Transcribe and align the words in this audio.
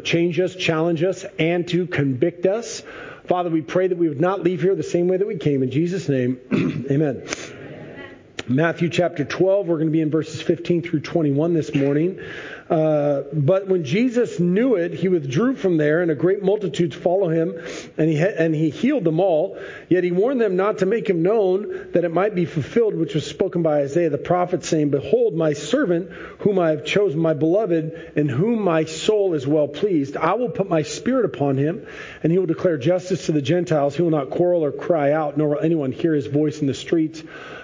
change 0.00 0.40
us, 0.40 0.54
challenge 0.54 1.02
us, 1.02 1.24
and 1.38 1.66
to 1.68 1.86
convict 1.86 2.46
us. 2.46 2.82
Father, 3.26 3.50
we 3.50 3.60
pray 3.60 3.86
that 3.86 3.96
we 3.96 4.08
would 4.08 4.20
not 4.20 4.42
leave 4.42 4.62
here 4.62 4.74
the 4.74 4.82
same 4.82 5.08
way 5.08 5.16
that 5.16 5.26
we 5.26 5.36
came. 5.36 5.62
In 5.62 5.70
Jesus' 5.70 6.08
name, 6.08 6.40
amen. 6.90 7.28
Matthew 8.48 8.88
chapter 8.88 9.24
12, 9.24 9.68
we're 9.68 9.76
going 9.76 9.86
to 9.86 9.92
be 9.92 10.00
in 10.00 10.10
verses 10.10 10.42
15 10.42 10.82
through 10.82 11.00
21 11.00 11.54
this 11.54 11.72
morning. 11.72 12.18
Uh, 12.70 13.24
but 13.32 13.66
when 13.66 13.82
Jesus 13.82 14.38
knew 14.38 14.76
it, 14.76 14.94
he 14.94 15.08
withdrew 15.08 15.56
from 15.56 15.76
there, 15.76 16.02
and 16.02 16.10
a 16.12 16.14
great 16.14 16.40
multitude 16.40 16.94
followed 16.94 17.30
him, 17.30 17.60
and 17.98 18.08
he, 18.08 18.16
and 18.18 18.54
he 18.54 18.70
healed 18.70 19.02
them 19.02 19.18
all. 19.18 19.58
Yet 19.88 20.04
he 20.04 20.12
warned 20.12 20.40
them 20.40 20.54
not 20.54 20.78
to 20.78 20.86
make 20.86 21.10
him 21.10 21.22
known, 21.22 21.90
that 21.92 22.04
it 22.04 22.12
might 22.12 22.36
be 22.36 22.44
fulfilled, 22.44 22.94
which 22.94 23.14
was 23.14 23.26
spoken 23.26 23.62
by 23.62 23.80
Isaiah 23.80 24.08
the 24.08 24.18
prophet, 24.18 24.64
saying, 24.64 24.90
Behold, 24.90 25.34
my 25.34 25.54
servant, 25.54 26.12
whom 26.38 26.60
I 26.60 26.70
have 26.70 26.84
chosen, 26.84 27.18
my 27.18 27.34
beloved, 27.34 28.12
in 28.14 28.28
whom 28.28 28.62
my 28.62 28.84
soul 28.84 29.34
is 29.34 29.48
well 29.48 29.66
pleased. 29.66 30.16
I 30.16 30.34
will 30.34 30.50
put 30.50 30.68
my 30.68 30.82
spirit 30.82 31.24
upon 31.24 31.56
him, 31.56 31.84
and 32.22 32.30
he 32.30 32.38
will 32.38 32.46
declare 32.46 32.78
justice 32.78 33.26
to 33.26 33.32
the 33.32 33.42
Gentiles. 33.42 33.96
He 33.96 34.02
will 34.02 34.10
not 34.10 34.30
quarrel 34.30 34.64
or 34.64 34.70
cry 34.70 35.10
out, 35.10 35.36
nor 35.36 35.48
will 35.48 35.60
anyone 35.60 35.90
hear 35.90 36.14
his 36.14 36.28
voice 36.28 36.60
in 36.60 36.68
the 36.68 36.74
streets. 36.74 37.20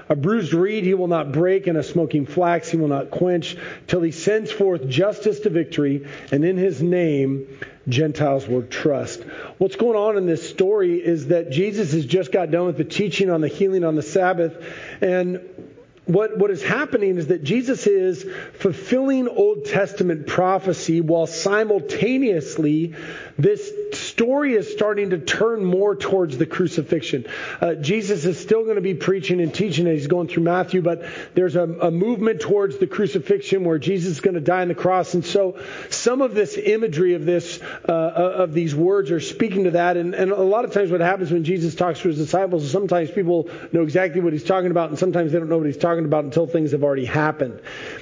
A 0.08 0.14
bruised 0.14 0.54
reed 0.54 0.84
he 0.84 0.94
will 0.94 1.08
not 1.08 1.32
break, 1.32 1.66
and 1.66 1.76
a 1.76 1.82
smoking 1.82 2.26
flax 2.26 2.68
he 2.68 2.76
will 2.76 2.88
not 2.88 3.10
quench, 3.10 3.56
till 3.88 4.02
he 4.02 4.12
sends 4.12 4.52
forth 4.52 4.88
justice 4.96 5.40
to 5.40 5.50
victory, 5.50 6.06
and 6.32 6.42
in 6.42 6.56
his 6.56 6.80
name 6.80 7.58
Gentiles 7.86 8.48
will 8.48 8.62
trust. 8.62 9.22
What's 9.58 9.76
going 9.76 9.94
on 9.94 10.16
in 10.16 10.24
this 10.24 10.48
story 10.48 10.96
is 10.96 11.26
that 11.26 11.50
Jesus 11.50 11.92
has 11.92 12.06
just 12.06 12.32
got 12.32 12.50
done 12.50 12.64
with 12.64 12.78
the 12.78 12.84
teaching 12.84 13.28
on 13.30 13.42
the 13.42 13.48
healing 13.48 13.84
on 13.84 13.94
the 13.94 14.02
Sabbath, 14.02 14.56
and 15.02 15.65
what, 16.06 16.38
what 16.38 16.50
is 16.52 16.62
happening 16.62 17.18
is 17.18 17.26
that 17.28 17.42
Jesus 17.42 17.86
is 17.86 18.24
fulfilling 18.54 19.28
Old 19.28 19.64
Testament 19.64 20.26
prophecy 20.26 21.00
while 21.00 21.26
simultaneously 21.26 22.94
this 23.38 23.70
story 23.92 24.54
is 24.54 24.72
starting 24.72 25.10
to 25.10 25.18
turn 25.18 25.64
more 25.64 25.94
towards 25.94 26.38
the 26.38 26.46
crucifixion. 26.46 27.26
Uh, 27.60 27.74
Jesus 27.74 28.24
is 28.24 28.38
still 28.38 28.62
going 28.62 28.76
to 28.76 28.80
be 28.80 28.94
preaching 28.94 29.40
and 29.40 29.52
teaching 29.52 29.86
as 29.86 29.98
he's 29.98 30.06
going 30.06 30.28
through 30.28 30.44
Matthew, 30.44 30.80
but 30.80 31.04
there's 31.34 31.56
a, 31.56 31.64
a 31.64 31.90
movement 31.90 32.40
towards 32.40 32.78
the 32.78 32.86
crucifixion 32.86 33.64
where 33.64 33.78
Jesus 33.78 34.12
is 34.12 34.20
going 34.20 34.34
to 34.34 34.40
die 34.40 34.62
on 34.62 34.68
the 34.68 34.74
cross. 34.74 35.12
And 35.14 35.24
so 35.24 35.60
some 35.90 36.22
of 36.22 36.34
this 36.34 36.56
imagery 36.56 37.14
of 37.14 37.26
this, 37.26 37.60
uh, 37.86 37.92
of 37.92 38.54
these 38.54 38.74
words 38.74 39.10
are 39.10 39.20
speaking 39.20 39.64
to 39.64 39.72
that. 39.72 39.96
And, 39.96 40.14
and 40.14 40.30
a 40.30 40.42
lot 40.42 40.64
of 40.64 40.72
times 40.72 40.90
what 40.90 41.00
happens 41.00 41.30
when 41.30 41.44
Jesus 41.44 41.74
talks 41.74 42.00
to 42.00 42.08
his 42.08 42.16
disciples 42.16 42.64
is 42.64 42.70
sometimes 42.70 43.10
people 43.10 43.50
know 43.72 43.82
exactly 43.82 44.20
what 44.20 44.32
he's 44.32 44.44
talking 44.44 44.70
about 44.70 44.90
and 44.90 44.98
sometimes 44.98 45.32
they 45.32 45.38
don't 45.38 45.48
know 45.48 45.58
what 45.58 45.66
he's 45.66 45.76
talking 45.76 45.95
about 46.04 46.24
until 46.24 46.46
things 46.46 46.72
have 46.72 46.84
already 46.84 47.04
happened. 47.04 47.60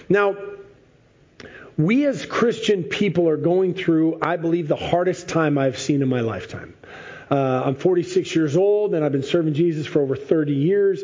Now, 0.08 0.36
we 1.76 2.06
as 2.06 2.24
Christian 2.24 2.84
people 2.84 3.28
are 3.28 3.36
going 3.36 3.74
through, 3.74 4.18
I 4.22 4.36
believe, 4.36 4.68
the 4.68 4.76
hardest 4.76 5.28
time 5.28 5.58
I've 5.58 5.78
seen 5.78 6.02
in 6.02 6.08
my 6.08 6.20
lifetime. 6.20 6.74
Uh, 7.30 7.62
I'm 7.64 7.74
46 7.74 8.34
years 8.36 8.56
old 8.56 8.94
and 8.94 9.04
I've 9.04 9.12
been 9.12 9.22
serving 9.22 9.54
Jesus 9.54 9.86
for 9.86 10.00
over 10.02 10.14
30 10.14 10.52
years. 10.52 11.02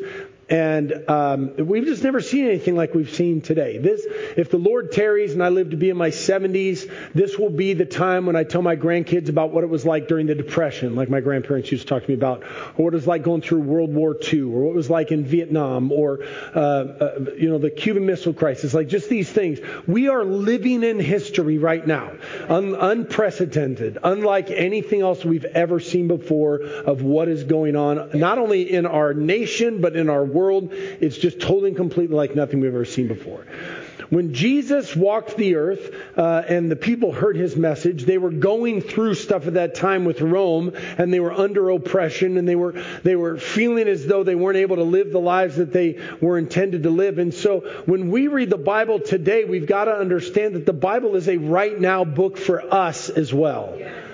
And 0.51 1.09
um, 1.09 1.55
we've 1.57 1.85
just 1.85 2.03
never 2.03 2.21
seen 2.21 2.45
anything 2.45 2.75
like 2.75 2.93
we've 2.93 3.15
seen 3.15 3.41
today. 3.41 3.79
This, 3.79 4.05
if 4.37 4.51
the 4.51 4.59
Lord 4.59 4.91
tarries 4.91 5.33
and 5.33 5.45
I 5.45 5.49
live 5.49 5.71
to 5.71 5.77
be 5.77 5.91
in 5.91 5.97
my 5.97 6.11
70s, 6.11 6.91
this 7.15 7.39
will 7.39 7.51
be 7.51 7.75
the 7.75 7.87
time 7.87 8.27
when 8.27 8.35
I 8.35 8.43
tell 8.43 8.61
my 8.61 8.75
grandkids 8.75 9.29
about 9.29 9.53
what 9.53 9.63
it 9.63 9.71
was 9.71 9.87
like 9.87 10.09
during 10.09 10.27
the 10.27 10.35
Depression, 10.35 10.97
like 10.97 11.09
my 11.09 11.21
grandparents 11.21 11.71
used 11.71 11.85
to 11.85 11.89
talk 11.89 12.03
to 12.03 12.09
me 12.09 12.15
about, 12.15 12.43
or 12.77 12.87
what 12.87 12.95
it 12.95 12.97
was 12.97 13.07
like 13.07 13.23
going 13.23 13.43
through 13.43 13.61
World 13.61 13.95
War 13.95 14.17
II, 14.21 14.43
or 14.43 14.65
what 14.65 14.71
it 14.71 14.77
was 14.77 14.91
like 14.91 15.13
in 15.13 15.25
Vietnam, 15.25 15.93
or 15.93 16.25
uh, 16.53 16.59
uh, 16.59 17.27
you 17.37 17.49
know 17.49 17.59
the 17.59 17.71
Cuban 17.71 18.05
Missile 18.05 18.35
Crisis, 18.35 18.75
like 18.75 18.89
just 18.89 19.09
these 19.09 19.31
things. 19.31 19.61
We 19.87 20.09
are 20.09 20.25
living 20.25 20.83
in 20.83 20.99
history 20.99 21.59
right 21.59 21.87
now, 21.87 22.13
Un- 22.49 22.75
unprecedented, 22.75 23.99
unlike 24.03 24.51
anything 24.51 25.03
else 25.03 25.25
we've 25.25 25.45
ever 25.45 25.79
seen 25.79 26.09
before 26.09 26.61
of 26.61 27.03
what 27.03 27.29
is 27.29 27.45
going 27.45 27.77
on, 27.77 28.19
not 28.19 28.39
only 28.39 28.73
in 28.73 28.87
our 28.87 29.15
nation 29.15 29.81
but 29.81 29.95
in 29.95 30.09
our 30.09 30.25
world 30.25 30.40
world. 30.41 30.73
It's 30.73 31.17
just 31.17 31.41
totally 31.41 31.69
and 31.69 31.77
completely 31.77 32.17
like 32.17 32.35
nothing 32.35 32.61
we've 32.61 32.75
ever 32.75 32.85
seen 32.85 33.09
before. 33.09 33.47
When 34.09 34.35
Jesus 34.35 34.97
walked 34.97 35.37
the 35.37 35.55
earth 35.55 35.95
uh, 36.17 36.43
and 36.49 36.69
the 36.69 36.77
people 36.77 37.13
heard 37.13 37.37
his 37.37 37.55
message, 37.55 38.05
they 38.05 38.19
were 38.19 38.33
going 38.33 38.81
through 38.81 39.15
stuff 39.15 39.47
at 39.47 39.55
that 39.55 39.77
time 39.77 40.05
with 40.05 40.21
Rome, 40.21 40.73
and 40.99 41.13
they 41.13 41.21
were 41.21 41.33
under 41.33 41.71
oppression, 41.71 42.37
and 42.37 42.49
they 42.49 42.57
were 42.57 42.73
they 43.05 43.15
were 43.15 43.37
feeling 43.37 43.87
as 43.87 44.05
though 44.07 44.25
they 44.25 44.35
weren't 44.35 44.57
able 44.57 44.77
to 44.77 44.83
live 44.83 45.13
the 45.13 45.21
lives 45.21 45.57
that 45.57 45.73
they 45.73 46.01
were 46.21 46.39
intended 46.39 46.83
to 46.83 46.91
live. 46.91 47.19
And 47.19 47.33
so, 47.33 47.61
when 47.87 48.11
we 48.11 48.27
read 48.27 48.51
the 48.51 48.59
Bible 48.59 48.99
today, 48.99 49.45
we've 49.45 49.69
got 49.69 49.85
to 49.85 49.93
understand 49.93 50.57
that 50.57 50.67
the 50.67 50.73
Bible 50.73 51.15
is 51.15 51.29
a 51.29 51.37
right 51.37 51.79
now 51.79 52.05
book 52.05 52.37
for 52.37 52.75
us 52.75 53.11
as 53.11 53.33
well. 53.33 53.77
Yeah. 53.79 54.10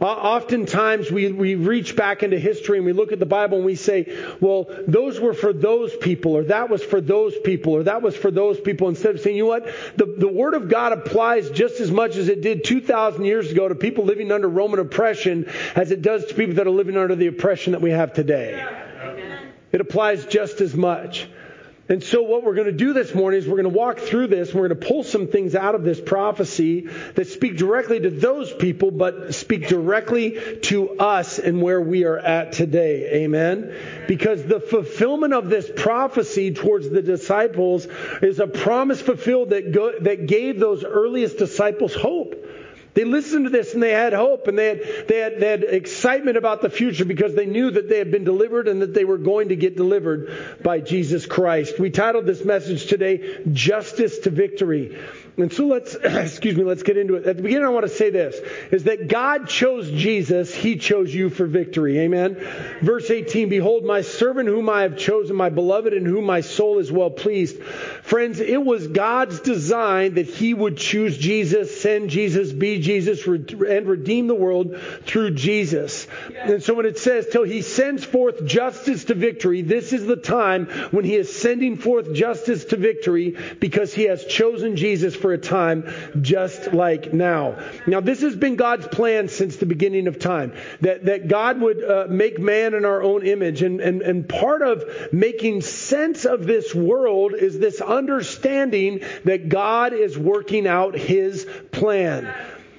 Uh, 0.00 0.04
oftentimes 0.04 1.10
we, 1.10 1.32
we 1.32 1.54
reach 1.56 1.96
back 1.96 2.22
into 2.22 2.38
history 2.38 2.78
and 2.78 2.86
we 2.86 2.92
look 2.92 3.10
at 3.10 3.18
the 3.18 3.26
Bible 3.26 3.56
and 3.56 3.66
we 3.66 3.74
say, 3.74 4.16
well, 4.40 4.68
those 4.86 5.18
were 5.18 5.34
for 5.34 5.52
those 5.52 5.94
people, 5.96 6.36
or 6.36 6.44
that 6.44 6.70
was 6.70 6.84
for 6.84 7.00
those 7.00 7.36
people, 7.38 7.74
or 7.74 7.82
that 7.82 8.00
was 8.00 8.16
for 8.16 8.30
those 8.30 8.60
people, 8.60 8.88
instead 8.88 9.16
of 9.16 9.20
saying, 9.20 9.36
you 9.36 9.44
know 9.44 9.48
what? 9.48 9.66
The, 9.96 10.06
the 10.18 10.28
Word 10.28 10.54
of 10.54 10.68
God 10.68 10.92
applies 10.92 11.50
just 11.50 11.80
as 11.80 11.90
much 11.90 12.16
as 12.16 12.28
it 12.28 12.42
did 12.42 12.64
2,000 12.64 13.24
years 13.24 13.50
ago 13.50 13.66
to 13.66 13.74
people 13.74 14.04
living 14.04 14.30
under 14.30 14.48
Roman 14.48 14.78
oppression 14.78 15.50
as 15.74 15.90
it 15.90 16.02
does 16.02 16.26
to 16.26 16.34
people 16.34 16.54
that 16.56 16.66
are 16.66 16.70
living 16.70 16.96
under 16.96 17.16
the 17.16 17.26
oppression 17.26 17.72
that 17.72 17.80
we 17.80 17.90
have 17.90 18.12
today. 18.12 18.64
It 19.72 19.80
applies 19.80 20.24
just 20.26 20.60
as 20.60 20.74
much. 20.74 21.28
And 21.90 22.04
so, 22.04 22.22
what 22.22 22.44
we're 22.44 22.54
going 22.54 22.66
to 22.66 22.72
do 22.72 22.92
this 22.92 23.14
morning 23.14 23.38
is 23.38 23.48
we're 23.48 23.62
going 23.62 23.72
to 23.72 23.78
walk 23.78 23.98
through 23.98 24.26
this. 24.26 24.52
We're 24.52 24.68
going 24.68 24.78
to 24.78 24.86
pull 24.86 25.04
some 25.04 25.26
things 25.26 25.54
out 25.54 25.74
of 25.74 25.84
this 25.84 25.98
prophecy 25.98 26.88
that 27.14 27.28
speak 27.28 27.56
directly 27.56 27.98
to 28.00 28.10
those 28.10 28.52
people, 28.52 28.90
but 28.90 29.34
speak 29.34 29.68
directly 29.68 30.58
to 30.64 30.98
us 30.98 31.38
and 31.38 31.62
where 31.62 31.80
we 31.80 32.04
are 32.04 32.18
at 32.18 32.52
today. 32.52 33.24
Amen? 33.24 33.74
Because 34.06 34.44
the 34.44 34.60
fulfillment 34.60 35.32
of 35.32 35.48
this 35.48 35.70
prophecy 35.74 36.52
towards 36.52 36.90
the 36.90 37.00
disciples 37.00 37.86
is 38.20 38.38
a 38.38 38.46
promise 38.46 39.00
fulfilled 39.00 39.50
that, 39.50 39.72
go, 39.72 39.98
that 40.00 40.26
gave 40.26 40.60
those 40.60 40.84
earliest 40.84 41.38
disciples 41.38 41.94
hope. 41.94 42.34
They 42.94 43.04
listened 43.04 43.44
to 43.44 43.50
this 43.50 43.74
and 43.74 43.82
they 43.82 43.92
had 43.92 44.12
hope 44.12 44.48
and 44.48 44.58
they 44.58 44.68
had, 44.68 45.08
they, 45.08 45.18
had, 45.18 45.40
they 45.40 45.48
had 45.48 45.62
excitement 45.64 46.36
about 46.36 46.62
the 46.62 46.70
future 46.70 47.04
because 47.04 47.34
they 47.34 47.46
knew 47.46 47.70
that 47.70 47.88
they 47.88 47.98
had 47.98 48.10
been 48.10 48.24
delivered 48.24 48.68
and 48.68 48.82
that 48.82 48.94
they 48.94 49.04
were 49.04 49.18
going 49.18 49.50
to 49.50 49.56
get 49.56 49.76
delivered 49.76 50.58
by 50.62 50.80
Jesus 50.80 51.26
Christ. 51.26 51.78
We 51.78 51.90
titled 51.90 52.26
this 52.26 52.44
message 52.44 52.86
today, 52.86 53.40
Justice 53.52 54.20
to 54.20 54.30
Victory. 54.30 54.98
And 55.38 55.52
so 55.52 55.66
let's, 55.66 55.94
excuse 56.02 56.56
me, 56.56 56.64
let's 56.64 56.82
get 56.82 56.96
into 56.96 57.14
it. 57.14 57.24
At 57.24 57.36
the 57.36 57.42
beginning, 57.42 57.64
I 57.64 57.70
want 57.70 57.86
to 57.86 57.92
say 57.92 58.10
this, 58.10 58.36
is 58.72 58.84
that 58.84 59.06
God 59.08 59.48
chose 59.48 59.88
Jesus. 59.88 60.52
He 60.52 60.76
chose 60.76 61.14
you 61.14 61.30
for 61.30 61.46
victory. 61.46 62.00
Amen. 62.00 62.34
Verse 62.82 63.08
18, 63.08 63.48
behold, 63.48 63.84
my 63.84 64.00
servant 64.00 64.48
whom 64.48 64.68
I 64.68 64.82
have 64.82 64.98
chosen, 64.98 65.36
my 65.36 65.48
beloved 65.48 65.92
in 65.92 66.04
whom 66.04 66.24
my 66.24 66.40
soul 66.40 66.78
is 66.78 66.90
well 66.90 67.10
pleased. 67.10 67.62
Friends, 68.02 68.40
it 68.40 68.62
was 68.62 68.88
God's 68.88 69.40
design 69.40 70.14
that 70.14 70.26
he 70.26 70.54
would 70.54 70.76
choose 70.76 71.16
Jesus, 71.16 71.80
send 71.80 72.10
Jesus, 72.10 72.52
be 72.52 72.80
Jesus, 72.80 73.24
and 73.26 73.86
redeem 73.86 74.26
the 74.26 74.34
world 74.34 74.76
through 75.04 75.32
Jesus. 75.32 76.08
And 76.36 76.62
so 76.62 76.74
when 76.74 76.86
it 76.86 76.98
says, 76.98 77.28
till 77.30 77.44
he 77.44 77.62
sends 77.62 78.04
forth 78.04 78.44
justice 78.44 79.04
to 79.04 79.14
victory, 79.14 79.62
this 79.62 79.92
is 79.92 80.04
the 80.04 80.16
time 80.16 80.66
when 80.90 81.04
he 81.04 81.14
is 81.14 81.34
sending 81.34 81.76
forth 81.76 82.12
justice 82.12 82.64
to 82.66 82.76
victory 82.76 83.36
because 83.60 83.94
he 83.94 84.04
has 84.04 84.24
chosen 84.24 84.74
Jesus 84.74 85.14
for 85.14 85.27
for 85.28 85.34
a 85.34 85.38
time 85.38 85.84
just 86.22 86.72
like 86.72 87.12
now. 87.12 87.58
Now, 87.86 88.00
this 88.00 88.22
has 88.22 88.34
been 88.34 88.56
God's 88.56 88.88
plan 88.88 89.28
since 89.28 89.56
the 89.56 89.66
beginning 89.66 90.06
of 90.06 90.18
time 90.18 90.54
that, 90.80 91.04
that 91.04 91.28
God 91.28 91.60
would 91.60 91.84
uh, 91.84 92.06
make 92.08 92.38
man 92.38 92.72
in 92.72 92.86
our 92.86 93.02
own 93.02 93.26
image. 93.26 93.60
And, 93.60 93.78
and, 93.82 94.00
and 94.00 94.26
part 94.26 94.62
of 94.62 94.84
making 95.12 95.60
sense 95.60 96.24
of 96.24 96.46
this 96.46 96.74
world 96.74 97.34
is 97.34 97.58
this 97.58 97.82
understanding 97.82 99.00
that 99.24 99.50
God 99.50 99.92
is 99.92 100.16
working 100.16 100.66
out 100.66 100.94
his 100.94 101.46
plan. 101.72 102.34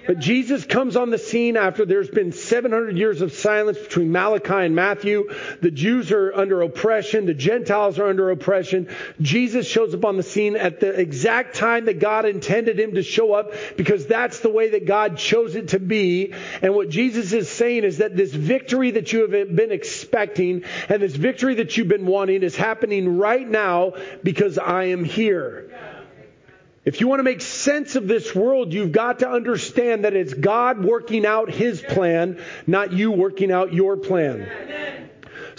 But 0.10 0.18
Jesus 0.18 0.66
comes 0.66 0.96
on 0.96 1.12
the 1.12 1.20
scene 1.20 1.56
after 1.56 1.86
there's 1.86 2.10
been 2.10 2.32
700 2.32 2.98
years 2.98 3.22
of 3.22 3.32
silence 3.32 3.78
between 3.78 4.12
Malachi 4.12 4.66
and 4.66 4.76
Matthew. 4.76 5.30
The 5.62 5.70
Jews 5.70 6.12
are 6.12 6.34
under 6.34 6.64
oppression. 6.64 7.28
The 7.28 7.36
Gentiles 7.36 8.00
are 8.00 8.08
under 8.08 8.32
oppression. 8.32 8.88
Jesus 9.22 9.68
shows 9.68 9.94
up 9.94 10.04
on 10.04 10.18
the 10.18 10.24
scene 10.24 10.56
at 10.56 10.80
the 10.80 11.00
exact 11.00 11.58
time 11.58 11.86
that 11.86 12.00
God 12.00 12.26
intended 12.26 12.80
him 12.80 12.96
to 12.96 13.04
show 13.04 13.34
up 13.34 13.54
because 13.78 14.08
that's 14.08 14.40
the 14.40 14.50
way 14.50 14.72
that 14.72 14.88
God 14.88 15.16
chose 15.16 15.54
it 15.54 15.68
to 15.68 15.80
be. 15.80 16.34
And 16.64 16.74
what 16.74 16.90
Jesus 16.90 17.32
is 17.32 17.48
saying 17.48 17.84
is 17.84 18.00
that 18.00 18.18
this 18.18 18.34
victory 18.34 18.90
that 18.90 19.14
you 19.14 19.30
have 19.30 19.56
been 19.56 19.72
expecting 19.72 20.64
and 20.90 21.04
this 21.04 21.16
victory 21.16 21.54
that 21.54 21.78
you've 21.78 21.88
been 21.88 22.08
wanting 22.08 22.42
is 22.42 22.56
happening 22.56 23.20
right 23.20 23.48
now 23.48 23.94
because 24.24 24.58
I 24.58 24.86
am 24.86 25.04
here. 25.04 25.99
If 26.90 27.00
you 27.00 27.08
want 27.08 27.20
to 27.20 27.24
make 27.24 27.42
sense 27.42 27.96
of 27.96 28.08
this 28.08 28.34
world, 28.34 28.74
you've 28.74 28.92
got 28.92 29.20
to 29.20 29.30
understand 29.30 30.06
that 30.06 30.16
it's 30.16 30.34
God 30.34 30.84
working 30.84 31.24
out 31.24 31.52
His 31.52 31.84
plan, 31.84 32.42
not 32.66 32.94
you 32.94 33.12
working 33.12 33.52
out 33.52 33.72
your 33.76 33.96
plan. 33.96 35.09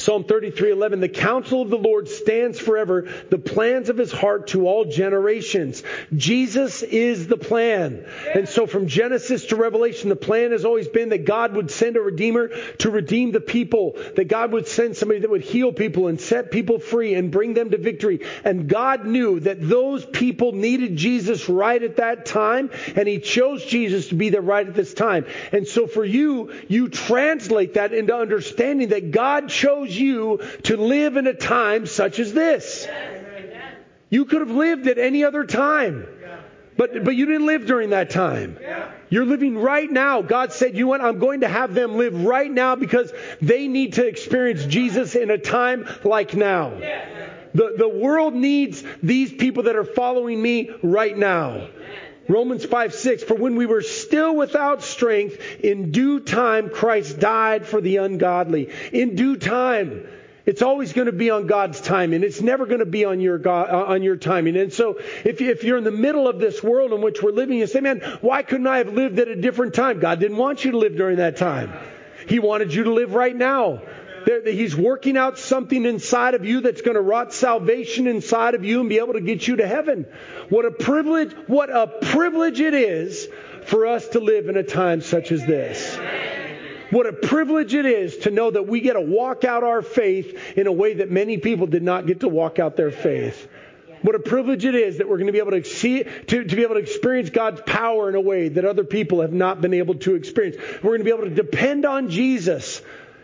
Psalm 0.00 0.24
33:11 0.24 1.00
The 1.00 1.08
counsel 1.08 1.60
of 1.60 1.68
the 1.68 1.76
Lord 1.76 2.08
stands 2.08 2.58
forever, 2.58 3.06
the 3.28 3.38
plans 3.38 3.90
of 3.90 3.98
his 3.98 4.10
heart 4.10 4.48
to 4.48 4.66
all 4.66 4.86
generations. 4.86 5.82
Jesus 6.16 6.82
is 6.82 7.26
the 7.26 7.36
plan. 7.36 8.06
And 8.34 8.48
so 8.48 8.66
from 8.66 8.86
Genesis 8.86 9.46
to 9.46 9.56
Revelation, 9.56 10.08
the 10.08 10.16
plan 10.16 10.52
has 10.52 10.64
always 10.64 10.88
been 10.88 11.10
that 11.10 11.26
God 11.26 11.54
would 11.54 11.70
send 11.70 11.96
a 11.96 12.00
redeemer 12.00 12.48
to 12.78 12.90
redeem 12.90 13.32
the 13.32 13.40
people, 13.40 13.98
that 14.16 14.28
God 14.28 14.52
would 14.52 14.66
send 14.66 14.96
somebody 14.96 15.20
that 15.20 15.30
would 15.30 15.42
heal 15.42 15.72
people 15.72 16.08
and 16.08 16.18
set 16.18 16.50
people 16.50 16.78
free 16.78 17.14
and 17.14 17.30
bring 17.30 17.52
them 17.52 17.70
to 17.70 17.78
victory. 17.78 18.20
And 18.42 18.68
God 18.68 19.04
knew 19.04 19.40
that 19.40 19.58
those 19.60 20.06
people 20.06 20.52
needed 20.52 20.96
Jesus 20.96 21.48
right 21.48 21.82
at 21.82 21.96
that 21.96 22.24
time, 22.24 22.70
and 22.96 23.06
he 23.06 23.18
chose 23.18 23.64
Jesus 23.66 24.08
to 24.08 24.14
be 24.14 24.30
there 24.30 24.40
right 24.40 24.66
at 24.66 24.74
this 24.74 24.94
time. 24.94 25.26
And 25.52 25.68
so 25.68 25.86
for 25.86 26.04
you, 26.04 26.52
you 26.68 26.88
translate 26.88 27.74
that 27.74 27.92
into 27.92 28.16
understanding 28.16 28.88
that 28.88 29.10
God 29.10 29.50
chose 29.50 29.89
you 29.98 30.40
to 30.64 30.76
live 30.76 31.16
in 31.16 31.26
a 31.26 31.34
time 31.34 31.86
such 31.86 32.18
as 32.18 32.32
this. 32.32 32.86
You 34.08 34.24
could 34.24 34.40
have 34.40 34.50
lived 34.50 34.86
at 34.88 34.98
any 34.98 35.24
other 35.24 35.44
time. 35.44 36.06
But, 36.76 37.04
but 37.04 37.14
you 37.14 37.26
didn't 37.26 37.46
live 37.46 37.66
during 37.66 37.90
that 37.90 38.08
time. 38.10 38.56
You're 39.10 39.26
living 39.26 39.58
right 39.58 39.90
now. 39.90 40.22
God 40.22 40.52
said, 40.52 40.76
you 40.76 40.86
what? 40.86 41.00
I'm 41.00 41.18
going 41.18 41.40
to 41.40 41.48
have 41.48 41.74
them 41.74 41.96
live 41.96 42.24
right 42.24 42.50
now 42.50 42.74
because 42.74 43.12
they 43.42 43.68
need 43.68 43.94
to 43.94 44.06
experience 44.06 44.64
Jesus 44.64 45.14
in 45.14 45.30
a 45.30 45.36
time 45.36 45.86
like 46.04 46.34
now. 46.34 46.70
The, 47.52 47.74
the 47.76 47.88
world 47.88 48.34
needs 48.34 48.82
these 49.02 49.32
people 49.32 49.64
that 49.64 49.76
are 49.76 49.84
following 49.84 50.40
me 50.40 50.70
right 50.82 51.16
now. 51.16 51.68
Romans 52.30 52.64
5 52.64 52.94
6, 52.94 53.24
for 53.24 53.34
when 53.34 53.56
we 53.56 53.66
were 53.66 53.82
still 53.82 54.36
without 54.36 54.82
strength, 54.82 55.40
in 55.62 55.90
due 55.90 56.20
time 56.20 56.70
Christ 56.70 57.18
died 57.18 57.66
for 57.66 57.80
the 57.80 57.96
ungodly. 57.98 58.70
In 58.92 59.16
due 59.16 59.36
time. 59.36 60.06
It's 60.46 60.62
always 60.62 60.94
going 60.94 61.06
to 61.06 61.12
be 61.12 61.30
on 61.30 61.46
God's 61.46 61.80
timing. 61.80 62.24
It's 62.24 62.40
never 62.40 62.66
going 62.66 62.80
to 62.80 62.86
be 62.86 63.04
on 63.04 63.20
your 63.20 63.38
God, 63.38 63.68
uh, 63.70 63.84
on 63.84 64.02
your 64.02 64.16
timing. 64.16 64.56
And 64.56 64.72
so, 64.72 64.98
if, 65.24 65.40
if 65.40 65.64
you're 65.64 65.76
in 65.76 65.84
the 65.84 65.90
middle 65.90 66.26
of 66.26 66.38
this 66.38 66.62
world 66.62 66.92
in 66.92 67.02
which 67.02 67.22
we're 67.22 67.32
living, 67.32 67.58
you 67.58 67.66
say, 67.66 67.80
"Man, 67.80 68.00
why 68.20 68.42
couldn't 68.42 68.66
I 68.66 68.78
have 68.78 68.92
lived 68.92 69.18
at 69.18 69.28
a 69.28 69.36
different 69.36 69.74
time?" 69.74 70.00
God 70.00 70.18
didn't 70.18 70.38
want 70.38 70.64
you 70.64 70.72
to 70.72 70.78
live 70.78 70.96
during 70.96 71.18
that 71.18 71.36
time. 71.36 71.72
He 72.26 72.38
wanted 72.38 72.72
you 72.72 72.84
to 72.84 72.92
live 72.92 73.14
right 73.14 73.36
now. 73.36 73.82
He's 74.44 74.76
working 74.76 75.16
out 75.16 75.38
something 75.38 75.84
inside 75.84 76.34
of 76.34 76.44
you 76.44 76.60
that's 76.60 76.82
going 76.82 76.96
to 76.96 77.00
wrought 77.00 77.32
salvation 77.32 78.06
inside 78.06 78.54
of 78.54 78.64
you 78.64 78.80
and 78.80 78.88
be 78.88 78.98
able 78.98 79.14
to 79.14 79.20
get 79.20 79.46
you 79.46 79.56
to 79.56 79.66
heaven. 79.66 80.06
What 80.48 80.64
a 80.64 80.70
privilege, 80.70 81.32
what 81.46 81.70
a 81.70 81.86
privilege 81.86 82.60
it 82.60 82.74
is 82.74 83.28
for 83.66 83.86
us 83.86 84.08
to 84.08 84.20
live 84.20 84.48
in 84.48 84.56
a 84.56 84.62
time 84.62 85.00
such 85.00 85.32
as 85.32 85.44
this. 85.46 85.98
What 86.90 87.06
a 87.06 87.12
privilege 87.12 87.74
it 87.74 87.86
is 87.86 88.18
to 88.18 88.30
know 88.30 88.50
that 88.50 88.66
we 88.66 88.80
get 88.80 88.94
to 88.94 89.00
walk 89.00 89.44
out 89.44 89.62
our 89.62 89.80
faith 89.80 90.56
in 90.56 90.66
a 90.66 90.72
way 90.72 90.94
that 90.94 91.10
many 91.10 91.38
people 91.38 91.66
did 91.66 91.82
not 91.82 92.06
get 92.06 92.20
to 92.20 92.28
walk 92.28 92.58
out 92.58 92.76
their 92.76 92.90
faith. 92.90 93.48
What 94.02 94.14
a 94.14 94.18
privilege 94.18 94.64
it 94.64 94.74
is 94.74 94.98
that 94.98 95.08
we're 95.08 95.18
going 95.18 95.26
to 95.26 95.32
be 95.32 95.38
able 95.38 95.52
to 95.52 95.62
see, 95.62 96.02
to, 96.02 96.44
to 96.44 96.56
be 96.56 96.62
able 96.62 96.74
to 96.74 96.80
experience 96.80 97.30
God's 97.30 97.60
power 97.60 98.08
in 98.08 98.14
a 98.14 98.20
way 98.20 98.48
that 98.48 98.64
other 98.64 98.82
people 98.82 99.20
have 99.20 99.32
not 99.32 99.60
been 99.60 99.74
able 99.74 99.94
to 99.96 100.14
experience. 100.14 100.56
We're 100.82 100.90
going 100.90 101.00
to 101.00 101.04
be 101.04 101.10
able 101.10 101.24
to 101.24 101.34
depend 101.34 101.84
on 101.84 102.08
Jesus 102.08 102.80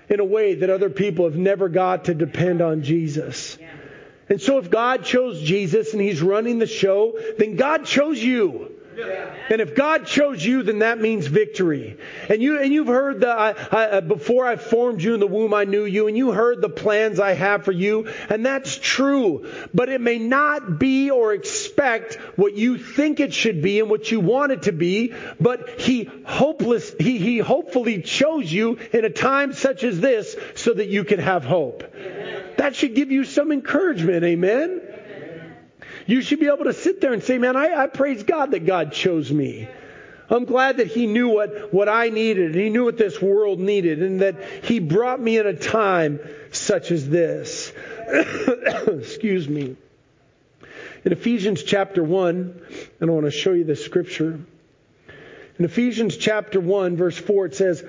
in 0.09 0.21
a 0.21 0.25
way 0.25 0.57
that 0.57 0.71
other 0.71 0.91
people 0.91 1.25
have 1.25 1.37
never 1.37 1.69
got 1.69 2.07
to 2.07 2.15
depend 2.15 2.61
on 2.61 2.83
Jesus. 2.83 3.59
And 4.29 4.41
so 4.41 4.59
if 4.59 4.71
God 4.71 5.05
chose 5.05 5.41
Jesus 5.41 5.93
and 5.93 6.03
he's 6.03 6.21
running 6.21 6.59
the 6.59 6.67
show, 6.67 7.19
then 7.39 7.57
God 7.57 7.85
chose 7.85 8.23
you. 8.23 8.76
And 9.51 9.61
if 9.61 9.75
God 9.75 10.07
chose 10.07 10.45
you, 10.45 10.63
then 10.63 10.81
that 10.81 11.01
means 11.01 11.27
victory. 11.27 11.97
And 12.29 12.43
you 12.43 12.61
and 12.61 12.73
you've 12.73 12.87
heard 12.87 13.21
the 13.21 13.29
I, 13.29 13.51
I, 13.71 13.85
uh, 13.87 14.01
before 14.01 14.47
I 14.47 14.57
formed 14.57 15.03
you 15.03 15.15
in 15.15 15.21
the 15.21 15.27
womb, 15.27 15.55
I 15.55 15.65
knew 15.65 15.85
you, 15.85 16.09
and 16.09 16.17
you 16.17 16.33
heard 16.33 16.61
the 16.61 16.69
plans 16.69 17.21
I 17.21 17.33
have 17.33 17.65
for 17.65 17.73
you, 17.73 18.09
and 18.29 18.45
that's 18.45 18.77
true. 18.77 19.51
But 19.75 19.89
it 19.89 20.01
may 20.01 20.19
not 20.19 20.79
be 20.79 21.11
or 21.11 21.33
expect 21.33 22.15
what 22.37 22.55
you 22.55 22.79
think 22.79 23.21
it 23.21 23.35
should 23.35 23.63
be 23.63 23.81
and 23.81 23.91
what 23.91 24.11
you 24.11 24.21
want 24.21 24.53
it 24.53 24.63
to 24.63 24.73
be. 24.73 25.13
But 25.41 25.81
He 25.81 26.11
hopeless 26.25 26.95
He 26.99 27.19
He 27.19 27.39
hopefully 27.39 28.03
chose 28.03 28.51
you 28.51 28.79
in 28.93 29.05
a 29.05 29.11
time 29.11 29.53
such 29.53 29.85
as 29.85 30.01
this 30.01 30.37
so 30.55 30.73
that 30.75 30.89
you 30.89 31.05
can 31.05 31.21
have 31.21 31.45
hope. 31.45 31.85
That 32.57 32.75
should 32.75 32.95
give 32.95 33.11
you 33.11 33.25
some 33.25 33.53
encouragement. 33.53 34.25
Amen. 34.25 34.81
You 36.07 36.23
should 36.23 36.41
be 36.41 36.47
able 36.47 36.65
to 36.65 36.73
sit 36.73 37.01
there 37.01 37.13
and 37.13 37.23
say, 37.23 37.39
man, 37.39 37.57
I, 37.57 37.75
I 37.75 37.87
praise 37.89 38.23
God 38.23 38.53
that 38.53 38.65
God 38.65 38.93
chose 38.93 39.31
me. 39.31 39.69
I'm 40.29 40.45
glad 40.45 40.79
that 40.79 40.89
He 40.89 41.07
knew 41.07 41.29
what, 41.29 41.73
what 41.73 41.89
I 41.89 42.09
needed, 42.09 42.53
and 42.53 42.55
He 42.55 42.71
knew 42.71 42.85
what 42.85 42.97
this 42.97 43.21
world 43.21 43.59
needed, 43.59 44.03
and 44.03 44.21
that 44.21 44.65
He 44.65 44.79
brought 44.79 45.21
me 45.21 45.39
in 45.39 45.47
a 45.47 45.55
time 45.55 46.21
such 46.51 46.91
as 46.91 47.09
this. 47.09 47.73
Excuse 48.89 49.49
me. 49.49 49.77
In 51.05 51.13
Ephesians 51.13 51.63
chapter 51.63 52.03
1, 52.03 52.61
and 53.01 53.11
I 53.11 53.13
want 53.13 53.27
to 53.27 53.31
show 53.31 53.53
you 53.53 53.65
the 53.65 53.77
scripture. 53.77 54.41
In 55.59 55.65
Ephesians 55.65 56.17
chapter 56.17 56.61
1, 56.61 56.97
verse 56.97 57.17
4, 57.17 57.47
it 57.47 57.55
says, 57.55 57.85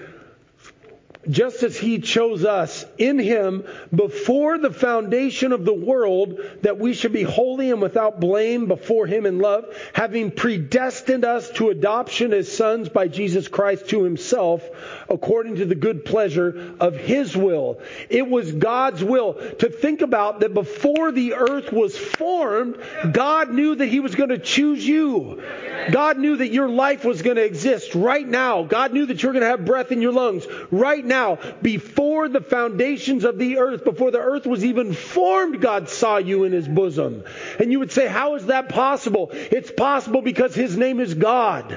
just 1.30 1.64
as 1.64 1.76
he 1.76 2.00
chose 2.00 2.46
us 2.46 2.86
in 2.98 3.20
him 3.20 3.66
before 3.94 4.58
the 4.58 4.72
foundation 4.72 5.52
of 5.52 5.66
the 5.66 5.74
world 5.74 6.40
that 6.62 6.78
we 6.78 6.94
should 6.94 7.14
be 7.14 7.24
holy 7.24 7.72
and 7.72 7.82
without 7.82 8.20
blame 8.20 8.68
before 8.68 9.06
him 9.06 9.26
in 9.26 9.40
love, 9.40 9.66
having 9.94 10.32
predestined 10.32 11.26
us 11.26 11.50
to 11.52 11.70
adoption 11.70 12.34
as 12.34 12.52
sons 12.52 12.90
by 12.90 13.08
Jesus 13.08 13.48
Christ 13.48 13.90
to 13.90 14.04
himself, 14.04 14.64
according 15.10 15.56
to 15.56 15.66
the 15.66 15.76
good 15.76 16.06
pleasure 16.06 16.76
of 16.80 16.96
his 16.96 17.36
will. 17.36 17.82
It 18.10 18.28
was 18.28 18.52
God's 18.52 19.04
will 19.04 19.34
to 19.34 19.70
think 19.70 20.02
about 20.02 20.40
that 20.42 20.54
before 20.54 21.12
the 21.12 21.34
earth 21.34 21.72
was 21.72 21.98
formed, 21.98 22.78
God 23.12 23.52
knew 23.52 23.76
that 23.76 23.88
he 23.88 24.00
was 24.00 24.16
going 24.16 24.30
to 24.30 24.40
choose 24.40 24.86
you. 24.88 25.44
God 25.92 26.18
knew 26.18 26.38
that 26.38 26.50
your 26.50 26.70
life 26.70 27.04
was 27.04 27.22
going 27.22 27.38
to 27.38 27.46
exist 27.46 27.96
right 27.96 28.28
now. 28.28 28.64
God 28.64 28.94
knew 28.94 29.06
that 29.06 29.22
you're 29.22 29.34
going 29.34 29.44
to 29.44 29.50
have 29.50 29.66
breath 29.66 29.92
in 29.92 30.02
your 30.02 30.12
lungs 30.12 30.48
right 30.72 31.04
now 31.04 31.17
now, 31.18 31.40
before 31.64 32.30
the 32.30 32.42
foundations 32.42 33.24
of 33.24 33.40
the 33.40 33.58
earth, 33.58 33.84
before 33.84 34.12
the 34.12 34.20
earth 34.20 34.46
was 34.46 34.64
even 34.64 34.94
formed, 34.94 35.60
God 35.60 35.90
saw 35.90 36.18
you 36.18 36.44
in 36.44 36.52
his 36.52 36.68
bosom. 36.68 37.24
And 37.60 37.72
you 37.72 37.80
would 37.80 37.92
say, 37.92 38.08
How 38.08 38.36
is 38.36 38.46
that 38.48 38.70
possible? 38.70 39.30
It's 39.34 39.72
possible 39.72 40.22
because 40.22 40.54
his 40.54 40.78
name 40.78 41.00
is 41.00 41.16
God. 41.16 41.76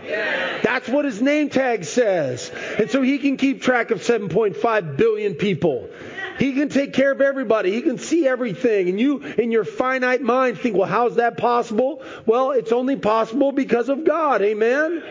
That's 0.62 0.88
what 0.88 1.06
his 1.06 1.22
name 1.22 1.48
tag 1.48 1.84
says. 1.84 2.50
And 2.78 2.90
so 2.90 3.00
he 3.00 3.18
can 3.18 3.38
keep 3.38 3.62
track 3.62 3.90
of 3.90 4.02
7.5 4.02 4.96
billion 4.98 5.34
people. 5.34 5.88
He 6.38 6.52
can 6.52 6.68
take 6.68 6.92
care 6.92 7.12
of 7.12 7.22
everybody. 7.22 7.72
He 7.72 7.80
can 7.80 7.96
see 7.96 8.26
everything. 8.26 8.90
And 8.90 9.00
you, 9.00 9.20
in 9.20 9.50
your 9.50 9.64
finite 9.64 10.22
mind, 10.22 10.58
think, 10.58 10.76
well, 10.76 10.88
how's 10.88 11.16
that 11.16 11.38
possible? 11.38 12.02
Well, 12.26 12.50
it's 12.50 12.72
only 12.72 12.96
possible 12.96 13.52
because 13.52 13.88
of 13.88 14.04
God. 14.04 14.42
Amen? 14.42 15.02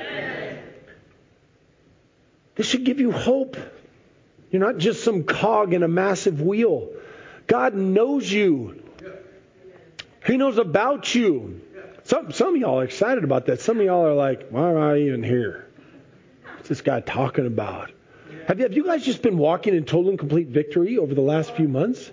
This 2.56 2.68
should 2.68 2.84
give 2.84 3.00
you 3.00 3.12
hope. 3.12 3.58
You're 4.52 4.66
not 4.66 4.78
just 4.78 5.04
some 5.04 5.24
cog 5.24 5.74
in 5.74 5.84
a 5.84 5.88
massive 5.88 6.42
wheel. 6.42 6.90
God 7.48 7.74
knows 7.74 8.32
you. 8.32 8.84
He 10.26 10.38
knows 10.38 10.58
about 10.58 11.14
you. 11.16 11.62
Some, 12.04 12.32
some 12.32 12.56
of 12.56 12.62
y'all 12.62 12.80
are 12.80 12.84
excited 12.84 13.24
about 13.24 13.46
that. 13.48 13.62
Some 13.62 13.80
of 13.80 13.86
y'all 13.86 14.06
are 14.06 14.16
like, 14.16 14.50
why 14.50 14.72
am 14.72 14.78
I 14.78 14.98
even 14.98 15.24
here? 15.24 15.68
What's 16.56 16.70
this 16.70 16.82
guy 16.82 17.02
talking 17.02 17.46
about? 17.46 17.92
Have 18.48 18.60
you, 18.60 18.64
have 18.64 18.74
you 18.74 18.86
guys 18.86 19.06
just 19.06 19.22
been 19.22 19.38
walking 19.38 19.76
in 19.76 19.86
total 19.86 20.10
and 20.10 20.20
complete 20.20 20.48
victory 20.48 20.98
over 20.98 21.14
the 21.14 21.22
last 21.22 21.52
few 21.52 21.68
months? 21.68 22.12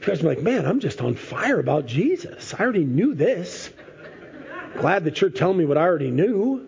You 0.00 0.06
guys 0.06 0.22
are 0.22 0.26
like, 0.26 0.42
man, 0.42 0.66
I'm 0.66 0.80
just 0.80 1.00
on 1.00 1.14
fire 1.14 1.58
about 1.58 1.86
Jesus. 1.86 2.54
I 2.54 2.62
already 2.62 2.84
knew 2.84 3.14
this. 3.14 3.70
Glad 4.76 5.04
that 5.04 5.20
you're 5.20 5.30
telling 5.30 5.56
me 5.56 5.64
what 5.64 5.78
I 5.78 5.82
already 5.82 6.10
knew. 6.10 6.67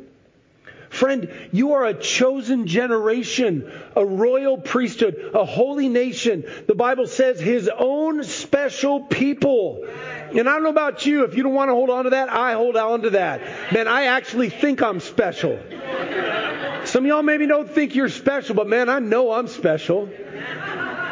Friend, 0.90 1.32
you 1.52 1.74
are 1.74 1.84
a 1.86 1.94
chosen 1.94 2.66
generation, 2.66 3.72
a 3.94 4.04
royal 4.04 4.58
priesthood, 4.58 5.30
a 5.32 5.44
holy 5.44 5.88
nation. 5.88 6.44
The 6.66 6.74
Bible 6.74 7.06
says 7.06 7.38
his 7.38 7.70
own 7.74 8.24
special 8.24 9.04
people. 9.04 9.86
And 9.86 10.48
I 10.48 10.52
don't 10.52 10.64
know 10.64 10.70
about 10.70 11.06
you, 11.06 11.24
if 11.24 11.36
you 11.36 11.44
don't 11.44 11.54
want 11.54 11.68
to 11.68 11.74
hold 11.74 11.90
on 11.90 12.04
to 12.04 12.10
that, 12.10 12.28
I 12.28 12.54
hold 12.54 12.76
on 12.76 13.02
to 13.02 13.10
that. 13.10 13.72
Man, 13.72 13.86
I 13.86 14.06
actually 14.06 14.50
think 14.50 14.82
I'm 14.82 14.98
special. 14.98 15.60
Some 16.84 17.04
of 17.04 17.08
y'all 17.08 17.22
maybe 17.22 17.46
don't 17.46 17.70
think 17.70 17.94
you're 17.94 18.08
special, 18.08 18.56
but 18.56 18.66
man, 18.66 18.88
I 18.88 18.98
know 18.98 19.32
I'm 19.32 19.46
special. 19.46 20.08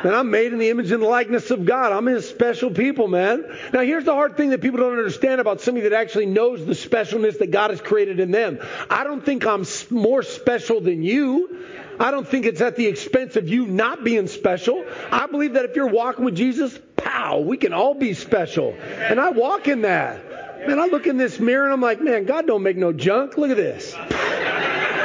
And 0.04 0.14
I'm 0.14 0.30
made 0.30 0.52
in 0.52 0.58
the 0.58 0.70
image 0.70 0.92
and 0.92 1.02
likeness 1.02 1.50
of 1.50 1.64
God. 1.64 1.92
I'm 1.92 2.06
his 2.06 2.28
special 2.28 2.70
people, 2.70 3.08
man. 3.08 3.44
Now, 3.72 3.80
here's 3.80 4.04
the 4.04 4.12
hard 4.12 4.36
thing 4.36 4.50
that 4.50 4.60
people 4.60 4.78
don't 4.78 4.96
understand 4.96 5.40
about 5.40 5.60
somebody 5.60 5.88
that 5.88 5.96
actually 5.96 6.26
knows 6.26 6.64
the 6.64 6.74
specialness 6.74 7.38
that 7.38 7.50
God 7.50 7.70
has 7.70 7.80
created 7.80 8.20
in 8.20 8.30
them. 8.30 8.58
I 8.88 9.04
don't 9.04 9.24
think 9.24 9.46
I'm 9.46 9.64
more 9.90 10.22
special 10.22 10.80
than 10.80 11.02
you. 11.02 11.66
I 12.00 12.12
don't 12.12 12.26
think 12.26 12.46
it's 12.46 12.60
at 12.60 12.76
the 12.76 12.86
expense 12.86 13.34
of 13.36 13.48
you 13.48 13.66
not 13.66 14.04
being 14.04 14.28
special. 14.28 14.84
I 15.10 15.26
believe 15.26 15.54
that 15.54 15.64
if 15.64 15.74
you're 15.74 15.88
walking 15.88 16.24
with 16.24 16.36
Jesus, 16.36 16.78
pow, 16.96 17.40
we 17.40 17.56
can 17.56 17.72
all 17.72 17.94
be 17.94 18.14
special. 18.14 18.74
And 18.74 19.18
I 19.18 19.30
walk 19.30 19.66
in 19.66 19.82
that. 19.82 20.66
Man, 20.66 20.78
I 20.78 20.86
look 20.86 21.06
in 21.06 21.16
this 21.16 21.40
mirror 21.40 21.64
and 21.64 21.72
I'm 21.72 21.80
like, 21.80 22.00
man, 22.00 22.24
God 22.24 22.46
don't 22.46 22.62
make 22.62 22.76
no 22.76 22.92
junk. 22.92 23.36
Look 23.36 23.50
at 23.50 23.56
this. 23.56 23.94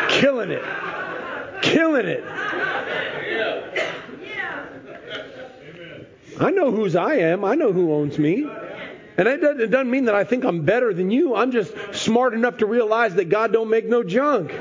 Killing 0.10 0.52
it. 0.52 0.64
Killing 1.62 2.06
it. 2.06 2.24
I 6.40 6.52
know 6.52 6.72
whose 6.72 6.96
I 6.96 7.16
am. 7.16 7.46
I 7.46 7.56
know 7.56 7.72
who 7.72 7.94
owns 7.94 8.18
me. 8.18 8.48
And 9.16 9.28
it 9.28 9.70
doesn't 9.70 9.92
mean 9.92 10.06
that 10.06 10.16
I 10.16 10.24
think 10.24 10.44
I'm 10.44 10.66
better 10.66 10.94
than 10.94 11.12
you. 11.12 11.36
I'm 11.36 11.52
just 11.52 11.74
smart 11.94 12.34
enough 12.34 12.58
to 12.58 12.66
realize 12.66 13.16
that 13.16 13.30
God 13.30 13.54
don't 13.54 13.70
make 13.70 13.88
no 13.88 14.04
junk. 14.04 14.52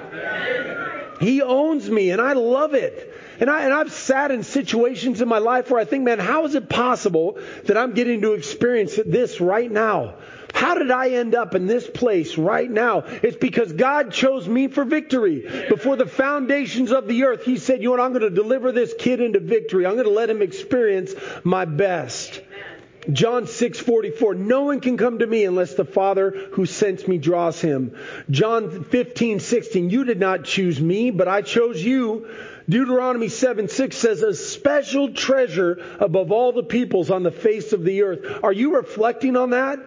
He 1.20 1.40
owns 1.40 1.88
me, 1.88 2.10
and 2.10 2.20
I 2.20 2.34
love 2.34 2.74
it. 2.74 3.14
And, 3.40 3.48
I, 3.48 3.64
and 3.64 3.72
I've 3.72 3.92
sat 3.92 4.30
in 4.30 4.42
situations 4.42 5.22
in 5.22 5.28
my 5.28 5.38
life 5.38 5.70
where 5.70 5.80
I 5.80 5.84
think, 5.84 6.04
man, 6.04 6.18
how 6.18 6.44
is 6.44 6.54
it 6.54 6.68
possible 6.68 7.38
that 7.64 7.76
I'm 7.76 7.92
getting 7.92 8.20
to 8.22 8.34
experience 8.34 8.98
this 9.06 9.40
right 9.40 9.70
now? 9.70 10.16
How 10.52 10.74
did 10.74 10.90
I 10.90 11.10
end 11.10 11.34
up 11.34 11.54
in 11.54 11.66
this 11.66 11.88
place 11.88 12.36
right 12.38 12.70
now? 12.70 13.00
It's 13.22 13.36
because 13.36 13.72
God 13.72 14.12
chose 14.12 14.48
me 14.48 14.68
for 14.68 14.84
victory. 14.84 15.66
Before 15.68 15.96
the 15.96 16.06
foundations 16.06 16.92
of 16.92 17.08
the 17.08 17.24
earth, 17.24 17.44
He 17.44 17.58
said, 17.58 17.82
you 17.82 17.84
know 17.84 17.90
what, 17.92 18.00
I'm 18.00 18.12
going 18.12 18.22
to 18.22 18.30
deliver 18.30 18.72
this 18.72 18.94
kid 18.98 19.20
into 19.20 19.40
victory. 19.40 19.86
I'm 19.86 19.94
going 19.94 20.06
to 20.06 20.10
let 20.10 20.30
him 20.30 20.42
experience 20.42 21.14
my 21.42 21.64
best. 21.64 22.40
John 23.10 23.46
6:44 23.46 24.36
No 24.36 24.62
one 24.62 24.80
can 24.80 24.96
come 24.96 25.18
to 25.18 25.26
me 25.26 25.44
unless 25.44 25.74
the 25.74 25.84
Father 25.84 26.30
who 26.52 26.66
sent 26.66 27.08
me 27.08 27.18
draws 27.18 27.60
him. 27.60 27.96
John 28.30 28.84
15:16 28.84 29.90
You 29.90 30.04
did 30.04 30.20
not 30.20 30.44
choose 30.44 30.80
me, 30.80 31.10
but 31.10 31.26
I 31.26 31.42
chose 31.42 31.82
you. 31.82 32.28
Deuteronomy 32.68 33.26
7:6 33.26 33.94
says 33.94 34.22
a 34.22 34.34
special 34.34 35.12
treasure 35.12 35.82
above 35.98 36.30
all 36.30 36.52
the 36.52 36.62
peoples 36.62 37.10
on 37.10 37.24
the 37.24 37.32
face 37.32 37.72
of 37.72 37.84
the 37.84 38.02
earth. 38.02 38.20
Are 38.44 38.52
you 38.52 38.76
reflecting 38.76 39.36
on 39.36 39.50
that? 39.50 39.80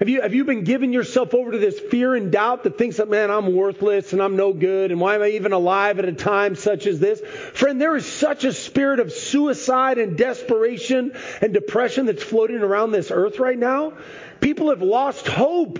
Have 0.00 0.08
you, 0.08 0.22
have 0.22 0.34
you 0.34 0.44
been 0.44 0.64
giving 0.64 0.92
yourself 0.92 1.34
over 1.34 1.52
to 1.52 1.58
this 1.58 1.78
fear 1.78 2.16
and 2.16 2.32
doubt 2.32 2.64
that 2.64 2.76
thinks 2.76 2.96
that, 2.96 3.08
man, 3.08 3.30
I'm 3.30 3.54
worthless 3.54 4.12
and 4.12 4.20
I'm 4.20 4.34
no 4.34 4.52
good 4.52 4.90
and 4.90 5.00
why 5.00 5.14
am 5.14 5.22
I 5.22 5.28
even 5.28 5.52
alive 5.52 6.00
at 6.00 6.04
a 6.04 6.12
time 6.12 6.56
such 6.56 6.88
as 6.88 6.98
this? 6.98 7.20
Friend, 7.20 7.80
there 7.80 7.94
is 7.94 8.04
such 8.04 8.42
a 8.44 8.52
spirit 8.52 8.98
of 8.98 9.12
suicide 9.12 9.98
and 9.98 10.18
desperation 10.18 11.12
and 11.40 11.54
depression 11.54 12.06
that's 12.06 12.24
floating 12.24 12.58
around 12.58 12.90
this 12.90 13.12
earth 13.12 13.38
right 13.38 13.56
now. 13.56 13.92
People 14.40 14.70
have 14.70 14.82
lost 14.82 15.28
hope. 15.28 15.78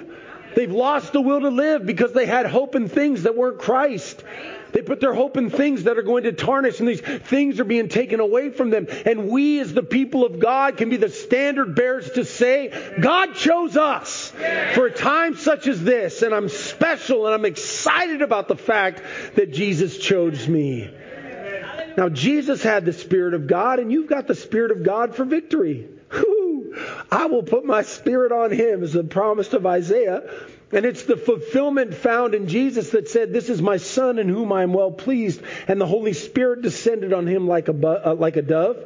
They've 0.55 0.71
lost 0.71 1.13
the 1.13 1.21
will 1.21 1.41
to 1.41 1.49
live 1.49 1.85
because 1.85 2.13
they 2.13 2.27
had 2.27 2.47
hope 2.47 2.77
in 2.77 2.89
things 2.89 3.25
that 3.25 3.37
weren't 3.37 3.59
Christ. 3.59 4.23
They 4.75 4.83
put 4.83 4.99
their 5.01 5.15
hope 5.15 5.37
in 5.37 5.51
things 5.51 5.85
that 5.85 5.99
are 5.99 6.03
going 6.03 6.25
to 6.25 6.33
tarnish, 6.33 6.81
and 6.81 6.89
these 6.89 7.01
things 7.01 7.61
are 7.61 7.65
being 7.65 7.89
taken 7.89 8.19
away 8.19 8.51
from 8.51 8.71
them. 8.71 8.89
And 9.07 9.29
we, 9.29 9.61
as 9.61 9.73
the 9.73 9.85
people 9.85 10.27
of 10.27 10.41
God, 10.41 10.77
can 10.77 10.91
be 10.91 10.97
the 10.97 11.09
standard 11.09 11.77
bearers 11.77 12.11
to 12.11 12.25
say, 12.25 12.73
God 13.01 13.37
chose 13.37 13.77
us 13.77 14.31
for 14.75 14.87
a 14.87 14.91
time 14.91 15.37
such 15.37 15.69
as 15.69 15.83
this, 15.85 16.23
and 16.23 16.35
I'm 16.35 16.49
special, 16.49 17.27
and 17.27 17.35
I'm 17.35 17.45
excited 17.45 18.21
about 18.21 18.49
the 18.49 18.57
fact 18.57 19.01
that 19.37 19.53
Jesus 19.53 19.97
chose 19.97 20.49
me. 20.49 20.91
Now, 21.97 22.09
Jesus 22.09 22.61
had 22.61 22.85
the 22.85 22.93
Spirit 22.93 23.35
of 23.35 23.47
God, 23.47 23.79
and 23.79 23.93
you've 23.93 24.09
got 24.09 24.27
the 24.27 24.35
Spirit 24.35 24.73
of 24.73 24.83
God 24.83 25.15
for 25.15 25.25
victory. 25.25 25.89
I 27.11 27.27
will 27.27 27.43
put 27.43 27.65
my 27.65 27.83
Spirit 27.83 28.33
on 28.33 28.51
him, 28.51 28.83
is 28.83 28.93
the 28.93 29.05
promise 29.05 29.53
of 29.53 29.67
Isaiah. 29.67 30.23
And 30.73 30.85
it's 30.85 31.05
the 31.05 31.17
fulfillment 31.17 31.95
found 31.95 32.35
in 32.35 32.49
Jesus 32.49 32.91
that 32.91 33.09
said, 33.09 33.33
This 33.33 33.49
is 33.49 33.63
my 33.63 33.77
Son 33.77 34.19
in 34.19 34.29
whom 34.29 34.53
I 34.53 34.63
am 34.63 34.73
well 34.73 34.91
pleased. 34.91 35.41
And 35.69 35.81
the 35.81 35.87
Holy 35.87 36.13
Spirit 36.13 36.63
descended 36.63 37.13
on 37.13 37.27
him 37.27 37.47
like 37.47 37.69
a, 37.69 38.11
uh, 38.11 38.15
like 38.15 38.37
a 38.37 38.43
dove. 38.43 38.77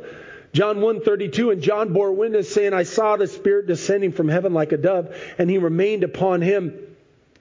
John 0.53 0.79
1:32 0.79 1.53
and 1.53 1.63
John 1.63 1.93
bore 1.93 2.13
witness 2.13 2.53
saying 2.53 2.73
I 2.73 2.85
saw 2.85 3.17
the 3.17 3.27
spirit 3.27 3.67
descending 3.67 4.13
from 4.13 4.29
heaven 4.29 4.55
like 4.55 4.73
a 4.73 4.79
dove 4.79 5.15
and 5.37 5.51
he 5.51 5.59
remained 5.59 6.05
upon 6.05 6.41
him 6.41 6.73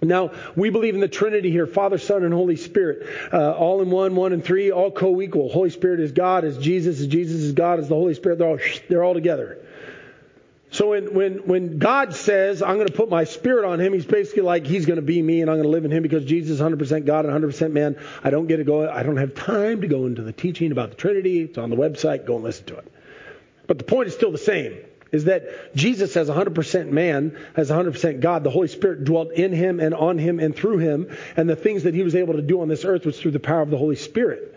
now, 0.01 0.31
we 0.55 0.69
believe 0.69 0.93
in 0.93 1.01
the 1.01 1.07
Trinity 1.07 1.49
here 1.49 1.65
Father, 1.65 1.97
Son, 1.97 2.23
and 2.23 2.33
Holy 2.33 2.55
Spirit. 2.55 3.07
Uh, 3.33 3.51
all 3.53 3.81
in 3.81 3.89
one, 3.89 4.15
one 4.15 4.31
and 4.31 4.43
three, 4.43 4.71
all 4.71 4.91
co 4.91 5.21
equal. 5.21 5.49
Holy 5.49 5.71
Spirit 5.71 5.99
is 5.99 6.11
God, 6.11 6.45
as 6.45 6.57
Jesus, 6.57 6.99
as 6.99 7.07
Jesus 7.07 7.41
is 7.41 7.53
God, 7.53 7.79
as 7.79 7.89
the 7.89 7.95
Holy 7.95 8.13
Spirit. 8.13 8.37
They're 8.37 8.47
all, 8.47 8.59
they're 8.89 9.03
all 9.03 9.15
together. 9.15 9.57
So 10.69 10.89
when, 10.89 11.13
when, 11.13 11.33
when 11.47 11.77
God 11.77 12.13
says, 12.13 12.61
I'm 12.61 12.75
going 12.75 12.87
to 12.87 12.93
put 12.93 13.09
my 13.09 13.23
spirit 13.23 13.65
on 13.65 13.79
him, 13.79 13.93
he's 13.93 14.05
basically 14.05 14.43
like, 14.43 14.65
he's 14.65 14.85
going 14.85 14.97
to 14.97 15.05
be 15.05 15.21
me 15.21 15.41
and 15.41 15.49
I'm 15.49 15.55
going 15.55 15.63
to 15.63 15.69
live 15.69 15.85
in 15.85 15.91
him 15.91 16.03
because 16.03 16.25
Jesus 16.25 16.59
is 16.59 16.61
100% 16.61 17.05
God 17.05 17.25
and 17.25 17.33
100% 17.33 17.71
man. 17.71 17.97
I 18.23 18.31
don't 18.31 18.47
get 18.47 18.57
to 18.57 18.65
go, 18.65 18.89
I 18.89 19.03
don't 19.03 19.17
have 19.17 19.33
time 19.33 19.81
to 19.81 19.87
go 19.87 20.05
into 20.05 20.23
the 20.23 20.33
teaching 20.33 20.73
about 20.73 20.89
the 20.89 20.97
Trinity. 20.97 21.43
It's 21.43 21.57
on 21.57 21.69
the 21.69 21.77
website. 21.77 22.25
Go 22.25 22.35
and 22.35 22.43
listen 22.43 22.65
to 22.65 22.77
it. 22.77 22.91
But 23.65 23.77
the 23.77 23.85
point 23.85 24.07
is 24.07 24.15
still 24.15 24.31
the 24.31 24.37
same 24.37 24.77
is 25.11 25.25
that 25.25 25.73
Jesus 25.73 26.17
as 26.17 26.27
100% 26.27 26.89
man, 26.89 27.37
as 27.55 27.69
100% 27.69 28.19
God, 28.19 28.43
the 28.43 28.49
Holy 28.49 28.67
Spirit 28.67 29.05
dwelt 29.05 29.31
in 29.31 29.53
him 29.53 29.79
and 29.79 29.93
on 29.93 30.17
him 30.17 30.39
and 30.39 30.53
through 30.53 30.79
him, 30.79 31.15
and 31.37 31.49
the 31.49 31.55
things 31.55 31.83
that 31.83 31.93
he 31.93 32.03
was 32.03 32.13
able 32.13 32.33
to 32.33 32.41
do 32.41 32.61
on 32.61 32.67
this 32.67 32.83
earth 32.83 33.05
was 33.05 33.19
through 33.19 33.31
the 33.31 33.39
power 33.39 33.61
of 33.61 33.69
the 33.69 33.77
Holy 33.77 33.95
Spirit. 33.95 34.55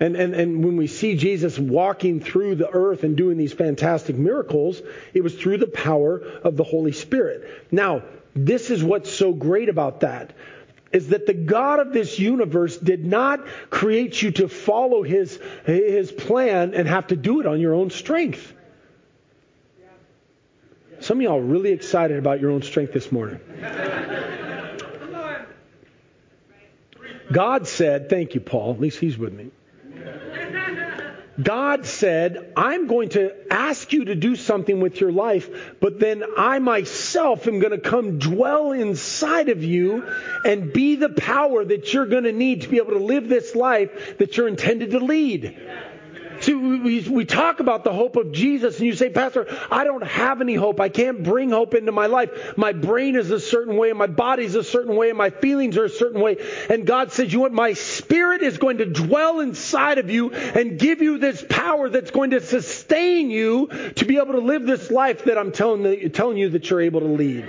And, 0.00 0.16
and, 0.16 0.34
and 0.34 0.64
when 0.64 0.78
we 0.78 0.86
see 0.86 1.14
Jesus 1.14 1.58
walking 1.58 2.20
through 2.20 2.54
the 2.54 2.70
earth 2.70 3.04
and 3.04 3.16
doing 3.16 3.36
these 3.36 3.52
fantastic 3.52 4.16
miracles, 4.16 4.80
it 5.12 5.22
was 5.22 5.34
through 5.34 5.58
the 5.58 5.66
power 5.66 6.18
of 6.18 6.56
the 6.56 6.64
Holy 6.64 6.92
Spirit. 6.92 7.66
Now, 7.70 8.02
this 8.34 8.70
is 8.70 8.82
what's 8.82 9.12
so 9.12 9.34
great 9.34 9.68
about 9.68 10.00
that 10.00 10.32
is 10.90 11.08
that 11.08 11.26
the 11.26 11.34
God 11.34 11.78
of 11.78 11.92
this 11.92 12.18
universe 12.18 12.76
did 12.76 13.04
not 13.04 13.46
create 13.68 14.20
you 14.20 14.32
to 14.32 14.48
follow 14.48 15.02
his, 15.02 15.38
his 15.64 16.10
plan 16.10 16.74
and 16.74 16.88
have 16.88 17.08
to 17.08 17.16
do 17.16 17.40
it 17.40 17.46
on 17.46 17.60
your 17.60 17.74
own 17.74 17.90
strength. 17.90 18.54
Some 20.98 21.18
of 21.18 21.22
y'all 21.22 21.38
are 21.38 21.42
really 21.42 21.70
excited 21.72 22.18
about 22.18 22.40
your 22.40 22.50
own 22.50 22.62
strength 22.62 22.92
this 22.92 23.12
morning. 23.12 23.38
God 27.30 27.68
said, 27.68 28.10
thank 28.10 28.34
you, 28.34 28.40
Paul. 28.40 28.72
At 28.72 28.80
least 28.80 28.98
he's 28.98 29.16
with 29.16 29.32
me. 29.32 29.50
God 31.42 31.86
said, 31.86 32.52
I'm 32.56 32.86
going 32.86 33.10
to 33.10 33.34
ask 33.52 33.92
you 33.92 34.06
to 34.06 34.14
do 34.14 34.36
something 34.36 34.80
with 34.80 35.00
your 35.00 35.12
life, 35.12 35.48
but 35.80 36.00
then 36.00 36.24
I 36.36 36.58
myself 36.58 37.46
am 37.46 37.60
going 37.60 37.72
to 37.72 37.78
come 37.78 38.18
dwell 38.18 38.72
inside 38.72 39.48
of 39.48 39.62
you 39.62 40.06
and 40.44 40.72
be 40.72 40.96
the 40.96 41.08
power 41.08 41.64
that 41.64 41.92
you're 41.92 42.06
going 42.06 42.24
to 42.24 42.32
need 42.32 42.62
to 42.62 42.68
be 42.68 42.78
able 42.78 42.92
to 42.92 43.04
live 43.04 43.28
this 43.28 43.54
life 43.54 44.18
that 44.18 44.36
you're 44.36 44.48
intended 44.48 44.90
to 44.92 45.00
lead. 45.00 45.56
See, 46.40 46.54
we, 46.54 47.00
we 47.00 47.24
talk 47.26 47.60
about 47.60 47.84
the 47.84 47.92
hope 47.92 48.16
of 48.16 48.32
Jesus, 48.32 48.78
and 48.78 48.86
you 48.86 48.94
say, 48.94 49.10
Pastor, 49.10 49.46
I 49.70 49.84
don't 49.84 50.04
have 50.04 50.40
any 50.40 50.54
hope. 50.54 50.80
I 50.80 50.88
can't 50.88 51.22
bring 51.22 51.50
hope 51.50 51.74
into 51.74 51.92
my 51.92 52.06
life. 52.06 52.56
My 52.56 52.72
brain 52.72 53.14
is 53.14 53.30
a 53.30 53.38
certain 53.38 53.76
way, 53.76 53.90
and 53.90 53.98
my 53.98 54.06
body's 54.06 54.54
a 54.54 54.64
certain 54.64 54.96
way, 54.96 55.10
and 55.10 55.18
my 55.18 55.30
feelings 55.30 55.76
are 55.76 55.84
a 55.84 55.90
certain 55.90 56.20
way. 56.20 56.38
And 56.70 56.86
God 56.86 57.12
says, 57.12 57.32
You 57.32 57.40
what? 57.40 57.52
My 57.52 57.74
spirit 57.74 58.42
is 58.42 58.56
going 58.56 58.78
to 58.78 58.86
dwell 58.86 59.40
inside 59.40 59.98
of 59.98 60.10
you 60.10 60.32
and 60.32 60.78
give 60.78 61.02
you 61.02 61.18
this 61.18 61.44
power 61.48 61.90
that's 61.90 62.10
going 62.10 62.30
to 62.30 62.40
sustain 62.40 63.30
you 63.30 63.66
to 63.96 64.04
be 64.06 64.16
able 64.16 64.32
to 64.32 64.40
live 64.40 64.64
this 64.64 64.90
life 64.90 65.24
that 65.24 65.36
I'm 65.36 65.52
telling, 65.52 66.10
telling 66.10 66.38
you 66.38 66.48
that 66.50 66.70
you're 66.70 66.80
able 66.80 67.00
to 67.00 67.06
lead. 67.06 67.48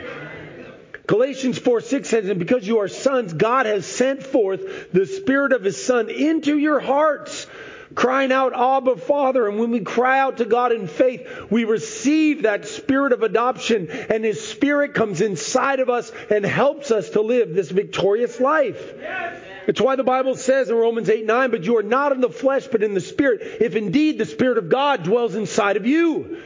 Galatians 1.08 1.58
4 1.58 1.82
6 1.82 2.10
says, 2.10 2.30
And 2.30 2.40
because 2.40 2.66
you 2.66 2.80
are 2.80 2.88
sons, 2.88 3.34
God 3.34 3.66
has 3.66 3.86
sent 3.86 4.24
forth 4.24 4.92
the 4.94 5.06
Spirit 5.06 5.52
of 5.52 5.64
His 5.64 5.84
Son 5.84 6.10
into 6.10 6.58
your 6.58 6.80
hearts 6.80 7.48
crying 7.96 8.32
out, 8.32 8.54
Abba, 8.54 8.98
Father. 8.98 9.48
And 9.48 9.60
when 9.60 9.72
we 9.72 9.82
cry 9.82 10.20
out 10.20 10.38
to 10.38 10.46
God 10.46 10.72
in 10.72 10.88
faith, 10.88 11.28
we 11.50 11.66
receive 11.66 12.44
that 12.44 12.68
spirit 12.68 13.14
of 13.14 13.24
adoption, 13.24 13.90
and 13.90 14.24
His 14.24 14.46
Spirit 14.46 14.94
comes 14.94 15.22
inside 15.22 15.80
of 15.80 15.90
us 15.90 16.12
and 16.30 16.46
helps 16.46 16.92
us 16.92 17.10
to 17.12 17.22
live 17.22 17.54
this 17.54 17.70
victorious 17.70 18.40
life. 18.40 18.94
Yes. 19.00 19.44
It's 19.68 19.80
why 19.80 19.96
the 19.96 20.04
Bible 20.04 20.36
says 20.36 20.70
in 20.70 20.76
Romans 20.76 21.10
8 21.10 21.26
9, 21.26 21.52
but 21.52 21.64
you 21.64 21.78
are 21.78 21.84
not 21.84 22.12
in 22.12 22.22
the 22.22 22.30
flesh, 22.30 22.68
but 22.68 22.84
in 22.84 22.94
the 22.94 23.02
Spirit, 23.02 23.42
if 23.62 23.76
indeed 23.76 24.18
the 24.18 24.26
Spirit 24.26 24.58
of 24.58 24.70
God 24.70 25.04
dwells 25.04 25.36
inside 25.36 25.78
of 25.78 25.86
you. 25.86 26.42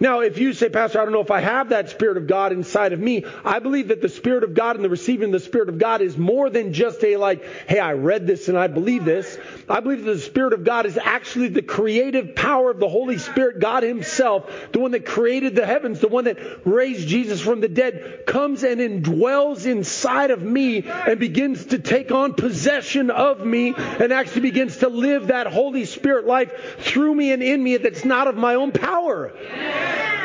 Now, 0.00 0.20
if 0.20 0.38
you 0.38 0.52
say, 0.52 0.68
Pastor, 0.68 1.00
I 1.00 1.04
don't 1.04 1.12
know 1.12 1.20
if 1.20 1.32
I 1.32 1.40
have 1.40 1.70
that 1.70 1.90
Spirit 1.90 2.18
of 2.18 2.28
God 2.28 2.52
inside 2.52 2.92
of 2.92 3.00
me, 3.00 3.24
I 3.44 3.58
believe 3.58 3.88
that 3.88 4.00
the 4.00 4.08
Spirit 4.08 4.44
of 4.44 4.54
God 4.54 4.76
and 4.76 4.84
the 4.84 4.88
receiving 4.88 5.32
the 5.32 5.40
Spirit 5.40 5.68
of 5.68 5.78
God 5.78 6.02
is 6.02 6.16
more 6.16 6.50
than 6.50 6.72
just 6.72 7.02
a 7.02 7.16
like, 7.16 7.44
hey, 7.66 7.80
I 7.80 7.94
read 7.94 8.26
this 8.26 8.48
and 8.48 8.56
I 8.56 8.68
believe 8.68 9.04
this. 9.04 9.36
I 9.68 9.80
believe 9.80 10.04
that 10.04 10.12
the 10.12 10.20
Spirit 10.20 10.52
of 10.52 10.62
God 10.62 10.86
is 10.86 10.96
actually 10.96 11.48
the 11.48 11.62
creative 11.62 12.36
power 12.36 12.70
of 12.70 12.78
the 12.78 12.88
Holy 12.88 13.18
Spirit, 13.18 13.58
God 13.58 13.82
Himself, 13.82 14.48
the 14.72 14.78
one 14.78 14.92
that 14.92 15.04
created 15.04 15.56
the 15.56 15.66
heavens, 15.66 15.98
the 15.98 16.08
one 16.08 16.24
that 16.24 16.38
raised 16.64 17.08
Jesus 17.08 17.40
from 17.40 17.60
the 17.60 17.68
dead, 17.68 18.22
comes 18.24 18.62
and 18.62 18.80
indwells 18.80 19.66
inside 19.66 20.30
of 20.30 20.42
me 20.42 20.84
and 20.86 21.18
begins 21.18 21.66
to 21.66 21.78
take 21.78 22.12
on 22.12 22.34
possession 22.34 23.10
of 23.10 23.44
me 23.44 23.74
and 23.76 24.12
actually 24.12 24.42
begins 24.42 24.76
to 24.78 24.88
live 24.88 25.28
that 25.28 25.48
Holy 25.48 25.84
Spirit 25.84 26.24
life 26.24 26.78
through 26.78 27.14
me 27.14 27.32
and 27.32 27.42
in 27.42 27.62
me 27.62 27.76
that's 27.78 28.04
not 28.04 28.28
of 28.28 28.36
my 28.36 28.54
own 28.54 28.70
power. 28.70 29.32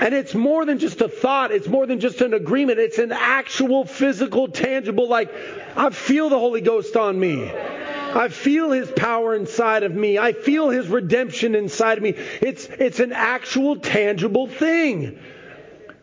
And 0.03 0.13
it's 0.13 0.35
more 0.35 0.65
than 0.65 0.79
just 0.79 0.99
a 0.99 1.07
thought, 1.07 1.53
it's 1.53 1.69
more 1.69 1.87
than 1.87 2.01
just 2.01 2.19
an 2.19 2.33
agreement, 2.33 2.77
it's 2.77 2.97
an 2.97 3.13
actual 3.13 3.85
physical, 3.85 4.49
tangible, 4.49 5.07
like, 5.07 5.33
I 5.77 5.91
feel 5.91 6.27
the 6.27 6.37
Holy 6.37 6.59
Ghost 6.59 6.97
on 6.97 7.17
me. 7.17 7.49
I 7.49 8.27
feel 8.27 8.71
his 8.71 8.91
power 8.91 9.33
inside 9.33 9.83
of 9.83 9.95
me. 9.95 10.19
I 10.19 10.33
feel 10.33 10.69
his 10.69 10.89
redemption 10.89 11.55
inside 11.55 11.99
of 11.99 12.03
me. 12.03 12.15
It's, 12.41 12.65
it's 12.65 12.99
an 12.99 13.13
actual 13.13 13.77
tangible 13.77 14.47
thing. 14.47 15.17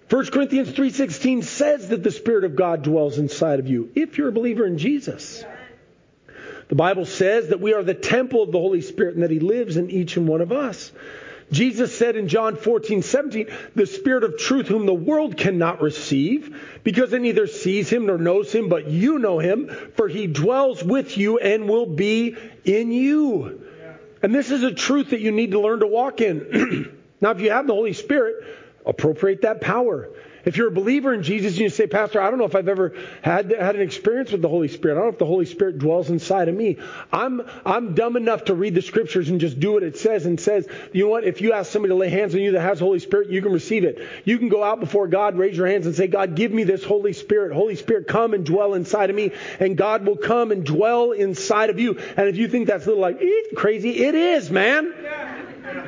1 0.08 0.26
Corinthians 0.28 0.70
3:16 0.70 1.44
says 1.44 1.88
that 1.88 2.02
the 2.02 2.10
spirit 2.10 2.44
of 2.44 2.56
God 2.56 2.82
dwells 2.82 3.18
inside 3.18 3.60
of 3.60 3.68
you 3.68 3.92
if 3.94 4.16
you're 4.16 4.28
a 4.28 4.32
believer 4.32 4.66
in 4.66 4.78
Jesus. 4.78 5.44
The 6.68 6.74
Bible 6.74 7.04
says 7.04 7.48
that 7.48 7.60
we 7.60 7.74
are 7.74 7.82
the 7.82 7.92
temple 7.92 8.42
of 8.42 8.50
the 8.50 8.58
Holy 8.58 8.80
Spirit 8.80 9.14
and 9.14 9.22
that 9.24 9.30
he 9.30 9.40
lives 9.40 9.76
in 9.76 9.90
each 9.90 10.16
and 10.16 10.26
one 10.26 10.40
of 10.40 10.52
us. 10.52 10.90
Jesus 11.50 11.96
said 11.96 12.16
in 12.16 12.28
John 12.28 12.56
14, 12.56 13.02
17, 13.02 13.48
the 13.74 13.86
Spirit 13.86 14.24
of 14.24 14.38
truth 14.38 14.68
whom 14.68 14.86
the 14.86 14.94
world 14.94 15.36
cannot 15.36 15.82
receive 15.82 16.56
because 16.84 17.12
it 17.12 17.22
neither 17.22 17.46
sees 17.46 17.90
him 17.90 18.06
nor 18.06 18.18
knows 18.18 18.52
him, 18.52 18.68
but 18.68 18.88
you 18.88 19.18
know 19.18 19.38
him, 19.38 19.68
for 19.96 20.08
he 20.08 20.26
dwells 20.26 20.82
with 20.82 21.18
you 21.18 21.38
and 21.38 21.68
will 21.68 21.86
be 21.86 22.36
in 22.64 22.92
you. 22.92 23.66
And 24.22 24.34
this 24.34 24.50
is 24.50 24.62
a 24.62 24.72
truth 24.72 25.10
that 25.10 25.20
you 25.20 25.32
need 25.32 25.52
to 25.52 25.60
learn 25.60 25.80
to 25.80 25.86
walk 25.86 26.20
in. 26.20 26.98
now, 27.20 27.30
if 27.30 27.40
you 27.40 27.50
have 27.50 27.66
the 27.66 27.74
Holy 27.74 27.94
Spirit, 27.94 28.44
appropriate 28.84 29.42
that 29.42 29.60
power. 29.60 30.10
If 30.44 30.56
you're 30.56 30.68
a 30.68 30.72
believer 30.72 31.12
in 31.12 31.22
Jesus 31.22 31.52
and 31.52 31.60
you 31.60 31.68
say, 31.68 31.86
Pastor, 31.86 32.20
I 32.20 32.30
don't 32.30 32.38
know 32.38 32.46
if 32.46 32.54
I've 32.54 32.68
ever 32.68 32.94
had, 33.22 33.50
had 33.50 33.76
an 33.76 33.82
experience 33.82 34.32
with 34.32 34.42
the 34.42 34.48
Holy 34.48 34.68
Spirit. 34.68 34.94
I 34.94 34.96
don't 34.96 35.04
know 35.06 35.12
if 35.12 35.18
the 35.18 35.26
Holy 35.26 35.46
Spirit 35.46 35.78
dwells 35.78 36.10
inside 36.10 36.48
of 36.48 36.54
me. 36.54 36.78
I'm, 37.12 37.42
I'm 37.66 37.94
dumb 37.94 38.16
enough 38.16 38.44
to 38.44 38.54
read 38.54 38.74
the 38.74 38.82
scriptures 38.82 39.28
and 39.28 39.40
just 39.40 39.60
do 39.60 39.72
what 39.72 39.82
it 39.82 39.98
says 39.98 40.26
and 40.26 40.40
says, 40.40 40.66
you 40.92 41.04
know 41.04 41.10
what? 41.10 41.24
If 41.24 41.40
you 41.40 41.52
ask 41.52 41.70
somebody 41.70 41.90
to 41.92 41.96
lay 41.96 42.08
hands 42.08 42.34
on 42.34 42.40
you 42.40 42.52
that 42.52 42.60
has 42.60 42.80
Holy 42.80 42.98
Spirit, 43.00 43.30
you 43.30 43.42
can 43.42 43.52
receive 43.52 43.84
it. 43.84 44.00
You 44.24 44.38
can 44.38 44.48
go 44.48 44.64
out 44.64 44.80
before 44.80 45.08
God, 45.08 45.36
raise 45.36 45.56
your 45.56 45.66
hands 45.66 45.86
and 45.86 45.94
say, 45.94 46.06
God, 46.06 46.34
give 46.34 46.52
me 46.52 46.64
this 46.64 46.84
Holy 46.84 47.12
Spirit. 47.12 47.52
Holy 47.52 47.76
Spirit, 47.76 48.06
come 48.08 48.34
and 48.34 48.44
dwell 48.44 48.74
inside 48.74 49.10
of 49.10 49.16
me. 49.16 49.32
And 49.58 49.76
God 49.76 50.06
will 50.06 50.16
come 50.16 50.52
and 50.52 50.64
dwell 50.64 51.12
inside 51.12 51.70
of 51.70 51.78
you. 51.78 51.98
And 52.16 52.28
if 52.28 52.36
you 52.36 52.48
think 52.48 52.66
that's 52.66 52.86
a 52.86 52.88
little 52.88 53.02
like, 53.02 53.20
crazy, 53.54 54.04
it 54.04 54.14
is, 54.14 54.50
man. 54.50 54.92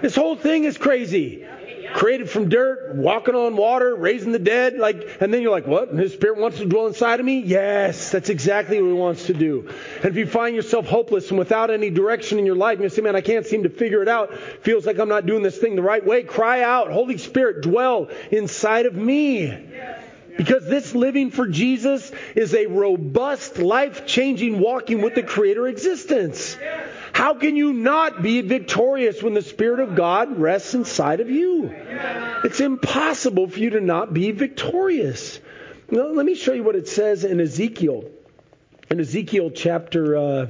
This 0.02 0.14
whole 0.14 0.36
thing 0.36 0.64
is 0.64 0.76
crazy 0.78 1.46
created 1.94 2.30
from 2.30 2.48
dirt, 2.48 2.94
walking 2.94 3.34
on 3.34 3.56
water, 3.56 3.94
raising 3.94 4.32
the 4.32 4.38
dead, 4.38 4.76
like, 4.76 5.18
and 5.20 5.32
then 5.32 5.42
you're 5.42 5.50
like, 5.50 5.66
what? 5.66 5.92
His 5.92 6.12
spirit 6.12 6.38
wants 6.38 6.58
to 6.58 6.64
dwell 6.64 6.86
inside 6.86 7.20
of 7.20 7.26
me? 7.26 7.40
Yes, 7.40 8.10
that's 8.10 8.28
exactly 8.28 8.80
what 8.80 8.88
he 8.88 8.94
wants 8.94 9.26
to 9.26 9.34
do. 9.34 9.68
And 9.96 10.06
if 10.06 10.16
you 10.16 10.26
find 10.26 10.56
yourself 10.56 10.86
hopeless 10.86 11.30
and 11.30 11.38
without 11.38 11.70
any 11.70 11.90
direction 11.90 12.38
in 12.38 12.46
your 12.46 12.56
life, 12.56 12.74
and 12.74 12.84
you 12.84 12.88
say, 12.88 13.02
man, 13.02 13.16
I 13.16 13.20
can't 13.20 13.46
seem 13.46 13.62
to 13.64 13.70
figure 13.70 14.02
it 14.02 14.08
out, 14.08 14.34
feels 14.62 14.86
like 14.86 14.98
I'm 14.98 15.08
not 15.08 15.26
doing 15.26 15.42
this 15.42 15.58
thing 15.58 15.76
the 15.76 15.82
right 15.82 16.04
way, 16.04 16.22
cry 16.22 16.62
out, 16.62 16.90
Holy 16.90 17.18
Spirit, 17.18 17.62
dwell 17.62 18.08
inside 18.30 18.86
of 18.86 18.94
me. 18.94 19.68
Because 20.36 20.64
this 20.64 20.94
living 20.94 21.30
for 21.30 21.46
Jesus 21.46 22.10
is 22.34 22.54
a 22.54 22.66
robust, 22.66 23.58
life 23.58 24.06
changing 24.06 24.58
walking 24.58 25.02
with 25.02 25.14
the 25.14 25.22
Creator 25.22 25.68
existence. 25.68 26.56
How 27.12 27.34
can 27.34 27.56
you 27.56 27.72
not 27.72 28.22
be 28.22 28.40
victorious 28.40 29.22
when 29.22 29.34
the 29.34 29.42
Spirit 29.42 29.80
of 29.80 29.94
God 29.94 30.38
rests 30.38 30.74
inside 30.74 31.20
of 31.20 31.30
you? 31.30 31.74
It's 32.44 32.60
impossible 32.60 33.48
for 33.48 33.58
you 33.58 33.70
to 33.70 33.80
not 33.80 34.12
be 34.12 34.30
victorious. 34.32 35.38
Now, 35.90 36.06
let 36.06 36.24
me 36.24 36.34
show 36.34 36.52
you 36.52 36.62
what 36.62 36.74
it 36.74 36.88
says 36.88 37.24
in 37.24 37.38
Ezekiel. 37.40 38.04
In 38.90 38.98
Ezekiel 38.98 39.50
chapter, 39.50 40.16
uh, 40.16 40.46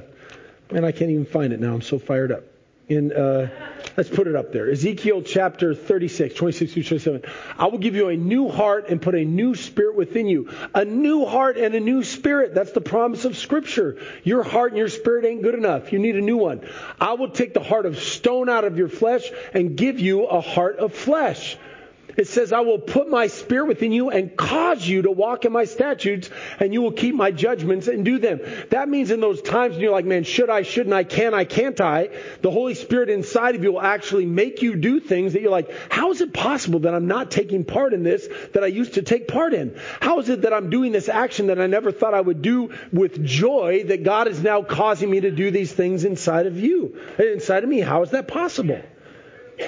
and 0.69 0.85
I 0.85 0.91
can't 0.91 1.11
even 1.11 1.25
find 1.25 1.53
it 1.53 1.59
now. 1.59 1.73
I'm 1.73 1.81
so 1.81 1.99
fired 1.99 2.31
up. 2.31 2.43
In 2.87 3.11
uh, 3.11 3.49
Let's 3.97 4.09
put 4.09 4.27
it 4.27 4.35
up 4.35 4.51
there. 4.51 4.71
Ezekiel 4.71 5.21
chapter 5.21 5.75
36, 5.75 6.35
26 6.35 6.73
through 6.73 6.83
27. 6.83 7.21
I 7.57 7.67
will 7.67 7.77
give 7.77 7.95
you 7.95 8.09
a 8.09 8.17
new 8.17 8.49
heart 8.49 8.89
and 8.89 9.01
put 9.01 9.13
a 9.13 9.23
new 9.23 9.55
spirit 9.55 9.95
within 9.95 10.27
you. 10.27 10.49
A 10.73 10.83
new 10.83 11.25
heart 11.25 11.57
and 11.57 11.75
a 11.75 11.79
new 11.79 12.03
spirit. 12.03 12.55
That's 12.55 12.71
the 12.71 12.81
promise 12.81 13.25
of 13.25 13.37
Scripture. 13.37 13.97
Your 14.23 14.43
heart 14.43 14.71
and 14.71 14.79
your 14.79 14.89
spirit 14.89 15.25
ain't 15.25 15.43
good 15.43 15.55
enough. 15.55 15.93
You 15.93 15.99
need 15.99 16.15
a 16.15 16.21
new 16.21 16.37
one. 16.37 16.61
I 16.99 17.13
will 17.13 17.29
take 17.29 17.53
the 17.53 17.63
heart 17.63 17.85
of 17.85 17.99
stone 17.99 18.49
out 18.49 18.63
of 18.63 18.77
your 18.77 18.89
flesh 18.89 19.29
and 19.53 19.75
give 19.75 19.99
you 19.99 20.25
a 20.25 20.41
heart 20.41 20.77
of 20.77 20.93
flesh. 20.93 21.57
It 22.15 22.27
says, 22.27 22.53
I 22.53 22.61
will 22.61 22.79
put 22.79 23.09
my 23.09 23.27
spirit 23.27 23.67
within 23.67 23.91
you 23.91 24.09
and 24.09 24.35
cause 24.35 24.85
you 24.87 25.03
to 25.03 25.11
walk 25.11 25.45
in 25.45 25.51
my 25.51 25.65
statutes, 25.65 26.29
and 26.59 26.73
you 26.73 26.81
will 26.81 26.91
keep 26.91 27.15
my 27.15 27.31
judgments 27.31 27.87
and 27.87 28.05
do 28.05 28.19
them. 28.19 28.39
That 28.69 28.89
means 28.89 29.11
in 29.11 29.19
those 29.19 29.41
times 29.41 29.73
when 29.73 29.81
you're 29.81 29.91
like, 29.91 30.05
man, 30.05 30.23
should 30.23 30.49
I, 30.49 30.61
shouldn't 30.61 30.93
I, 30.93 31.03
can 31.03 31.33
I, 31.33 31.45
can't 31.45 31.79
I? 31.81 32.09
The 32.41 32.51
Holy 32.51 32.75
Spirit 32.75 33.09
inside 33.09 33.55
of 33.55 33.63
you 33.63 33.73
will 33.73 33.81
actually 33.81 34.25
make 34.25 34.61
you 34.61 34.75
do 34.75 34.99
things 34.99 35.33
that 35.33 35.41
you're 35.41 35.51
like, 35.51 35.71
how 35.89 36.11
is 36.11 36.21
it 36.21 36.33
possible 36.33 36.79
that 36.81 36.93
I'm 36.93 37.07
not 37.07 37.31
taking 37.31 37.65
part 37.65 37.93
in 37.93 38.03
this 38.03 38.27
that 38.53 38.63
I 38.63 38.67
used 38.67 38.95
to 38.95 39.01
take 39.01 39.27
part 39.27 39.53
in? 39.53 39.79
How 39.99 40.19
is 40.19 40.29
it 40.29 40.43
that 40.43 40.53
I'm 40.53 40.69
doing 40.69 40.91
this 40.91 41.09
action 41.09 41.47
that 41.47 41.59
I 41.59 41.67
never 41.67 41.91
thought 41.91 42.13
I 42.13 42.21
would 42.21 42.41
do 42.41 42.73
with 42.91 43.23
joy 43.25 43.85
that 43.87 44.03
God 44.03 44.27
is 44.27 44.41
now 44.41 44.61
causing 44.61 45.09
me 45.09 45.21
to 45.21 45.31
do 45.31 45.51
these 45.51 45.71
things 45.71 46.03
inside 46.03 46.45
of 46.45 46.59
you, 46.59 46.99
inside 47.17 47.63
of 47.63 47.69
me? 47.69 47.79
How 47.79 48.03
is 48.03 48.11
that 48.11 48.27
possible? 48.27 48.81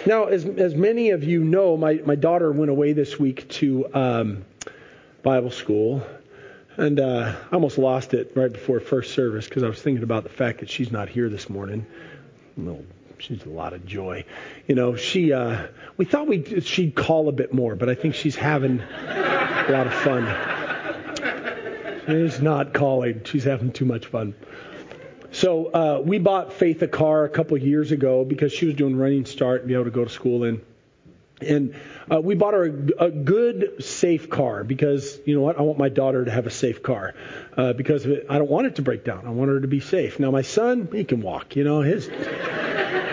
Now, 0.06 0.26
as, 0.26 0.46
as 0.46 0.76
many 0.76 1.12
of 1.12 1.24
you 1.24 1.44
know, 1.44 1.78
my, 1.78 1.96
my 2.06 2.16
daughter 2.16 2.52
went 2.52 2.72
away 2.72 2.94
this 2.94 3.20
week 3.20 3.48
to 3.50 3.94
um, 3.94 4.46
Bible 5.24 5.52
school. 5.52 6.06
And 6.78 7.00
uh, 7.00 7.36
I 7.52 7.54
almost 7.54 7.78
lost 7.78 8.14
it 8.14 8.34
right 8.36 8.52
before 8.52 8.80
first 8.80 9.14
service 9.14 9.48
because 9.48 9.64
I 9.64 9.68
was 9.68 9.82
thinking 9.82 10.04
about 10.04 10.24
the 10.24 10.30
fact 10.30 10.60
that 10.60 10.70
she's 10.70 10.92
not 10.92 11.08
here 11.08 11.30
this 11.30 11.50
morning. 11.50 11.86
Well, 12.58 12.82
she's 13.18 13.46
a 13.46 13.50
lot 13.50 13.74
of 13.74 13.86
joy. 13.86 14.26
You 14.68 14.76
know, 14.76 14.96
she 14.96 15.32
uh, 15.32 15.68
we 15.98 16.06
thought 16.06 16.28
we 16.28 16.60
she'd 16.62 16.96
call 16.96 17.30
a 17.30 17.32
bit 17.32 17.54
more, 17.54 17.76
but 17.76 17.90
I 17.90 17.96
think 17.96 18.14
she's 18.14 18.36
having 18.36 18.82
a 18.82 19.68
lot 19.70 19.88
of 19.88 19.94
fun. 19.94 20.26
She's 22.08 22.42
not 22.42 22.74
calling. 22.74 23.24
She's 23.24 23.46
having 23.46 23.72
too 23.72 23.86
much 23.86 24.08
fun. 24.08 24.36
So 25.36 25.66
uh, 25.66 26.02
we 26.02 26.18
bought 26.18 26.54
Faith 26.54 26.82
a 26.82 26.88
car 26.88 27.26
a 27.26 27.30
couple 27.30 27.58
years 27.58 27.92
ago 27.92 28.24
because 28.24 28.54
she 28.54 28.68
was 28.68 28.76
doing 28.76 28.96
running 28.96 29.26
start 29.26 29.62
and 29.62 29.68
be 29.68 29.74
able 29.74 29.84
to 29.84 29.92
go 29.92 30.06
to 30.06 30.10
school 30.10 30.46
in. 30.46 30.62
And 31.42 31.76
uh, 32.10 32.22
we 32.22 32.36
bought 32.36 32.54
her 32.54 32.64
a, 32.64 33.08
a, 33.08 33.12
good, 33.12 33.84
safe 33.84 34.30
car 34.30 34.64
because 34.64 35.20
you 35.26 35.36
know 35.36 35.42
what? 35.42 35.60
I 35.60 35.64
want 35.64 35.78
my 35.78 35.90
daughter 35.90 36.24
to 36.24 36.32
have 36.32 36.48
a 36.48 36.50
safe 36.50 36.82
car 36.82 37.16
uh, 37.58 37.74
because 37.74 38.08
I 38.08 38.38
don't 38.38 38.50
want 38.50 38.68
it 38.68 38.76
to 38.76 38.82
break 38.82 39.04
down. 39.04 39.28
I 39.28 39.32
want 39.32 39.50
her 39.50 39.60
to 39.60 39.68
be 39.68 39.82
safe. 39.82 40.22
Now 40.22 40.32
my 40.32 40.42
son, 40.42 40.88
he 40.94 41.04
can 41.04 41.22
walk. 41.22 41.58
You 41.58 41.66
know 41.66 41.82
his 41.82 42.08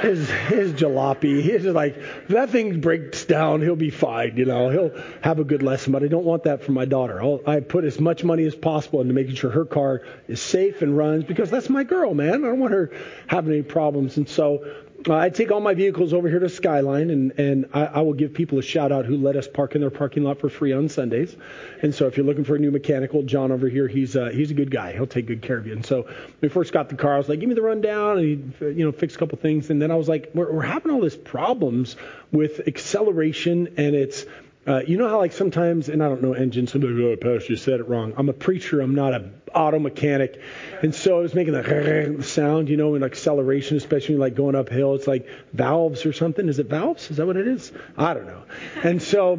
his 0.02 0.30
his 0.30 0.72
jalopy. 0.72 1.42
He's 1.42 1.64
like 1.64 1.96
that 2.28 2.50
thing 2.50 2.80
breaks 2.80 3.24
down, 3.24 3.60
he'll 3.60 3.76
be 3.76 3.90
fine. 3.90 4.36
You 4.36 4.44
know, 4.44 4.70
he'll 4.70 5.02
have 5.22 5.38
a 5.38 5.44
good 5.44 5.62
lesson. 5.62 5.92
But 5.92 6.02
I 6.02 6.08
don't 6.08 6.24
want 6.24 6.44
that 6.44 6.62
for 6.64 6.72
my 6.72 6.84
daughter. 6.84 7.22
I'll, 7.22 7.40
I 7.46 7.60
put 7.60 7.84
as 7.84 8.00
much 8.00 8.24
money 8.24 8.44
as 8.44 8.54
possible 8.54 9.00
into 9.00 9.14
making 9.14 9.36
sure 9.36 9.50
her 9.50 9.64
car 9.64 10.02
is 10.28 10.40
safe 10.40 10.82
and 10.82 10.96
runs 10.96 11.24
because 11.24 11.50
that's 11.50 11.68
my 11.68 11.84
girl, 11.84 12.14
man. 12.14 12.44
I 12.44 12.48
don't 12.48 12.58
want 12.58 12.72
her 12.72 12.90
having 13.26 13.52
any 13.52 13.62
problems. 13.62 14.16
And 14.16 14.28
so 14.28 14.64
I 15.10 15.30
take 15.30 15.50
all 15.50 15.60
my 15.60 15.74
vehicles 15.74 16.12
over 16.12 16.28
here 16.28 16.38
to 16.38 16.48
Skyline, 16.48 17.10
and, 17.10 17.32
and 17.38 17.66
I, 17.72 17.84
I, 17.86 18.00
will 18.02 18.12
give 18.12 18.34
people 18.34 18.58
a 18.58 18.62
shout 18.62 18.92
out 18.92 19.04
who 19.04 19.16
let 19.16 19.36
us 19.36 19.48
park 19.48 19.74
in 19.74 19.80
their 19.80 19.90
parking 19.90 20.22
lot 20.22 20.38
for 20.40 20.48
free 20.48 20.72
on 20.72 20.88
Sundays. 20.88 21.34
And 21.82 21.94
so 21.94 22.06
if 22.06 22.16
you're 22.16 22.26
looking 22.26 22.44
for 22.44 22.56
a 22.56 22.58
new 22.58 22.70
mechanical, 22.70 23.22
John 23.22 23.52
over 23.52 23.68
here, 23.68 23.88
he's 23.88 24.16
uh, 24.16 24.30
he's 24.30 24.50
a 24.50 24.54
good 24.54 24.70
guy. 24.70 24.92
He'll 24.92 25.06
take 25.06 25.26
good 25.26 25.42
care 25.42 25.56
of 25.56 25.66
you. 25.66 25.72
And 25.72 25.84
so 25.84 26.08
we 26.40 26.48
first 26.48 26.72
got 26.72 26.88
the 26.88 26.96
car, 26.96 27.14
I 27.14 27.18
was 27.18 27.28
like, 27.28 27.40
give 27.40 27.48
me 27.48 27.54
the 27.54 27.62
rundown, 27.62 28.18
and 28.18 28.54
he 28.58 28.66
you 28.66 28.84
know 28.84 28.92
fixed 28.92 29.16
a 29.16 29.18
couple 29.18 29.38
things. 29.38 29.70
And 29.70 29.80
then 29.80 29.90
I 29.90 29.96
was 29.96 30.08
like, 30.08 30.30
we're, 30.34 30.52
we're 30.52 30.62
having 30.62 30.92
all 30.92 31.00
these 31.00 31.16
problems 31.16 31.96
with 32.30 32.66
acceleration, 32.68 33.74
and 33.76 33.94
it's 33.94 34.24
uh, 34.66 34.80
you 34.86 34.96
know 34.96 35.08
how 35.08 35.18
like 35.18 35.32
sometimes, 35.32 35.88
and 35.88 36.02
I 36.02 36.08
don't 36.08 36.22
know 36.22 36.34
engines, 36.34 36.70
somebody 36.70 36.92
like, 36.92 37.18
oh, 37.24 37.36
Pastor, 37.36 37.52
you 37.52 37.56
said 37.56 37.80
it 37.80 37.88
wrong. 37.88 38.14
I'm 38.16 38.28
a 38.28 38.32
preacher. 38.32 38.80
I'm 38.80 38.94
not 38.94 39.12
a 39.12 39.30
auto 39.52 39.80
mechanic. 39.80 40.40
And 40.82 40.94
so 40.94 41.18
I 41.18 41.20
was 41.20 41.34
making 41.34 41.54
the 41.54 42.22
sound, 42.22 42.68
you 42.68 42.76
know, 42.76 42.94
in 42.94 43.02
acceleration, 43.02 43.76
especially 43.76 44.16
like 44.16 44.36
going 44.36 44.54
uphill. 44.54 44.94
It's 44.94 45.08
like 45.08 45.28
valves 45.52 46.06
or 46.06 46.12
something. 46.12 46.48
Is 46.48 46.60
it 46.60 46.66
valves? 46.66 47.10
Is 47.10 47.16
that 47.16 47.26
what 47.26 47.36
it 47.36 47.48
is? 47.48 47.72
I 47.96 48.14
don't 48.14 48.26
know. 48.26 48.44
And 48.84 49.02
so, 49.02 49.34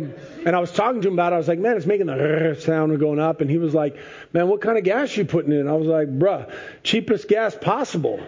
and 0.46 0.56
I 0.56 0.60
was 0.60 0.72
talking 0.72 1.02
to 1.02 1.08
him 1.08 1.14
about 1.14 1.32
it. 1.32 1.36
I 1.36 1.38
was 1.38 1.48
like, 1.48 1.60
man, 1.60 1.78
it's 1.78 1.86
making 1.86 2.08
the 2.08 2.58
sound 2.60 3.00
going 3.00 3.20
up. 3.20 3.40
And 3.40 3.50
he 3.50 3.58
was 3.58 3.74
like, 3.74 3.96
man, 4.34 4.50
what 4.50 4.60
kind 4.60 4.78
of 4.78 4.84
gas 4.84 5.16
you 5.16 5.24
putting 5.24 5.54
in? 5.54 5.70
I 5.70 5.74
was 5.74 5.88
like, 5.88 6.08
bruh, 6.08 6.54
cheapest 6.84 7.30
gas 7.30 7.56
possible. 7.56 8.22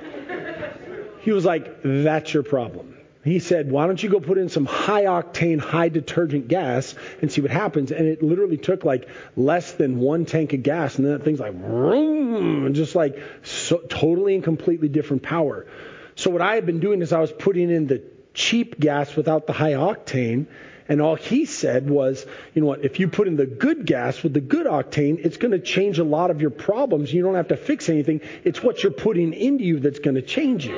He 1.21 1.31
was 1.31 1.43
like, 1.43 1.81
that's 1.83 2.33
your 2.33 2.43
problem. 2.43 2.94
He 3.25 3.39
said, 3.39 3.71
Why 3.71 3.87
don't 3.87 4.01
you 4.01 4.07
go 4.07 4.19
put 4.19 4.37
in 4.37 4.49
some 4.49 4.65
high 4.65 5.05
octane, 5.05 5.59
high 5.59 5.89
detergent 5.89 6.47
gas 6.47 6.93
and 7.23 7.31
see 7.31 7.41
what 7.41 7.49
happens? 7.49 7.91
And 7.91 8.05
it 8.07 8.21
literally 8.21 8.57
took 8.57 8.85
like 8.85 9.09
less 9.35 9.71
than 9.71 9.97
one 9.97 10.25
tank 10.25 10.53
of 10.53 10.61
gas, 10.61 10.97
and 10.97 11.05
then 11.05 11.13
that 11.13 11.23
thing's 11.23 11.39
like, 11.39 11.55
vroom, 11.55 12.71
just 12.75 12.93
like 12.93 13.19
so, 13.41 13.79
totally 13.79 14.35
and 14.35 14.43
completely 14.43 14.89
different 14.89 15.23
power. 15.23 15.65
So 16.13 16.29
what 16.29 16.43
I 16.43 16.53
had 16.53 16.67
been 16.67 16.79
doing 16.79 17.01
is 17.01 17.11
I 17.11 17.19
was 17.19 17.31
putting 17.31 17.71
in 17.71 17.87
the 17.87 18.03
cheap 18.35 18.79
gas 18.79 19.15
without 19.15 19.47
the 19.47 19.53
high 19.53 19.73
octane. 19.73 20.45
And 20.87 21.01
all 21.01 21.15
he 21.15 21.45
said 21.45 21.89
was, 21.89 22.25
you 22.53 22.61
know 22.61 22.67
what, 22.67 22.85
if 22.85 22.99
you 22.99 23.07
put 23.07 23.27
in 23.27 23.37
the 23.37 23.47
good 23.47 23.85
gas 23.85 24.21
with 24.21 24.33
the 24.33 24.41
good 24.41 24.67
octane, 24.67 25.17
it's 25.23 25.37
going 25.37 25.51
to 25.51 25.59
change 25.59 25.97
a 25.97 26.03
lot 26.03 26.29
of 26.29 26.41
your 26.41 26.51
problems. 26.51 27.11
You 27.11 27.23
don't 27.23 27.35
have 27.35 27.47
to 27.47 27.57
fix 27.57 27.89
anything. 27.89 28.21
It's 28.43 28.61
what 28.61 28.83
you're 28.83 28.91
putting 28.91 29.33
into 29.33 29.63
you 29.63 29.79
that's 29.79 29.99
going 29.99 30.15
to 30.15 30.21
change 30.21 30.65
you. 30.65 30.77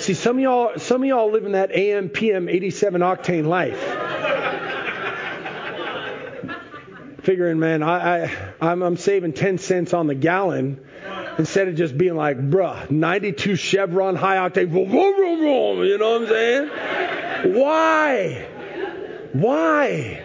See, 0.00 0.12
some 0.12 0.36
of 0.36 0.42
y'all, 0.42 0.78
some 0.78 1.02
of 1.02 1.08
y'all 1.08 1.30
live 1.30 1.46
in 1.46 1.52
that 1.52 1.70
AM, 1.70 2.10
PM, 2.10 2.48
87 2.48 3.00
octane 3.00 3.46
life. 3.46 3.80
Figuring, 7.22 7.58
man, 7.58 7.82
I, 7.82 8.24
I, 8.24 8.52
I'm, 8.60 8.82
I'm 8.82 8.96
saving 8.98 9.32
10 9.32 9.56
cents 9.56 9.94
on 9.94 10.08
the 10.08 10.14
gallon 10.14 10.84
instead 11.38 11.68
of 11.68 11.74
just 11.74 11.96
being 11.96 12.16
like, 12.16 12.38
bruh, 12.38 12.90
92 12.90 13.56
Chevron 13.56 14.14
high 14.14 14.36
octane, 14.36 14.68
vroom, 14.68 14.90
vroom, 14.90 15.38
vroom, 15.38 15.84
you 15.86 15.96
know 15.96 16.18
what 16.18 16.22
I'm 16.22 16.28
saying? 16.28 17.54
Why? 17.54 18.46
Why? 19.34 20.24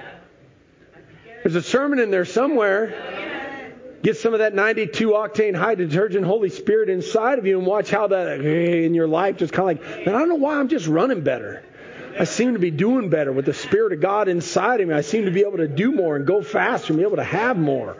There's 1.43 1.55
a 1.55 1.63
sermon 1.63 1.97
in 1.97 2.11
there 2.11 2.25
somewhere. 2.25 3.73
Get 4.03 4.17
some 4.17 4.33
of 4.33 4.39
that 4.39 4.53
92 4.53 5.09
octane 5.09 5.55
high 5.55 5.73
detergent 5.75 6.25
Holy 6.25 6.49
Spirit 6.49 6.89
inside 6.89 7.39
of 7.39 7.45
you 7.45 7.57
and 7.57 7.67
watch 7.67 7.89
how 7.89 8.07
that 8.07 8.39
eh, 8.39 8.85
in 8.85 8.93
your 8.93 9.07
life 9.07 9.37
just 9.37 9.51
kind 9.51 9.79
of 9.79 9.83
like, 9.83 10.05
man, 10.05 10.15
I 10.15 10.19
don't 10.19 10.29
know 10.29 10.35
why 10.35 10.59
I'm 10.59 10.69
just 10.69 10.85
running 10.85 11.21
better. 11.21 11.63
I 12.19 12.25
seem 12.25 12.53
to 12.53 12.59
be 12.59 12.69
doing 12.69 13.09
better 13.09 13.31
with 13.31 13.45
the 13.45 13.53
Spirit 13.53 13.93
of 13.93 13.99
God 13.99 14.27
inside 14.27 14.79
of 14.79 14.87
me. 14.87 14.93
I 14.93 15.01
seem 15.01 15.25
to 15.25 15.31
be 15.31 15.41
able 15.41 15.57
to 15.57 15.67
do 15.67 15.91
more 15.91 16.15
and 16.15 16.27
go 16.27 16.43
faster 16.43 16.93
and 16.93 16.97
be 16.97 17.03
able 17.03 17.17
to 17.17 17.23
have 17.23 17.57
more. 17.57 17.97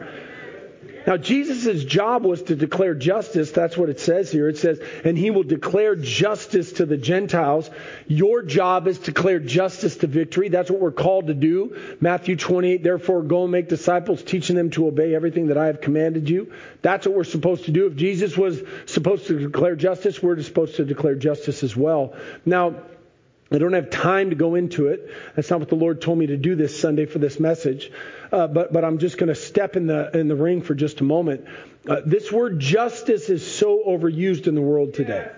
Now, 1.07 1.17
Jesus' 1.17 1.83
job 1.83 2.23
was 2.25 2.43
to 2.43 2.55
declare 2.55 2.93
justice. 2.93 3.51
That's 3.51 3.77
what 3.77 3.89
it 3.89 3.99
says 3.99 4.31
here. 4.31 4.49
It 4.49 4.57
says, 4.57 4.79
and 5.03 5.17
he 5.17 5.31
will 5.31 5.43
declare 5.43 5.95
justice 5.95 6.73
to 6.73 6.85
the 6.85 6.97
Gentiles. 6.97 7.69
Your 8.07 8.41
job 8.41 8.87
is 8.87 8.99
to 8.99 9.11
declare 9.11 9.39
justice 9.39 9.97
to 9.97 10.07
victory. 10.07 10.49
That's 10.49 10.69
what 10.69 10.79
we're 10.79 10.91
called 10.91 11.27
to 11.27 11.33
do. 11.33 11.97
Matthew 11.99 12.35
28, 12.35 12.83
therefore 12.83 13.23
go 13.23 13.43
and 13.43 13.51
make 13.51 13.69
disciples, 13.69 14.21
teaching 14.23 14.55
them 14.55 14.69
to 14.71 14.87
obey 14.87 15.15
everything 15.15 15.47
that 15.47 15.57
I 15.57 15.67
have 15.67 15.81
commanded 15.81 16.29
you. 16.29 16.53
That's 16.81 17.07
what 17.07 17.15
we're 17.15 17.23
supposed 17.23 17.65
to 17.65 17.71
do. 17.71 17.87
If 17.87 17.95
Jesus 17.95 18.37
was 18.37 18.61
supposed 18.85 19.27
to 19.27 19.39
declare 19.39 19.75
justice, 19.75 20.21
we're 20.21 20.41
supposed 20.41 20.75
to 20.75 20.85
declare 20.85 21.15
justice 21.15 21.63
as 21.63 21.75
well. 21.75 22.15
Now, 22.45 22.75
I 23.51 23.57
don't 23.57 23.73
have 23.73 23.89
time 23.89 24.29
to 24.29 24.35
go 24.35 24.53
into 24.55 24.87
it. 24.87 25.09
That's 25.35 25.49
not 25.49 25.59
what 25.59 25.69
the 25.69 25.75
Lord 25.75 26.01
told 26.01 26.19
me 26.19 26.27
to 26.27 26.37
do 26.37 26.55
this 26.55 26.79
Sunday 26.79 27.07
for 27.07 27.17
this 27.17 27.39
message. 27.39 27.91
Uh, 28.31 28.47
but, 28.47 28.71
but 28.71 28.85
I'm 28.85 28.99
just 28.99 29.17
going 29.17 29.29
to 29.29 29.35
step 29.35 29.75
in 29.75 29.87
the, 29.87 30.15
in 30.15 30.27
the 30.27 30.35
ring 30.35 30.61
for 30.61 30.75
just 30.75 31.01
a 31.01 31.03
moment. 31.03 31.45
Uh, 31.87 32.01
this 32.05 32.31
word 32.31 32.59
justice 32.59 33.29
is 33.29 33.49
so 33.49 33.83
overused 33.87 34.45
in 34.45 34.53
the 34.53 34.61
world 34.61 34.93
today. 34.93 35.31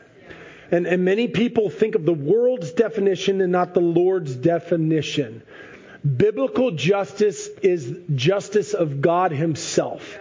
And, 0.71 0.87
and 0.87 1.05
many 1.05 1.29
people 1.29 1.69
think 1.69 1.95
of 1.95 2.05
the 2.05 2.13
world's 2.13 2.71
definition 2.71 3.39
and 3.39 3.51
not 3.51 3.73
the 3.73 3.81
Lord's 3.81 4.35
definition. 4.35 5.43
Biblical 6.03 6.71
justice 6.71 7.47
is 7.61 7.93
justice 8.15 8.73
of 8.73 9.01
God 9.01 9.31
Himself. 9.31 10.17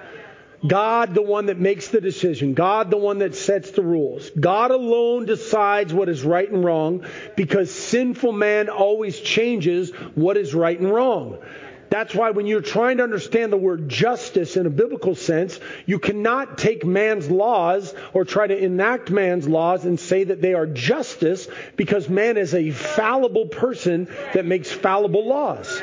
God, 0.66 1.14
the 1.14 1.23
one 1.23 1.46
that 1.46 1.59
makes 1.59 1.88
the 1.88 2.01
decision. 2.01 2.55
God, 2.55 2.90
the 2.90 2.99
one 2.99 3.18
that 3.18 3.35
sets 3.35 3.70
the 3.70 3.83
rules. 3.83 4.29
God 4.31 4.70
alone 4.70 5.25
decides 5.25 5.92
what 5.94 6.09
is 6.09 6.23
right 6.23 6.51
and 6.51 6.64
wrong 6.64 7.07
because 7.37 7.73
sinful 7.73 8.33
man 8.33 8.68
always 8.68 9.18
changes 9.18 9.90
what 10.14 10.37
is 10.37 10.55
right 10.55 10.79
and 10.79 10.92
wrong. 10.92 11.38
That's 11.90 12.14
why 12.14 12.31
when 12.31 12.46
you're 12.46 12.61
trying 12.61 12.99
to 12.99 13.03
understand 13.03 13.53
the 13.53 13.57
word 13.57 13.88
justice 13.88 14.57
in 14.57 14.64
a 14.64 14.70
biblical 14.70 15.16
sense, 15.16 15.59
you 15.87 15.99
cannot 15.99 16.57
take 16.57 16.87
man's 16.87 17.29
laws 17.29 17.92
or 18.12 18.25
try 18.25 18.46
to 18.46 18.57
enact 18.57 19.11
man's 19.11 19.49
laws 19.49 19.85
and 19.85 19.99
say 19.99 20.23
that 20.23 20.40
they 20.40 20.55
are 20.55 20.66
justice 20.66 21.49
because 21.77 22.09
man 22.09 22.37
is 22.37 22.55
a 22.55 22.70
fallible 22.70 23.46
person 23.46 24.07
that 24.35 24.46
makes 24.46 24.70
fallible 24.70 25.27
laws. 25.27 25.83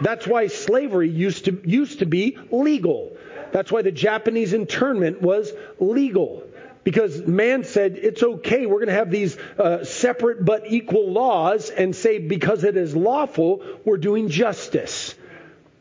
That's 0.00 0.28
why 0.28 0.46
slavery 0.46 1.10
used 1.10 1.46
to, 1.46 1.60
used 1.64 1.98
to 1.98 2.06
be 2.06 2.38
legal. 2.52 3.17
That's 3.52 3.70
why 3.70 3.82
the 3.82 3.92
Japanese 3.92 4.52
internment 4.52 5.22
was 5.22 5.52
legal. 5.78 6.44
Because 6.84 7.26
man 7.26 7.64
said, 7.64 7.96
it's 7.96 8.22
okay, 8.22 8.64
we're 8.64 8.78
going 8.78 8.88
to 8.88 8.94
have 8.94 9.10
these 9.10 9.36
uh, 9.58 9.84
separate 9.84 10.44
but 10.44 10.64
equal 10.68 11.12
laws, 11.12 11.68
and 11.70 11.94
say, 11.94 12.18
because 12.18 12.64
it 12.64 12.76
is 12.76 12.96
lawful, 12.96 13.62
we're 13.84 13.98
doing 13.98 14.28
justice. 14.28 15.14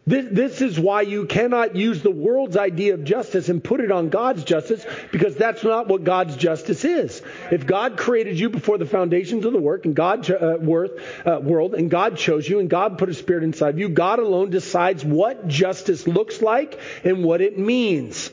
This, 0.07 0.25
this, 0.31 0.61
is 0.61 0.79
why 0.79 1.01
you 1.01 1.25
cannot 1.25 1.75
use 1.75 2.01
the 2.01 2.11
world's 2.11 2.55
idea 2.55 2.93
of 2.93 3.03
justice 3.03 3.49
and 3.49 3.61
put 3.61 3.81
it 3.81 3.91
on 3.91 4.07
God's 4.07 4.45
justice 4.45 4.85
because 5.11 5.35
that's 5.35 5.65
not 5.65 5.89
what 5.89 6.05
God's 6.05 6.37
justice 6.37 6.85
is. 6.85 7.21
If 7.51 7.67
God 7.67 7.97
created 7.97 8.39
you 8.39 8.49
before 8.49 8.77
the 8.77 8.85
foundations 8.85 9.43
of 9.43 9.51
the 9.51 9.59
work 9.59 9.83
and 9.83 9.93
God 9.93 10.29
uh, 10.31 10.57
worth, 10.61 10.91
uh, 11.27 11.41
world 11.41 11.75
and 11.75 11.91
God 11.91 12.15
chose 12.15 12.47
you 12.47 12.59
and 12.59 12.69
God 12.69 12.97
put 12.97 13.09
a 13.09 13.13
spirit 13.13 13.43
inside 13.43 13.71
of 13.71 13.79
you, 13.79 13.89
God 13.89 14.19
alone 14.19 14.49
decides 14.49 15.03
what 15.03 15.49
justice 15.49 16.07
looks 16.07 16.41
like 16.41 16.79
and 17.03 17.25
what 17.25 17.41
it 17.41 17.59
means. 17.59 18.31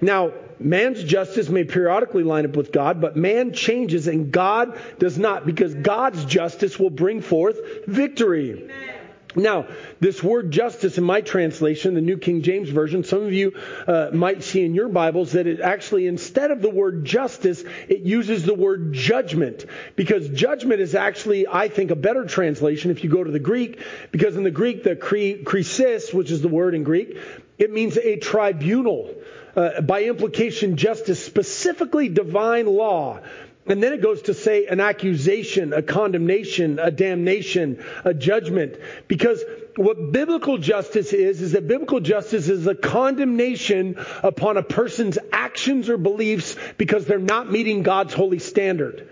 Now, 0.00 0.32
man's 0.58 1.04
justice 1.04 1.50
may 1.50 1.64
periodically 1.64 2.22
line 2.22 2.46
up 2.46 2.56
with 2.56 2.72
God, 2.72 2.98
but 2.98 3.14
man 3.14 3.52
changes 3.52 4.06
and 4.06 4.32
God 4.32 4.80
does 4.98 5.18
not 5.18 5.44
because 5.44 5.74
God's 5.74 6.24
justice 6.24 6.78
will 6.78 6.88
bring 6.88 7.20
forth 7.20 7.60
victory. 7.86 8.62
Amen. 8.62 8.99
Now, 9.36 9.66
this 10.00 10.22
word 10.22 10.50
justice 10.50 10.98
in 10.98 11.04
my 11.04 11.20
translation, 11.20 11.94
the 11.94 12.00
New 12.00 12.18
King 12.18 12.42
James 12.42 12.68
Version, 12.68 13.04
some 13.04 13.22
of 13.22 13.32
you 13.32 13.52
uh, 13.86 14.10
might 14.12 14.42
see 14.42 14.64
in 14.64 14.74
your 14.74 14.88
Bibles 14.88 15.32
that 15.32 15.46
it 15.46 15.60
actually, 15.60 16.06
instead 16.06 16.50
of 16.50 16.62
the 16.62 16.70
word 16.70 17.04
justice, 17.04 17.62
it 17.88 18.00
uses 18.00 18.44
the 18.44 18.54
word 18.54 18.92
judgment. 18.92 19.66
Because 19.94 20.28
judgment 20.30 20.80
is 20.80 20.94
actually, 20.94 21.46
I 21.46 21.68
think, 21.68 21.92
a 21.92 21.96
better 21.96 22.24
translation 22.24 22.90
if 22.90 23.04
you 23.04 23.10
go 23.10 23.22
to 23.22 23.30
the 23.30 23.38
Greek. 23.38 23.80
Because 24.10 24.36
in 24.36 24.42
the 24.42 24.50
Greek, 24.50 24.82
the 24.82 24.96
krisis, 24.96 26.12
which 26.12 26.30
is 26.30 26.42
the 26.42 26.48
word 26.48 26.74
in 26.74 26.82
Greek, 26.82 27.16
it 27.58 27.72
means 27.72 27.96
a 27.96 28.16
tribunal. 28.16 29.14
Uh, 29.54 29.80
by 29.80 30.04
implication, 30.04 30.76
justice, 30.76 31.24
specifically 31.24 32.08
divine 32.08 32.66
law. 32.66 33.20
And 33.66 33.82
then 33.82 33.92
it 33.92 34.02
goes 34.02 34.22
to 34.22 34.34
say 34.34 34.66
an 34.66 34.80
accusation, 34.80 35.72
a 35.72 35.82
condemnation, 35.82 36.78
a 36.78 36.90
damnation, 36.90 37.84
a 38.04 38.14
judgment. 38.14 38.76
Because 39.06 39.44
what 39.76 40.12
biblical 40.12 40.58
justice 40.58 41.12
is, 41.12 41.42
is 41.42 41.52
that 41.52 41.68
biblical 41.68 42.00
justice 42.00 42.48
is 42.48 42.66
a 42.66 42.74
condemnation 42.74 43.96
upon 44.22 44.56
a 44.56 44.62
person's 44.62 45.18
actions 45.32 45.88
or 45.88 45.98
beliefs 45.98 46.56
because 46.78 47.04
they're 47.04 47.18
not 47.18 47.50
meeting 47.50 47.82
God's 47.82 48.14
holy 48.14 48.38
standard. 48.38 49.08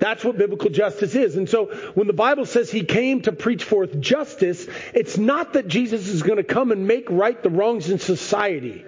That's 0.00 0.24
what 0.24 0.36
biblical 0.36 0.70
justice 0.70 1.14
is. 1.14 1.36
And 1.36 1.48
so 1.48 1.66
when 1.94 2.08
the 2.08 2.12
Bible 2.12 2.44
says 2.44 2.70
he 2.70 2.82
came 2.82 3.22
to 3.22 3.30
preach 3.30 3.62
forth 3.62 4.00
justice, 4.00 4.66
it's 4.94 5.16
not 5.16 5.52
that 5.52 5.68
Jesus 5.68 6.08
is 6.08 6.24
going 6.24 6.38
to 6.38 6.44
come 6.44 6.72
and 6.72 6.88
make 6.88 7.08
right 7.08 7.40
the 7.40 7.50
wrongs 7.50 7.88
in 7.88 8.00
society. 8.00 8.84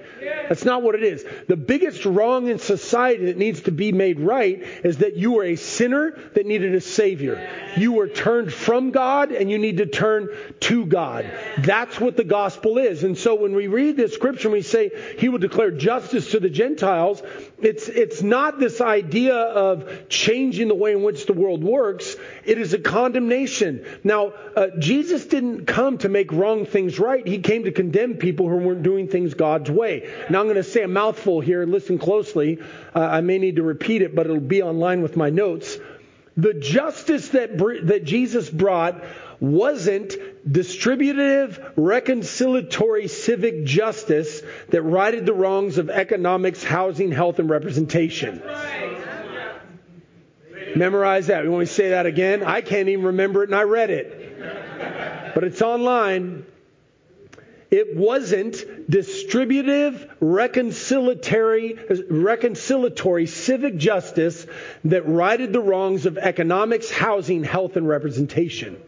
That's 0.48 0.64
not 0.64 0.82
what 0.82 0.94
it 0.94 1.02
is. 1.02 1.24
The 1.48 1.56
biggest 1.56 2.04
wrong 2.04 2.48
in 2.48 2.58
society 2.58 3.26
that 3.26 3.36
needs 3.36 3.62
to 3.62 3.72
be 3.72 3.92
made 3.92 4.20
right 4.20 4.62
is 4.84 4.98
that 4.98 5.16
you 5.16 5.32
were 5.32 5.44
a 5.44 5.56
sinner 5.56 6.18
that 6.34 6.46
needed 6.46 6.74
a 6.74 6.80
Savior. 6.80 7.48
You 7.76 7.92
were 7.92 8.08
turned 8.08 8.52
from 8.52 8.90
God 8.90 9.32
and 9.32 9.50
you 9.50 9.58
need 9.58 9.78
to 9.78 9.86
turn 9.86 10.28
to 10.60 10.86
God. 10.86 11.30
That's 11.58 12.00
what 12.00 12.16
the 12.16 12.24
gospel 12.24 12.78
is. 12.78 13.04
And 13.04 13.16
so 13.16 13.34
when 13.34 13.54
we 13.54 13.66
read 13.66 13.96
this 13.96 14.14
scripture 14.14 14.48
and 14.48 14.52
we 14.52 14.62
say 14.62 14.90
He 15.18 15.28
will 15.28 15.38
declare 15.38 15.70
justice 15.70 16.30
to 16.32 16.40
the 16.40 16.50
Gentiles, 16.50 17.22
it's, 17.58 17.88
it's 17.88 18.22
not 18.22 18.58
this 18.58 18.80
idea 18.80 19.34
of 19.34 20.08
changing 20.08 20.68
the 20.68 20.74
way 20.74 20.92
in 20.92 21.02
which 21.02 21.26
the 21.26 21.32
world 21.32 21.64
works. 21.64 22.16
It 22.44 22.58
is 22.58 22.74
a 22.74 22.78
condemnation. 22.78 23.84
Now, 24.04 24.32
uh, 24.56 24.68
Jesus 24.78 25.26
didn't 25.26 25.66
come 25.66 25.98
to 25.98 26.08
make 26.08 26.32
wrong 26.32 26.66
things 26.66 26.98
right. 26.98 27.26
He 27.26 27.38
came 27.38 27.64
to 27.64 27.72
condemn 27.72 28.14
people 28.14 28.48
who 28.48 28.56
weren't 28.56 28.82
doing 28.82 29.08
things 29.08 29.34
God's 29.34 29.70
way. 29.70 30.10
Now 30.34 30.40
I'm 30.40 30.46
going 30.46 30.56
to 30.56 30.64
say 30.64 30.82
a 30.82 30.88
mouthful 30.88 31.40
here 31.40 31.64
listen 31.64 31.96
closely. 31.96 32.58
Uh, 32.92 32.98
I 32.98 33.20
may 33.20 33.38
need 33.38 33.54
to 33.54 33.62
repeat 33.62 34.02
it, 34.02 34.16
but 34.16 34.26
it'll 34.26 34.40
be 34.40 34.62
online 34.62 35.00
with 35.00 35.16
my 35.16 35.30
notes. 35.30 35.78
The 36.36 36.54
justice 36.54 37.28
that, 37.28 37.56
that 37.84 38.02
Jesus 38.02 38.50
brought 38.50 39.00
wasn't 39.38 40.16
distributive, 40.50 41.60
reconciliatory 41.76 43.08
civic 43.08 43.64
justice 43.64 44.42
that 44.70 44.82
righted 44.82 45.24
the 45.24 45.34
wrongs 45.34 45.78
of 45.78 45.88
economics, 45.88 46.64
housing, 46.64 47.12
health, 47.12 47.38
and 47.38 47.48
representation. 47.48 48.42
Memorize 50.74 51.28
that. 51.28 51.44
We 51.44 51.50
want 51.50 51.68
to 51.68 51.72
say 51.72 51.90
that 51.90 52.06
again? 52.06 52.42
I 52.42 52.60
can't 52.60 52.88
even 52.88 53.04
remember 53.04 53.44
it 53.44 53.50
and 53.50 53.54
I 53.54 53.62
read 53.62 53.90
it. 53.90 55.32
But 55.32 55.44
it's 55.44 55.62
online. 55.62 56.44
It 57.74 57.96
wasn't 57.96 58.88
distributive, 58.88 60.08
reconciliatory, 60.22 62.06
reconciliatory 62.08 63.28
civic 63.28 63.78
justice 63.78 64.46
that 64.84 65.08
righted 65.08 65.52
the 65.52 65.58
wrongs 65.58 66.06
of 66.06 66.16
economics, 66.16 66.88
housing, 66.88 67.42
health, 67.42 67.74
and 67.76 67.88
representation. 67.88 68.80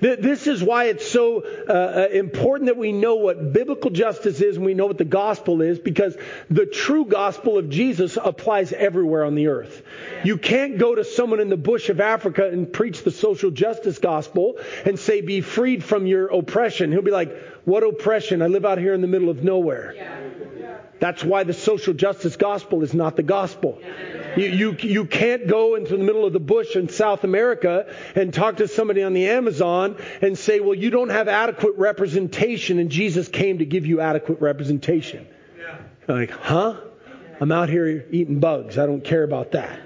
This 0.00 0.46
is 0.46 0.62
why 0.62 0.84
it's 0.84 1.10
so 1.10 1.42
uh, 1.68 1.72
uh, 1.72 2.08
important 2.12 2.66
that 2.66 2.76
we 2.76 2.92
know 2.92 3.16
what 3.16 3.52
biblical 3.52 3.90
justice 3.90 4.40
is 4.40 4.56
and 4.56 4.64
we 4.64 4.74
know 4.74 4.86
what 4.86 4.98
the 4.98 5.04
gospel 5.04 5.62
is 5.62 5.78
because 5.78 6.16
the 6.50 6.66
true 6.66 7.06
gospel 7.06 7.56
of 7.58 7.70
Jesus 7.70 8.18
applies 8.22 8.72
everywhere 8.72 9.24
on 9.24 9.34
the 9.34 9.48
earth. 9.48 9.82
You 10.24 10.36
can't 10.36 10.78
go 10.78 10.94
to 10.94 11.04
someone 11.04 11.40
in 11.40 11.48
the 11.48 11.56
bush 11.56 11.88
of 11.88 12.00
Africa 12.00 12.48
and 12.48 12.70
preach 12.70 13.04
the 13.04 13.10
social 13.10 13.50
justice 13.50 13.98
gospel 13.98 14.58
and 14.84 14.98
say, 14.98 15.22
be 15.22 15.40
freed 15.40 15.82
from 15.82 16.06
your 16.06 16.26
oppression. 16.26 16.92
He'll 16.92 17.02
be 17.02 17.10
like, 17.10 17.55
what 17.66 17.82
oppression? 17.82 18.42
I 18.42 18.46
live 18.46 18.64
out 18.64 18.78
here 18.78 18.94
in 18.94 19.00
the 19.00 19.08
middle 19.08 19.28
of 19.28 19.42
nowhere. 19.42 19.92
That's 21.00 21.22
why 21.24 21.42
the 21.42 21.52
social 21.52 21.94
justice 21.94 22.36
gospel 22.36 22.84
is 22.84 22.94
not 22.94 23.16
the 23.16 23.24
gospel. 23.24 23.82
You, 24.36 24.46
you, 24.46 24.76
you 24.80 25.04
can't 25.04 25.48
go 25.48 25.74
into 25.74 25.96
the 25.96 26.04
middle 26.04 26.24
of 26.24 26.32
the 26.32 26.40
bush 26.40 26.76
in 26.76 26.88
South 26.88 27.24
America 27.24 27.92
and 28.14 28.32
talk 28.32 28.58
to 28.58 28.68
somebody 28.68 29.02
on 29.02 29.14
the 29.14 29.28
Amazon 29.28 29.96
and 30.22 30.38
say, 30.38 30.60
well, 30.60 30.76
you 30.76 30.90
don't 30.90 31.08
have 31.08 31.26
adequate 31.26 31.76
representation 31.76 32.78
and 32.78 32.88
Jesus 32.88 33.26
came 33.26 33.58
to 33.58 33.66
give 33.66 33.84
you 33.84 34.00
adequate 34.00 34.40
representation. 34.40 35.26
Yeah. 35.58 35.78
Like, 36.06 36.30
huh? 36.30 36.76
I'm 37.40 37.50
out 37.50 37.68
here 37.68 38.06
eating 38.12 38.38
bugs. 38.38 38.78
I 38.78 38.86
don't 38.86 39.02
care 39.02 39.24
about 39.24 39.52
that. 39.52 39.80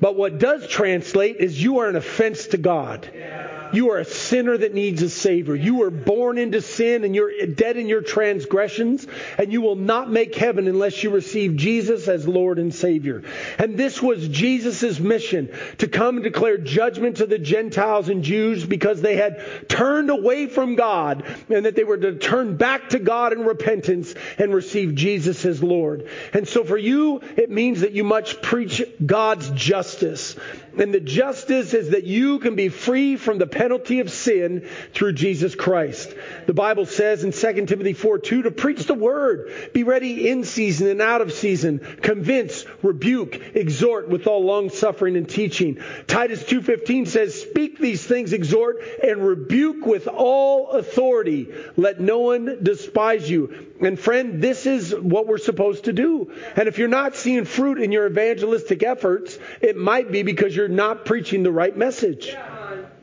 But 0.00 0.16
what 0.16 0.38
does 0.38 0.66
translate 0.66 1.36
is 1.36 1.62
you 1.62 1.78
are 1.78 1.88
an 1.88 1.94
offense 1.94 2.48
to 2.48 2.58
God. 2.58 3.08
Yeah. 3.14 3.53
You 3.74 3.90
are 3.90 3.98
a 3.98 4.04
sinner 4.04 4.56
that 4.56 4.72
needs 4.72 5.02
a 5.02 5.10
Savior. 5.10 5.56
You 5.56 5.76
were 5.76 5.90
born 5.90 6.38
into 6.38 6.60
sin 6.60 7.02
and 7.02 7.14
you're 7.14 7.46
dead 7.46 7.76
in 7.76 7.88
your 7.88 8.02
transgressions, 8.02 9.06
and 9.36 9.52
you 9.52 9.60
will 9.60 9.74
not 9.74 10.08
make 10.08 10.34
heaven 10.36 10.68
unless 10.68 11.02
you 11.02 11.10
receive 11.10 11.56
Jesus 11.56 12.06
as 12.06 12.28
Lord 12.28 12.60
and 12.60 12.72
Savior. 12.72 13.24
And 13.58 13.76
this 13.76 14.00
was 14.00 14.28
Jesus' 14.28 15.00
mission 15.00 15.52
to 15.78 15.88
come 15.88 16.16
and 16.16 16.24
declare 16.24 16.56
judgment 16.58 17.16
to 17.16 17.26
the 17.26 17.38
Gentiles 17.38 18.08
and 18.08 18.22
Jews 18.22 18.64
because 18.64 19.02
they 19.02 19.16
had 19.16 19.68
turned 19.68 20.10
away 20.10 20.46
from 20.46 20.76
God 20.76 21.24
and 21.48 21.66
that 21.66 21.74
they 21.74 21.84
were 21.84 21.98
to 21.98 22.18
turn 22.18 22.56
back 22.56 22.90
to 22.90 23.00
God 23.00 23.32
in 23.32 23.40
repentance 23.40 24.14
and 24.38 24.54
receive 24.54 24.94
Jesus 24.94 25.44
as 25.44 25.62
Lord. 25.62 26.08
And 26.32 26.46
so 26.46 26.62
for 26.62 26.78
you, 26.78 27.20
it 27.36 27.50
means 27.50 27.80
that 27.80 27.92
you 27.92 28.04
must 28.04 28.40
preach 28.40 28.82
God's 29.04 29.50
justice. 29.50 30.36
And 30.78 30.92
the 30.92 31.00
justice 31.00 31.74
is 31.74 31.90
that 31.90 32.04
you 32.04 32.38
can 32.38 32.54
be 32.54 32.68
free 32.68 33.16
from 33.16 33.38
the 33.38 33.46
penalty 33.46 33.63
of 33.72 34.10
sin 34.10 34.68
through 34.92 35.12
Jesus 35.12 35.54
Christ. 35.54 36.14
The 36.46 36.54
Bible 36.54 36.86
says 36.86 37.24
in 37.24 37.32
2 37.32 37.66
Timothy 37.66 37.92
4 37.92 38.18
2 38.18 38.42
to 38.42 38.50
preach 38.50 38.84
the 38.84 38.94
word, 38.94 39.70
be 39.72 39.82
ready 39.82 40.28
in 40.28 40.44
season 40.44 40.88
and 40.88 41.00
out 41.00 41.20
of 41.20 41.32
season, 41.32 41.80
convince, 42.02 42.64
rebuke, 42.82 43.40
exhort 43.54 44.08
with 44.08 44.26
all 44.26 44.44
long 44.44 44.70
suffering 44.70 45.16
and 45.16 45.28
teaching. 45.28 45.78
Titus 46.06 46.44
2:15 46.44 47.06
says, 47.06 47.34
"Speak 47.34 47.78
these 47.78 48.04
things, 48.04 48.32
exhort 48.32 48.82
and 49.02 49.26
rebuke 49.26 49.86
with 49.86 50.08
all 50.08 50.70
authority. 50.70 51.48
Let 51.76 52.00
no 52.00 52.20
one 52.20 52.58
despise 52.62 53.30
you." 53.30 53.50
And 53.80 53.98
friend, 53.98 54.40
this 54.40 54.66
is 54.66 54.94
what 54.94 55.26
we're 55.26 55.38
supposed 55.38 55.84
to 55.84 55.92
do. 55.92 56.30
And 56.56 56.68
if 56.68 56.78
you're 56.78 56.88
not 56.88 57.16
seeing 57.16 57.44
fruit 57.44 57.80
in 57.80 57.92
your 57.92 58.06
evangelistic 58.06 58.82
efforts, 58.82 59.38
it 59.60 59.76
might 59.76 60.10
be 60.10 60.22
because 60.22 60.54
you're 60.54 60.68
not 60.68 61.04
preaching 61.04 61.42
the 61.42 61.52
right 61.52 61.76
message. 61.76 62.34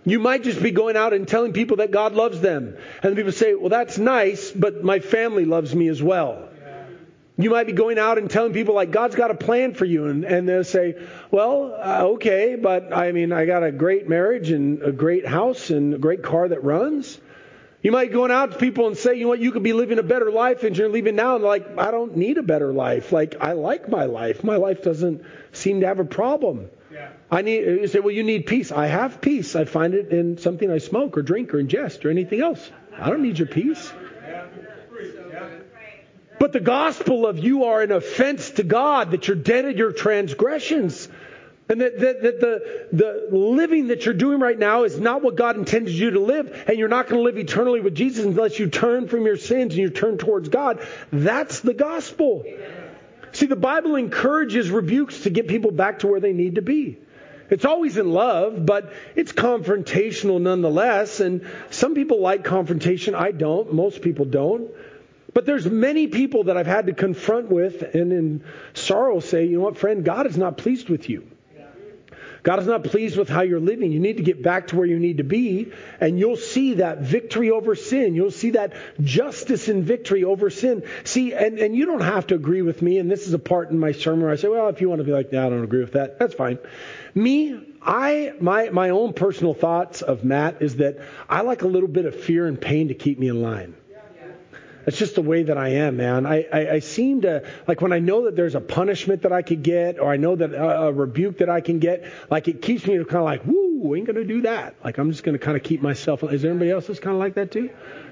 You 0.04 0.20
might 0.20 0.44
just 0.44 0.62
be 0.62 0.72
going 0.72 0.98
out 0.98 1.14
and 1.14 1.28
telling 1.28 1.54
people 1.54 1.78
that 1.78 1.92
God 1.92 2.14
loves 2.14 2.42
them. 2.42 2.76
And 3.04 3.16
people 3.16 3.32
say, 3.32 3.54
well, 3.54 3.70
that's 3.70 3.98
nice, 3.98 4.52
but 4.52 4.84
my 4.84 5.00
family 5.00 5.46
loves 5.46 5.76
me 5.76 5.88
as 5.90 6.02
well. 6.02 6.50
You 7.38 7.50
might 7.50 7.66
be 7.66 7.74
going 7.74 7.98
out 7.98 8.18
and 8.18 8.30
telling 8.30 8.54
people 8.54 8.76
like 8.76 8.92
God's 8.92 9.16
got 9.16 9.32
a 9.32 9.36
plan 9.36 9.74
for 9.74 9.86
you, 9.86 10.08
and, 10.08 10.24
and 10.26 10.48
they'll 10.48 10.64
say, 10.64 10.96
"Well, 11.32 11.74
uh, 11.74 12.04
okay, 12.14 12.56
but 12.56 12.94
I 12.94 13.14
mean, 13.14 13.32
I 13.32 13.46
got 13.46 13.64
a 13.64 13.72
great 13.72 14.08
marriage 14.08 14.52
and 14.52 14.84
a 14.84 14.92
great 14.92 15.26
house 15.26 15.70
and 15.70 15.96
a 15.96 15.98
great 15.98 16.22
car 16.22 16.48
that 16.50 16.64
runs." 16.64 17.20
You 17.82 17.92
might 17.92 18.10
be 18.10 18.14
going 18.14 18.30
out 18.30 18.52
to 18.52 18.58
people 18.60 18.86
and 18.86 18.96
say, 18.96 19.16
"You 19.16 19.24
know 19.24 19.30
what? 19.30 19.40
You 19.40 19.52
could 19.52 19.64
be 19.64 19.74
living 19.74 19.98
a 19.98 20.04
better 20.04 20.30
life, 20.30 20.64
and 20.64 20.78
you're 20.78 20.90
leaving 20.90 21.16
now." 21.16 21.36
And 21.36 21.44
like, 21.44 21.80
I 21.80 21.90
don't 21.90 22.16
need 22.16 22.38
a 22.38 22.44
better 22.44 22.72
life. 22.72 23.12
Like, 23.12 23.36
I 23.42 23.54
like 23.54 23.90
my 23.90 24.06
life. 24.06 24.44
My 24.44 24.58
life 24.58 24.84
doesn't 24.84 25.24
seem 25.52 25.82
to 25.82 25.88
have 25.88 26.00
a 26.00 26.06
problem. 26.06 26.70
Yeah. 26.92 27.10
I 27.30 27.42
need. 27.42 27.64
You 27.66 27.88
say, 27.88 28.00
"Well, 28.00 28.12
you 28.12 28.24
need 28.24 28.46
peace." 28.46 28.72
I 28.72 28.88
have 28.88 29.22
peace. 29.22 29.56
I 29.56 29.66
find 29.66 29.94
it 29.94 30.10
in 30.12 30.38
something 30.38 30.70
I 30.70 30.80
smoke 30.80 31.18
or 31.18 31.22
drink 31.22 31.54
or 31.54 31.64
ingest 31.64 32.04
or 32.04 32.10
anything 32.10 32.42
else. 32.42 32.70
I 32.98 33.10
don't 33.10 33.22
need 33.22 33.40
your 33.40 33.48
peace. 33.48 33.92
But 36.42 36.54
the 36.54 36.60
gospel 36.60 37.28
of 37.28 37.38
you 37.38 37.66
are 37.66 37.84
an 37.84 37.92
offense 37.92 38.50
to 38.52 38.64
God, 38.64 39.12
that 39.12 39.28
you're 39.28 39.38
dead 39.38 39.66
in 39.66 39.78
your 39.78 39.92
transgressions. 39.92 41.08
And 41.70 41.80
that, 41.80 42.00
that, 42.00 42.22
that, 42.24 42.40
the, 42.42 42.88
the 42.92 43.38
living 43.38 43.88
that 43.88 44.06
you're 44.06 44.16
doing 44.16 44.40
right 44.40 44.58
now 44.58 44.84
is 44.84 45.00
not 45.00 45.22
what 45.22 45.36
God 45.36 45.56
intended 45.56 45.94
you 45.94 46.12
to 46.12 46.20
live, 46.20 46.66
and 46.68 46.80
you're 46.80 46.90
not 46.90 47.08
going 47.08 47.20
to 47.20 47.24
live 47.24 47.38
eternally 47.38 47.80
with 47.80 47.94
Jesus 47.94 48.26
unless 48.26 48.58
you 48.58 48.72
turn 48.72 49.08
from 49.08 49.24
your 49.24 49.38
sins 49.38 49.74
and 49.74 49.84
you 49.84 49.92
turn 49.92 50.18
towards 50.18 50.50
God. 50.50 50.86
That's 51.12 51.60
the 51.60 51.76
gospel. 51.76 52.44
See, 53.34 53.46
the 53.46 53.56
Bible 53.56 53.96
encourages 53.96 54.70
rebukes 54.70 55.22
to 55.22 55.30
get 55.30 55.48
people 55.48 55.72
back 55.72 56.00
to 56.00 56.08
where 56.08 56.20
they 56.20 56.34
need 56.34 56.56
to 56.56 56.62
be. 56.62 56.98
It's 57.50 57.66
always 57.66 57.98
in 57.98 58.12
love, 58.12 58.66
but 58.66 58.94
it's 59.16 59.34
confrontational 59.34 60.40
nonetheless. 60.40 61.20
And 61.20 61.46
some 61.70 61.96
people 61.96 62.22
like 62.22 62.46
confrontation. 62.46 63.14
I 63.14 63.32
don't. 63.32 63.74
Most 63.74 64.02
people 64.02 64.26
don't. 64.26 64.72
But 65.34 65.46
there's 65.46 65.66
many 65.66 66.08
people 66.08 66.46
that 66.46 66.58
I've 66.58 66.68
had 66.68 66.88
to 66.88 66.94
confront 66.94 67.50
with 67.50 67.82
and 67.96 68.12
in 68.12 68.44
sorrow 68.74 69.20
say, 69.20 69.46
you 69.46 69.58
know 69.58 69.64
what, 69.64 69.78
friend, 69.78 70.04
God 70.04 70.28
is 70.28 70.38
not 70.38 70.58
pleased 70.58 70.90
with 70.90 71.10
you. 71.10 71.28
God 72.44 72.60
is 72.60 72.68
not 72.68 72.84
pleased 72.84 73.18
with 73.18 73.30
how 73.30 73.42
you're 73.42 73.60
living. 73.60 73.92
You 73.92 74.00
need 74.00 74.18
to 74.18 74.24
get 74.24 74.42
back 74.42 74.68
to 74.68 74.76
where 74.76 74.86
you 74.86 75.00
need 75.00 75.18
to 75.18 75.24
be, 75.24 75.72
and 76.00 76.18
you'll 76.18 76.38
see 76.38 76.76
that 76.76 77.02
victory 77.02 77.52
over 77.52 77.76
sin. 77.76 78.16
You'll 78.16 78.32
see 78.32 78.52
that 78.52 78.74
justice 79.00 79.68
and 79.68 79.84
victory 79.84 80.24
over 80.24 80.50
sin. 80.50 80.84
See, 81.04 81.34
and, 81.34 81.60
and 81.60 81.76
you 81.76 81.86
don't 81.86 82.02
have 82.02 82.28
to 82.28 82.36
agree 82.36 82.62
with 82.62 82.82
me, 82.82 82.98
and 82.98 83.12
this 83.12 83.28
is 83.28 83.34
a 83.34 83.40
part 83.40 83.70
in 83.70 83.78
my 83.78 83.92
sermon 83.92 84.24
where 84.24 84.32
I 84.32 84.38
say, 84.38 84.48
well, 84.48 84.70
if 84.70 84.82
you 84.82 84.90
want 84.90 85.00
to 85.00 85.06
be 85.06 85.12
like, 85.12 85.32
no, 85.32 85.46
I 85.46 85.50
don't 85.50 85.64
agree 85.64 85.82
with 85.82 85.94
that, 85.94 86.18
that's 86.18 86.34
fine. 86.34 86.58
Me, 87.14 87.60
I 87.82 88.34
my 88.40 88.70
my 88.70 88.90
own 88.90 89.14
personal 89.14 89.54
thoughts 89.54 90.02
of 90.02 90.24
Matt 90.24 90.62
is 90.62 90.78
that 90.78 91.00
I 91.28 91.42
like 91.42 91.64
a 91.64 91.68
little 91.68 91.90
bit 91.90 92.06
of 92.06 92.16
fear 92.16 92.48
and 92.48 92.60
pain 92.60 92.90
to 92.90 92.94
keep 92.94 93.18
me 93.20 93.28
in 93.28 93.42
line. 93.42 93.76
That's 94.86 94.98
just 94.98 95.16
the 95.16 95.22
way 95.22 95.44
that 95.44 95.58
I 95.58 95.70
am, 95.70 95.98
man. 95.98 96.26
I, 96.26 96.48
I, 96.52 96.70
I, 96.70 96.80
seem 96.80 97.22
to, 97.22 97.48
like 97.68 97.82
when 97.82 97.94
I 97.94 98.00
know 98.00 98.26
that 98.26 98.36
there's 98.36 98.56
a 98.56 98.62
punishment 98.62 99.22
that 99.24 99.32
I 99.32 99.42
could 99.42 99.64
get, 99.64 100.00
or 100.00 100.12
I 100.12 100.18
know 100.18 100.36
that 100.36 100.54
a, 100.54 100.88
a 100.88 100.92
rebuke 100.92 101.38
that 101.38 101.50
I 101.50 101.62
can 101.62 101.80
get, 101.80 102.06
like 102.30 102.48
it 102.48 102.62
keeps 102.62 102.86
me 102.86 102.98
kind 102.98 103.16
of 103.16 103.24
like, 103.24 103.46
woo, 103.46 103.96
ain't 103.96 104.06
going 104.06 104.16
to 104.16 104.24
do 104.24 104.42
that. 104.42 104.76
Like 104.84 104.98
I'm 104.98 105.12
just 105.12 105.24
going 105.24 105.38
to 105.38 105.44
kind 105.44 105.56
of 105.56 105.64
keep 105.64 105.82
myself. 105.82 106.24
Is 106.24 106.42
there 106.42 106.52
anybody 106.52 106.72
else 106.72 106.88
that's 106.88 107.00
kind 107.00 107.16
of 107.16 107.20
like 107.20 107.36
that 107.36 107.52
too? 107.52 107.70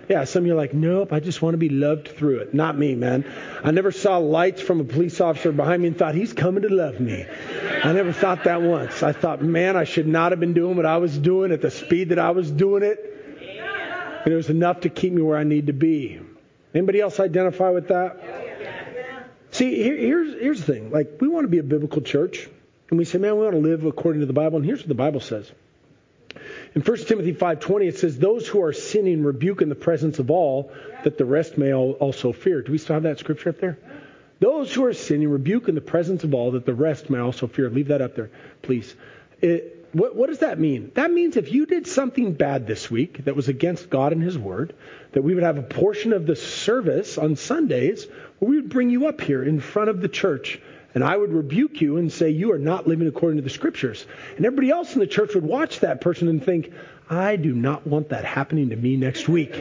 Yeah, 0.09 0.23
some 0.23 0.41
of 0.41 0.47
you 0.47 0.53
are 0.53 0.57
like, 0.57 0.73
nope, 0.73 1.13
I 1.13 1.19
just 1.19 1.41
want 1.43 1.53
to 1.53 1.59
be 1.59 1.69
loved 1.69 2.07
through 2.07 2.39
it. 2.39 2.53
Not 2.53 2.75
me, 2.75 2.95
man. 2.95 3.31
I 3.63 3.69
never 3.69 3.91
saw 3.91 4.17
lights 4.17 4.59
from 4.59 4.79
a 4.79 4.83
police 4.83 5.21
officer 5.21 5.51
behind 5.51 5.83
me 5.83 5.89
and 5.89 5.97
thought, 5.97 6.15
he's 6.15 6.33
coming 6.33 6.63
to 6.63 6.69
love 6.69 6.99
me. 6.99 7.27
I 7.83 7.93
never 7.93 8.11
thought 8.11 8.45
that 8.45 8.63
once. 8.63 9.03
I 9.03 9.11
thought, 9.11 9.43
man, 9.43 9.77
I 9.77 9.83
should 9.83 10.07
not 10.07 10.31
have 10.31 10.39
been 10.39 10.55
doing 10.55 10.77
what 10.77 10.87
I 10.87 10.97
was 10.97 11.15
doing 11.15 11.51
at 11.51 11.61
the 11.61 11.69
speed 11.69 12.09
that 12.09 12.17
I 12.17 12.31
was 12.31 12.49
doing 12.49 12.81
it. 12.81 13.05
And 14.25 14.33
it 14.33 14.35
was 14.35 14.49
enough 14.49 14.81
to 14.81 14.89
keep 14.89 15.13
me 15.13 15.21
where 15.21 15.37
I 15.37 15.43
need 15.43 15.67
to 15.67 15.73
be. 15.73 16.19
Anybody 16.73 17.01
else 17.01 17.19
identify 17.19 17.69
with 17.69 17.87
that? 17.87 18.17
See, 19.51 19.75
here, 19.81 19.97
here's 19.97 20.33
here's 20.39 20.63
the 20.63 20.73
thing. 20.73 20.91
Like, 20.91 21.17
we 21.19 21.27
want 21.27 21.45
to 21.45 21.49
be 21.49 21.57
a 21.57 21.63
biblical 21.63 22.01
church, 22.01 22.47
and 22.89 22.99
we 22.99 23.05
say, 23.05 23.17
man, 23.17 23.35
we 23.35 23.43
want 23.43 23.55
to 23.55 23.61
live 23.61 23.85
according 23.85 24.21
to 24.21 24.27
the 24.27 24.33
Bible. 24.33 24.57
And 24.57 24.65
here's 24.65 24.79
what 24.79 24.87
the 24.87 24.95
Bible 24.95 25.19
says. 25.19 25.51
In 26.75 26.83
1 26.83 26.97
Timothy 26.97 27.33
5:20, 27.33 27.87
it 27.87 27.97
says, 27.97 28.19
"Those 28.19 28.47
who 28.47 28.61
are 28.63 28.73
sinning 28.73 29.23
rebuke 29.23 29.63
in 29.63 29.69
the 29.69 29.75
presence 29.75 30.19
of 30.19 30.29
all, 30.29 30.71
that 31.03 31.17
the 31.17 31.25
rest 31.25 31.57
may 31.57 31.73
also 31.73 32.31
fear." 32.31 32.61
Do 32.61 32.71
we 32.71 32.77
still 32.77 32.93
have 32.93 33.03
that 33.03 33.17
scripture 33.17 33.49
up 33.49 33.59
there? 33.59 33.77
Those 34.39 34.73
who 34.73 34.85
are 34.85 34.93
sinning 34.93 35.29
rebuke 35.29 35.67
in 35.67 35.75
the 35.75 35.81
presence 35.81 36.23
of 36.23 36.33
all, 36.33 36.51
that 36.51 36.65
the 36.65 36.73
rest 36.73 37.09
may 37.09 37.17
also 37.17 37.47
fear. 37.47 37.69
Leave 37.69 37.87
that 37.87 38.01
up 38.01 38.15
there, 38.15 38.29
please. 38.61 38.95
It, 39.41 39.78
what, 39.93 40.15
what, 40.15 40.27
does 40.27 40.39
that 40.39 40.59
mean? 40.59 40.91
That 40.95 41.11
means 41.11 41.37
if 41.37 41.51
you 41.51 41.65
did 41.65 41.87
something 41.87 42.33
bad 42.33 42.67
this 42.67 42.91
week 42.91 43.25
that 43.25 43.35
was 43.35 43.47
against 43.47 43.89
God 43.89 44.13
and 44.13 44.21
His 44.21 44.37
Word, 44.37 44.75
that 45.13 45.23
we 45.23 45.33
would 45.33 45.43
have 45.43 45.57
a 45.57 45.63
portion 45.63 46.13
of 46.13 46.25
the 46.25 46.35
service 46.35 47.17
on 47.17 47.35
Sundays 47.35 48.05
where 48.37 48.49
we 48.49 48.55
would 48.57 48.69
bring 48.69 48.89
you 48.89 49.07
up 49.07 49.21
here 49.21 49.43
in 49.43 49.59
front 49.59 49.89
of 49.89 50.01
the 50.01 50.07
church. 50.07 50.61
And 50.93 51.03
I 51.03 51.15
would 51.15 51.31
rebuke 51.31 51.81
you 51.81 51.97
and 51.97 52.11
say, 52.11 52.29
You 52.29 52.51
are 52.51 52.59
not 52.59 52.87
living 52.87 53.07
according 53.07 53.37
to 53.37 53.43
the 53.43 53.49
Scriptures. 53.49 54.05
And 54.37 54.45
everybody 54.45 54.71
else 54.71 54.93
in 54.93 54.99
the 54.99 55.07
church 55.07 55.35
would 55.35 55.43
watch 55.43 55.79
that 55.79 56.01
person 56.01 56.27
and 56.27 56.43
think, 56.43 56.71
I 57.09 57.35
do 57.35 57.53
not 57.53 57.87
want 57.87 58.09
that 58.09 58.25
happening 58.25 58.69
to 58.69 58.75
me 58.75 58.95
next 58.95 59.27
week. 59.27 59.55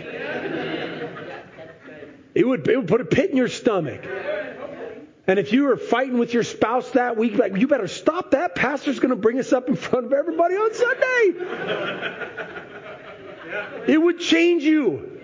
It 2.35 2.47
would, 2.47 2.69
it 2.69 2.77
would 2.77 2.89
put 2.89 3.01
a 3.01 3.05
pit 3.05 3.31
in 3.31 3.37
your 3.37 3.49
stomach. 3.49 4.05
And 5.29 5.39
if 5.39 5.53
you 5.53 5.65
were 5.65 5.77
fighting 5.77 6.17
with 6.17 6.33
your 6.33 6.43
spouse 6.43 6.91
that 6.93 7.19
week, 7.19 7.37
like, 7.37 7.55
you 7.57 7.69
better 7.69 7.87
stop 7.87 8.31
that. 8.31 8.55
Pastor's 8.55 8.99
going 8.99 9.11
to 9.11 9.17
bring 9.17 9.39
us 9.39 9.53
up 9.53 9.69
in 9.69 9.77
front 9.77 10.07
of 10.07 10.15
everybody 10.15 10.55
on 10.55 10.73
Sunday. 10.73 11.35
It 13.93 14.01
would 14.01 14.19
change 14.21 14.65
you. 14.65 15.21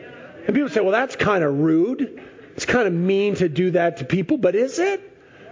And 0.47 0.55
people 0.55 0.69
say, 0.69 0.83
well, 0.83 0.93
that's 0.93 1.17
kind 1.17 1.43
of 1.43 1.59
rude. 1.59 2.23
It's 2.55 2.67
kind 2.67 2.87
of 2.87 2.93
mean 2.93 3.37
to 3.37 3.49
do 3.49 3.71
that 3.71 3.97
to 3.97 4.05
people, 4.05 4.37
but 4.37 4.55
is 4.55 4.79
it? 4.79 5.01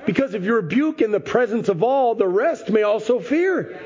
Because 0.04 0.34
if 0.34 0.44
you 0.44 0.54
rebuke 0.54 1.00
in 1.00 1.12
the 1.12 1.20
presence 1.20 1.70
of 1.70 1.82
all, 1.82 2.14
the 2.14 2.28
rest 2.28 2.68
may 2.68 2.82
also 2.82 3.20
fear. 3.20 3.80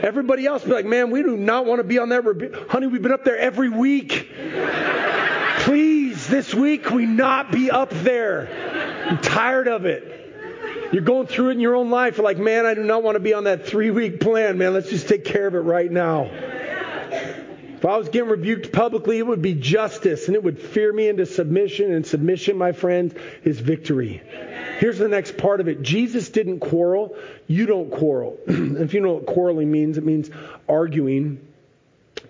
Everybody 0.00 0.46
else 0.46 0.62
be 0.62 0.70
like, 0.70 0.86
man, 0.86 1.10
we 1.10 1.22
do 1.22 1.36
not 1.36 1.66
want 1.66 1.80
to 1.80 1.84
be 1.84 1.98
on 1.98 2.10
that 2.10 2.24
rebuke. 2.24 2.70
Honey, 2.70 2.86
we've 2.86 3.02
been 3.02 3.12
up 3.12 3.24
there 3.24 3.38
every 3.38 3.68
week. 3.68 4.30
Please, 5.60 6.28
this 6.28 6.54
week 6.54 6.90
we 6.90 7.04
not 7.04 7.50
be 7.50 7.70
up 7.70 7.90
there. 7.90 8.93
I'm 9.04 9.18
tired 9.18 9.68
of 9.68 9.84
it. 9.84 10.90
You're 10.92 11.02
going 11.02 11.26
through 11.26 11.50
it 11.50 11.52
in 11.52 11.60
your 11.60 11.74
own 11.74 11.90
life. 11.90 12.16
You're 12.16 12.24
like, 12.24 12.38
man, 12.38 12.66
I 12.66 12.74
do 12.74 12.82
not 12.82 13.02
want 13.02 13.16
to 13.16 13.20
be 13.20 13.34
on 13.34 13.44
that 13.44 13.66
three 13.66 13.90
week 13.90 14.20
plan, 14.20 14.58
man. 14.58 14.72
Let's 14.74 14.90
just 14.90 15.08
take 15.08 15.24
care 15.24 15.46
of 15.46 15.54
it 15.54 15.60
right 15.60 15.90
now. 15.90 16.30
If 17.84 17.84
I 17.84 17.98
was 17.98 18.08
getting 18.08 18.30
rebuked 18.30 18.72
publicly, 18.72 19.18
it 19.18 19.26
would 19.26 19.42
be 19.42 19.52
justice 19.52 20.28
and 20.28 20.34
it 20.34 20.42
would 20.42 20.58
fear 20.58 20.90
me 20.90 21.08
into 21.08 21.26
submission. 21.26 21.92
And 21.92 22.06
submission, 22.06 22.56
my 22.56 22.72
friends, 22.72 23.14
is 23.42 23.60
victory. 23.60 24.22
Here's 24.78 24.96
the 24.96 25.08
next 25.08 25.36
part 25.36 25.60
of 25.60 25.68
it 25.68 25.82
Jesus 25.82 26.30
didn't 26.30 26.60
quarrel. 26.60 27.14
You 27.46 27.66
don't 27.66 27.90
quarrel. 27.90 28.38
if 28.46 28.94
you 28.94 29.00
know 29.00 29.12
what 29.12 29.26
quarreling 29.26 29.70
means, 29.70 29.98
it 29.98 30.04
means 30.04 30.30
arguing. 30.66 31.43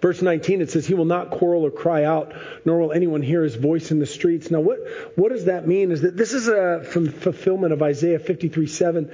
Verse 0.00 0.20
19, 0.20 0.60
it 0.60 0.70
says, 0.70 0.86
He 0.86 0.94
will 0.94 1.04
not 1.04 1.30
quarrel 1.30 1.64
or 1.64 1.70
cry 1.70 2.04
out, 2.04 2.32
nor 2.64 2.78
will 2.78 2.92
anyone 2.92 3.22
hear 3.22 3.42
his 3.42 3.54
voice 3.54 3.90
in 3.90 3.98
the 3.98 4.06
streets. 4.06 4.50
Now, 4.50 4.60
what, 4.60 4.78
what 5.16 5.30
does 5.30 5.46
that 5.46 5.66
mean? 5.66 5.90
Is 5.90 6.02
that 6.02 6.16
this 6.16 6.32
is 6.32 6.48
a 6.48 6.82
fulfillment 6.84 7.72
of 7.72 7.82
Isaiah 7.82 8.18
53 8.18 8.66
7, 8.66 9.10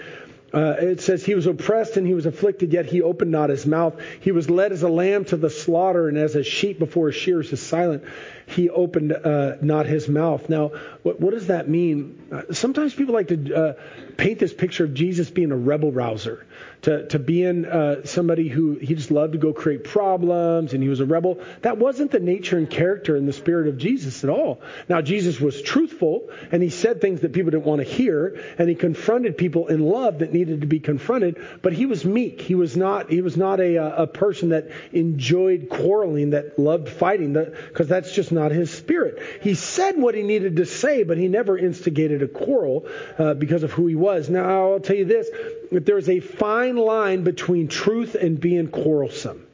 uh, 0.53 0.75
it 0.81 1.01
says, 1.01 1.25
He 1.25 1.35
was 1.35 1.47
oppressed 1.47 1.97
and 1.97 2.07
he 2.07 2.15
was 2.15 2.27
afflicted, 2.27 2.73
yet 2.73 2.87
he 2.87 3.03
opened 3.03 3.31
not 3.31 3.51
his 3.51 3.67
mouth. 3.67 4.01
He 4.21 4.33
was 4.33 4.51
led 4.51 4.73
as 4.73 4.83
a 4.83 4.89
lamb 4.89 5.25
to 5.27 5.37
the 5.37 5.51
slaughter, 5.51 6.09
and 6.09 6.19
as 6.19 6.35
a 6.35 6.43
sheep 6.43 6.79
before 6.79 7.07
his 7.07 7.17
shearers 7.17 7.53
is 7.53 7.63
silent, 7.63 8.05
he 8.51 8.69
opened 8.69 9.13
uh, 9.13 9.57
not 9.63 9.87
his 9.87 10.09
mouth. 10.09 10.49
Now, 10.49 10.73
what, 11.03 11.21
what 11.21 11.33
does 11.33 11.47
that 11.47 11.69
mean? 11.69 12.29
Uh, 12.33 12.53
sometimes 12.53 12.95
people 12.95 13.15
like 13.15 13.29
to 13.29 13.55
uh, 13.55 13.73
paint 14.17 14.39
this 14.39 14.53
picture 14.53 14.85
of 14.85 14.95
Jesus 14.95 15.31
being 15.31 15.53
a 15.53 15.57
rebel 15.57 15.93
rouser 15.93 16.47
to, 16.83 17.07
to 17.09 17.19
being 17.19 17.67
uh, 17.67 18.05
somebody 18.05 18.49
who 18.49 18.75
he 18.75 18.95
just 18.95 19.11
loved 19.11 19.33
to 19.33 19.39
go 19.39 19.53
create 19.53 19.85
problems 19.85 20.73
and 20.73 20.83
he 20.83 20.89
was 20.89 21.01
a 21.01 21.07
rebel. 21.07 21.39
That 21.63 21.79
wasn't 21.79 22.11
the 22.11 22.21
nature 22.21 22.57
and 22.59 22.69
character 22.69 23.17
and 23.17 23.29
the 23.29 23.33
spirit 23.33 23.69
of 23.69 23.79
Jesus 23.79 24.25
at 24.25 24.31
all. 24.31 24.61
Now, 24.89 25.03
Jesus 25.03 25.41
was 25.41 25.61
truthful 25.61 26.31
and 26.51 26.63
he 26.63 26.71
said 26.71 27.01
things 27.01 27.21
that 27.21 27.33
people 27.33 27.51
didn't 27.51 27.67
want 27.67 27.81
to 27.81 27.89
hear 27.89 28.41
and 28.59 28.69
he 28.69 28.75
confronted 28.75 29.37
people 29.37 29.69
in 29.69 29.81
love 29.81 30.21
that 30.21 30.33
needed 30.33 30.63
to 30.63 30.67
be 30.67 30.81
confronted, 30.81 31.45
but 31.63 31.73
he 31.73 31.87
was 31.87 32.05
meek. 32.05 32.41
He 32.41 32.55
was 32.55 32.77
not, 32.77 33.11
he 33.11 33.21
was 33.21 33.37
not 33.37 33.61
a, 33.61 34.03
a 34.03 34.07
person 34.07 34.51
that 34.51 34.71
enjoyed 34.93 35.69
quarreling, 35.69 36.31
that 36.31 36.59
loved 36.59 36.89
fighting, 36.89 37.33
because 37.33 37.89
that's 37.89 38.13
just 38.13 38.33
not 38.33 38.40
his 38.49 38.71
spirit. 38.71 39.43
He 39.43 39.55
said 39.55 39.97
what 39.97 40.15
he 40.15 40.23
needed 40.23 40.57
to 40.57 40.67
say, 40.67 41.03
but 41.03 41.19
he 41.19 41.29
never 41.29 41.57
instigated 41.57 42.23
a 42.23 42.29
quarrel 42.29 42.87
uh, 43.19 43.35
because 43.35 43.63
of 43.63 43.73
who 43.73 43.87
he 43.87 43.95
was. 43.95 44.29
Now, 44.29 44.73
I'll 44.73 44.81
tell 44.81 44.97
you 44.97 45.05
this 45.05 45.29
that 45.71 45.87
there's 45.87 46.09
a 46.09 46.21
fine 46.21 46.77
line 46.77 47.23
between 47.23 47.69
truth 47.69 48.15
and 48.15 48.41
being 48.41 48.69
quarrelsome. 48.69 49.47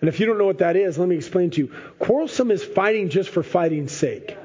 And 0.00 0.08
if 0.10 0.20
you 0.20 0.26
don't 0.26 0.36
know 0.36 0.44
what 0.44 0.58
that 0.58 0.76
is, 0.76 0.98
let 0.98 1.08
me 1.08 1.16
explain 1.16 1.50
to 1.52 1.62
you. 1.62 1.72
Quarrelsome 1.98 2.50
is 2.50 2.62
fighting 2.62 3.08
just 3.08 3.30
for 3.30 3.42
fighting's 3.42 3.92
sake. 3.92 4.36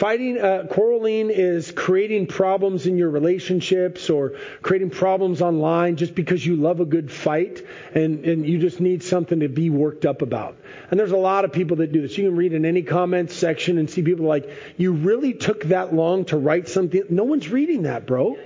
Fighting, 0.00 0.38
uh, 0.40 0.64
quarreling 0.70 1.28
is 1.28 1.72
creating 1.72 2.26
problems 2.26 2.86
in 2.86 2.96
your 2.96 3.10
relationships 3.10 4.08
or 4.08 4.32
creating 4.62 4.88
problems 4.88 5.42
online 5.42 5.96
just 5.96 6.14
because 6.14 6.44
you 6.44 6.56
love 6.56 6.80
a 6.80 6.86
good 6.86 7.12
fight 7.12 7.66
and, 7.94 8.24
and 8.24 8.48
you 8.48 8.58
just 8.58 8.80
need 8.80 9.02
something 9.02 9.40
to 9.40 9.48
be 9.50 9.68
worked 9.68 10.06
up 10.06 10.22
about. 10.22 10.56
And 10.90 10.98
there's 10.98 11.12
a 11.12 11.18
lot 11.18 11.44
of 11.44 11.52
people 11.52 11.76
that 11.76 11.92
do 11.92 12.00
this. 12.00 12.16
You 12.16 12.28
can 12.28 12.36
read 12.36 12.54
in 12.54 12.64
any 12.64 12.80
comments 12.80 13.34
section 13.34 13.76
and 13.76 13.90
see 13.90 14.00
people 14.00 14.24
like, 14.24 14.48
you 14.78 14.92
really 14.94 15.34
took 15.34 15.64
that 15.64 15.92
long 15.94 16.24
to 16.26 16.38
write 16.38 16.66
something. 16.70 17.02
No 17.10 17.24
one's 17.24 17.50
reading 17.50 17.82
that, 17.82 18.06
bro 18.06 18.38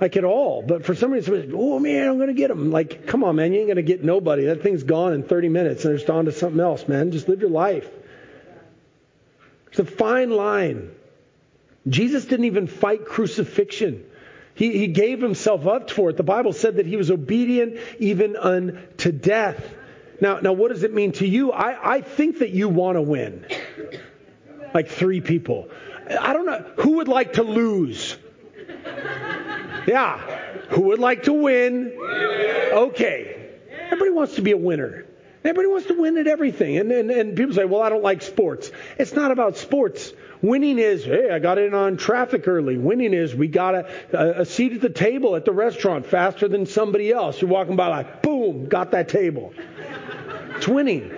like 0.00 0.16
at 0.16 0.24
all. 0.24 0.62
But 0.62 0.84
for 0.84 0.96
some 0.96 1.12
reason, 1.12 1.52
oh 1.54 1.78
man, 1.78 2.08
I'm 2.08 2.18
to 2.18 2.32
get 2.32 2.48
them. 2.48 2.72
Like, 2.72 3.06
come 3.06 3.22
on, 3.22 3.36
man, 3.36 3.52
you 3.52 3.60
ain't 3.60 3.72
to 3.76 3.82
get 3.82 4.02
nobody. 4.02 4.46
That 4.46 4.60
thing's 4.60 4.82
gone 4.82 5.12
in 5.12 5.22
30 5.22 5.48
minutes 5.48 5.84
and 5.84 5.94
it's 5.94 6.10
on 6.10 6.24
to 6.24 6.32
something 6.32 6.58
else, 6.58 6.88
man. 6.88 7.12
Just 7.12 7.28
live 7.28 7.40
your 7.40 7.50
life. 7.50 7.88
It's 9.72 9.78
a 9.78 9.86
fine 9.86 10.30
line. 10.30 10.90
Jesus 11.88 12.26
didn't 12.26 12.44
even 12.44 12.66
fight 12.66 13.06
crucifixion. 13.06 14.04
He, 14.54 14.76
he 14.78 14.88
gave 14.88 15.22
himself 15.22 15.66
up 15.66 15.90
for 15.90 16.10
it. 16.10 16.18
The 16.18 16.22
Bible 16.22 16.52
said 16.52 16.76
that 16.76 16.84
he 16.84 16.96
was 16.96 17.10
obedient 17.10 17.78
even 17.98 18.36
unto 18.36 19.10
death. 19.10 19.74
Now, 20.20 20.40
now 20.40 20.52
what 20.52 20.72
does 20.72 20.82
it 20.82 20.92
mean 20.92 21.12
to 21.12 21.26
you? 21.26 21.52
I, 21.52 21.94
I 21.94 22.00
think 22.02 22.40
that 22.40 22.50
you 22.50 22.68
want 22.68 22.96
to 22.96 23.02
win. 23.02 23.46
Like 24.74 24.88
three 24.88 25.22
people. 25.22 25.70
I 26.06 26.34
don't 26.34 26.44
know. 26.44 26.70
Who 26.80 26.96
would 26.96 27.08
like 27.08 27.34
to 27.34 27.42
lose? 27.42 28.18
Yeah. 29.86 30.18
Who 30.68 30.82
would 30.82 30.98
like 30.98 31.22
to 31.22 31.32
win? 31.32 31.96
Okay. 32.72 33.52
Everybody 33.86 34.10
wants 34.10 34.34
to 34.34 34.42
be 34.42 34.50
a 34.50 34.56
winner. 34.58 35.06
Everybody 35.44 35.68
wants 35.68 35.88
to 35.88 35.94
win 35.94 36.18
at 36.18 36.28
everything. 36.28 36.76
And, 36.78 36.92
and, 36.92 37.10
and 37.10 37.36
people 37.36 37.54
say, 37.54 37.64
well, 37.64 37.82
I 37.82 37.88
don't 37.88 38.02
like 38.02 38.22
sports. 38.22 38.70
It's 38.96 39.12
not 39.12 39.32
about 39.32 39.56
sports. 39.56 40.12
Winning 40.40 40.78
is, 40.78 41.04
hey, 41.04 41.30
I 41.30 41.40
got 41.40 41.58
in 41.58 41.74
on 41.74 41.96
traffic 41.96 42.46
early. 42.46 42.78
Winning 42.78 43.12
is, 43.12 43.34
we 43.34 43.48
got 43.48 43.74
a, 43.74 44.40
a 44.42 44.44
seat 44.44 44.72
at 44.72 44.80
the 44.80 44.88
table 44.88 45.34
at 45.34 45.44
the 45.44 45.52
restaurant 45.52 46.06
faster 46.06 46.46
than 46.46 46.66
somebody 46.66 47.12
else. 47.12 47.40
You're 47.40 47.50
walking 47.50 47.74
by 47.74 47.88
like, 47.88 48.22
boom, 48.22 48.68
got 48.68 48.92
that 48.92 49.08
table. 49.08 49.52
It's 50.56 50.68
winning. 50.68 51.12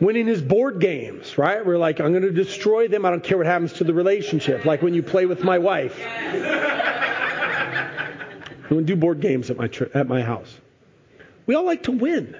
Winning 0.00 0.28
is 0.28 0.42
board 0.42 0.80
games, 0.80 1.36
right? 1.36 1.64
We're 1.64 1.78
like, 1.78 2.00
I'm 2.00 2.12
going 2.12 2.22
to 2.22 2.32
destroy 2.32 2.88
them. 2.88 3.04
I 3.04 3.10
don't 3.10 3.22
care 3.22 3.36
what 3.38 3.46
happens 3.46 3.74
to 3.74 3.84
the 3.84 3.94
relationship. 3.94 4.64
Like 4.64 4.82
when 4.82 4.94
you 4.94 5.02
play 5.02 5.26
with 5.26 5.44
my 5.44 5.58
wife. 5.58 5.98
We 8.70 8.82
do 8.84 8.96
board 8.96 9.20
games 9.20 9.50
at 9.50 9.56
my 9.56 9.68
at 9.94 10.06
my 10.06 10.22
house. 10.22 10.56
We 11.46 11.54
all 11.56 11.64
like 11.64 11.82
to 11.84 11.92
win. 11.92 12.36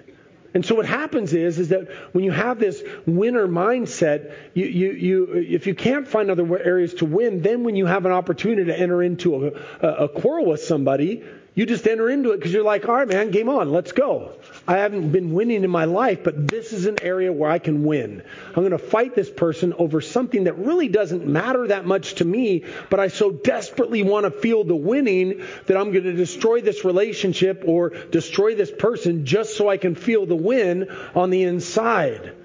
And 0.52 0.64
so 0.64 0.74
what 0.74 0.86
happens 0.86 1.32
is, 1.32 1.58
is 1.58 1.68
that 1.68 1.88
when 2.12 2.24
you 2.24 2.32
have 2.32 2.58
this 2.58 2.82
winner 3.06 3.46
mindset, 3.46 4.34
you, 4.54 4.66
you, 4.66 4.92
you, 4.92 5.32
if 5.34 5.66
you 5.66 5.74
can't 5.74 6.08
find 6.08 6.30
other 6.30 6.58
areas 6.58 6.94
to 6.94 7.04
win, 7.04 7.42
then 7.42 7.62
when 7.62 7.76
you 7.76 7.86
have 7.86 8.04
an 8.04 8.12
opportunity 8.12 8.64
to 8.64 8.78
enter 8.78 9.02
into 9.02 9.46
a, 9.46 9.86
a, 9.86 10.04
a 10.04 10.08
quarrel 10.08 10.46
with 10.46 10.60
somebody, 10.60 11.22
you 11.60 11.66
just 11.66 11.86
enter 11.86 12.08
into 12.08 12.30
it 12.30 12.38
because 12.38 12.54
you're 12.54 12.64
like, 12.64 12.88
all 12.88 12.94
right, 12.94 13.06
man, 13.06 13.30
game 13.30 13.50
on, 13.50 13.70
let's 13.70 13.92
go. 13.92 14.32
I 14.66 14.78
haven't 14.78 15.12
been 15.12 15.34
winning 15.34 15.62
in 15.62 15.68
my 15.68 15.84
life, 15.84 16.24
but 16.24 16.48
this 16.48 16.72
is 16.72 16.86
an 16.86 17.02
area 17.02 17.30
where 17.30 17.50
I 17.50 17.58
can 17.58 17.84
win. 17.84 18.22
I'm 18.46 18.54
going 18.54 18.70
to 18.70 18.78
fight 18.78 19.14
this 19.14 19.28
person 19.28 19.74
over 19.74 20.00
something 20.00 20.44
that 20.44 20.56
really 20.56 20.88
doesn't 20.88 21.26
matter 21.26 21.66
that 21.66 21.84
much 21.84 22.14
to 22.14 22.24
me, 22.24 22.64
but 22.88 22.98
I 22.98 23.08
so 23.08 23.30
desperately 23.30 24.02
want 24.02 24.24
to 24.24 24.30
feel 24.30 24.64
the 24.64 24.74
winning 24.74 25.44
that 25.66 25.76
I'm 25.76 25.92
going 25.92 26.04
to 26.04 26.14
destroy 26.14 26.62
this 26.62 26.82
relationship 26.82 27.64
or 27.66 27.90
destroy 27.90 28.54
this 28.54 28.70
person 28.70 29.26
just 29.26 29.54
so 29.54 29.68
I 29.68 29.76
can 29.76 29.96
feel 29.96 30.24
the 30.24 30.36
win 30.36 30.88
on 31.14 31.28
the 31.28 31.42
inside. 31.42 32.38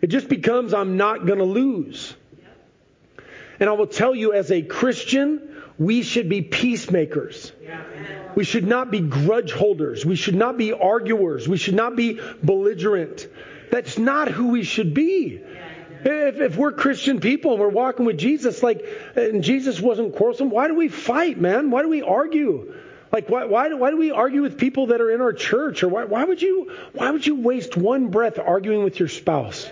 It 0.00 0.06
just 0.06 0.30
becomes 0.30 0.72
I'm 0.72 0.96
not 0.96 1.26
going 1.26 1.38
to 1.38 1.44
lose. 1.44 2.16
And 3.60 3.68
I 3.68 3.74
will 3.74 3.88
tell 3.88 4.14
you 4.14 4.32
as 4.32 4.50
a 4.50 4.62
Christian, 4.62 5.51
we 5.78 6.02
should 6.02 6.28
be 6.28 6.42
peacemakers. 6.42 7.52
We 8.34 8.44
should 8.44 8.66
not 8.66 8.90
be 8.90 9.00
grudge 9.00 9.52
holders. 9.52 10.06
We 10.06 10.16
should 10.16 10.34
not 10.34 10.56
be 10.56 10.72
arguers. 10.72 11.48
We 11.48 11.56
should 11.56 11.74
not 11.74 11.96
be 11.96 12.20
belligerent. 12.42 13.26
That's 13.70 13.98
not 13.98 14.28
who 14.28 14.48
we 14.48 14.64
should 14.64 14.94
be. 14.94 15.40
If, 16.04 16.40
if 16.40 16.56
we're 16.56 16.72
Christian 16.72 17.20
people 17.20 17.52
and 17.52 17.60
we're 17.60 17.68
walking 17.68 18.06
with 18.06 18.18
Jesus, 18.18 18.62
like, 18.62 18.84
and 19.14 19.42
Jesus 19.44 19.80
wasn't 19.80 20.16
quarrelsome, 20.16 20.50
why 20.50 20.68
do 20.68 20.74
we 20.74 20.88
fight, 20.88 21.40
man? 21.40 21.70
Why 21.70 21.82
do 21.82 21.88
we 21.88 22.02
argue? 22.02 22.74
Like, 23.12 23.28
why, 23.28 23.44
why, 23.44 23.68
do, 23.68 23.76
why 23.76 23.90
do 23.90 23.96
we 23.96 24.10
argue 24.10 24.42
with 24.42 24.58
people 24.58 24.88
that 24.88 25.00
are 25.00 25.10
in 25.10 25.20
our 25.20 25.32
church? 25.32 25.82
Or 25.82 25.88
why, 25.88 26.04
why, 26.04 26.24
would 26.24 26.42
you, 26.42 26.72
why 26.92 27.10
would 27.10 27.26
you 27.26 27.36
waste 27.36 27.76
one 27.76 28.08
breath 28.08 28.38
arguing 28.38 28.82
with 28.82 28.98
your 28.98 29.08
spouse? 29.08 29.70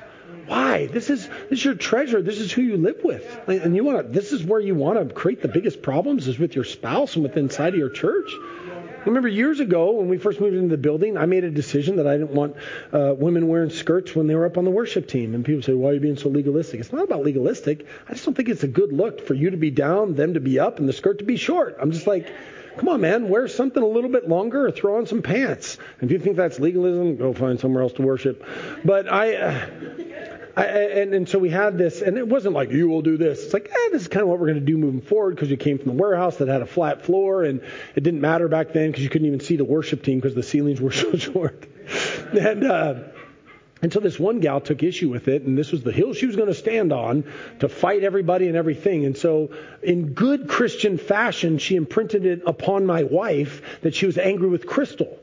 Why? 0.51 0.87
This 0.87 1.11
is 1.11 1.29
this 1.49 1.61
is 1.61 1.65
your 1.65 1.77
treasure. 1.77 2.21
This 2.21 2.41
is 2.41 2.51
who 2.51 2.63
you 2.63 2.77
live 2.77 3.05
with, 3.05 3.25
and 3.47 3.77
you 3.77 3.85
want 3.85 4.05
to. 4.05 4.13
This 4.13 4.33
is 4.33 4.43
where 4.43 4.59
you 4.59 4.75
want 4.75 4.99
to 4.99 5.15
create 5.15 5.43
the 5.43 5.47
biggest 5.47 5.81
problems 5.81 6.27
is 6.27 6.41
with 6.41 6.57
your 6.57 6.65
spouse 6.65 7.15
and 7.15 7.23
with 7.23 7.37
inside 7.37 7.75
of 7.75 7.79
your 7.79 7.89
church. 7.89 8.29
Remember 9.07 9.29
years 9.29 9.61
ago 9.61 9.93
when 9.93 10.09
we 10.09 10.19
first 10.19 10.41
moved 10.41 10.57
into 10.57 10.71
the 10.71 10.77
building, 10.77 11.17
I 11.17 11.27
made 11.27 11.45
a 11.45 11.53
decision 11.53 11.95
that 11.97 12.09
I 12.09 12.19
didn't 12.19 12.33
want 12.33 12.57
uh, 12.93 13.15
women 13.17 13.47
wearing 13.47 13.71
skirts 13.71 14.17
when 14.17 14.27
they 14.27 14.35
were 14.35 14.45
up 14.45 14.59
on 14.59 14.65
the 14.65 14.73
worship 14.73 15.07
team. 15.07 15.37
And 15.37 15.45
people 15.45 15.63
say, 15.63 15.73
"Why 15.73 15.91
are 15.91 15.93
you 15.93 16.01
being 16.01 16.17
so 16.17 16.29
legalistic?" 16.29 16.81
It's 16.81 16.93
not 16.93 17.05
about 17.05 17.23
legalistic. 17.23 17.87
I 18.09 18.15
just 18.15 18.25
don't 18.25 18.35
think 18.35 18.49
it's 18.49 18.65
a 18.65 18.69
good 18.69 18.93
look 18.93 19.25
for 19.29 19.35
you 19.35 19.51
to 19.51 19.57
be 19.57 19.71
down, 19.71 20.15
them 20.15 20.35
to 20.35 20.41
be 20.41 20.59
up, 20.59 20.81
and 20.81 20.89
the 20.89 20.93
skirt 20.93 21.21
to 21.21 21.25
be 21.25 21.37
short. 21.37 21.77
I'm 21.81 21.93
just 21.93 22.09
like. 22.09 22.27
Come 22.77 22.89
on, 22.89 23.01
man, 23.01 23.29
wear 23.29 23.49
something 23.49 23.83
a 23.83 23.87
little 23.87 24.09
bit 24.09 24.29
longer 24.29 24.65
or 24.65 24.71
throw 24.71 24.97
on 24.97 25.05
some 25.05 25.23
pants. 25.23 25.77
If 26.01 26.13
you 26.13 26.21
think 26.21 26.37
that's 26.37 26.61
legalism, 26.61 27.17
go 27.17 27.35
find 27.35 27.59
somewhere 27.59 27.83
else 27.83 27.93
to 27.95 28.03
worship. 28.03 28.47
But 28.85 29.13
I, 29.13 29.35
uh, 29.35 29.67
I, 30.57 30.65
and, 30.65 31.15
and 31.15 31.29
so 31.29 31.39
we 31.39 31.51
had 31.51 31.79
this, 31.79 32.03
and 32.03 32.19
it 32.19 32.27
wasn't 32.27 32.55
like, 32.55 32.71
you 32.71 32.89
will 32.89 33.03
do 33.03 33.17
this. 33.17 33.45
It's 33.45 33.55
like, 33.55 33.69
eh, 33.71 33.89
this 33.93 34.03
is 34.03 34.09
kind 34.09 34.23
of 34.23 34.29
what 34.29 34.39
we're 34.39 34.49
going 34.49 34.61
to 34.61 34.65
do 34.65 34.77
moving 34.77 35.01
forward 35.01 35.35
because 35.35 35.51
you 35.51 35.57
came 35.57 35.79
from 35.79 35.97
the 35.97 36.03
warehouse 36.03 36.37
that 36.39 36.49
had 36.49 36.63
a 36.63 36.67
flat 36.67 37.03
floor, 37.05 37.45
and 37.45 37.61
it 37.95 38.03
didn't 38.03 38.21
matter 38.21 38.49
back 38.49 38.73
then 38.73 38.91
because 38.91 39.05
you 39.05 39.11
couldn't 39.11 39.27
even 39.27 39.41
see 39.41 39.57
the 39.57 39.65
worship 39.65 40.03
team 40.03 40.19
because 40.19 40.35
the 40.35 40.43
ceilings 40.43 40.81
were 40.81 40.91
so 40.93 41.17
short. 41.17 41.67
and, 42.33 42.65
uh, 42.65 42.95
and 43.83 43.93
so 43.93 44.01
this 44.01 44.19
one 44.19 44.41
gal 44.41 44.61
took 44.61 44.83
issue 44.83 45.09
with 45.09 45.29
it, 45.29 45.43
and 45.43 45.57
this 45.57 45.73
was 45.73 45.83
the 45.83 45.93
hill 45.93 46.13
she 46.13 46.27
was 46.27 46.37
going 46.37 46.49
to 46.49 46.55
stand 46.55 46.93
on 46.93 47.25
to 47.61 47.69
fight 47.69 48.03
everybody 48.03 48.47
and 48.49 48.57
everything. 48.57 49.07
And 49.07 49.17
so, 49.17 49.51
in 49.83 50.13
good 50.13 50.49
Christian 50.49 50.99
fashion, 50.99 51.59
she 51.59 51.77
imprinted 51.77 52.27
it 52.27 52.43
upon 52.47 52.85
my 52.85 53.05
wife 53.05 53.81
that 53.83 53.95
she 53.95 54.07
was 54.07 54.19
angry 54.19 54.49
with 54.49 54.67
Crystal 54.67 55.20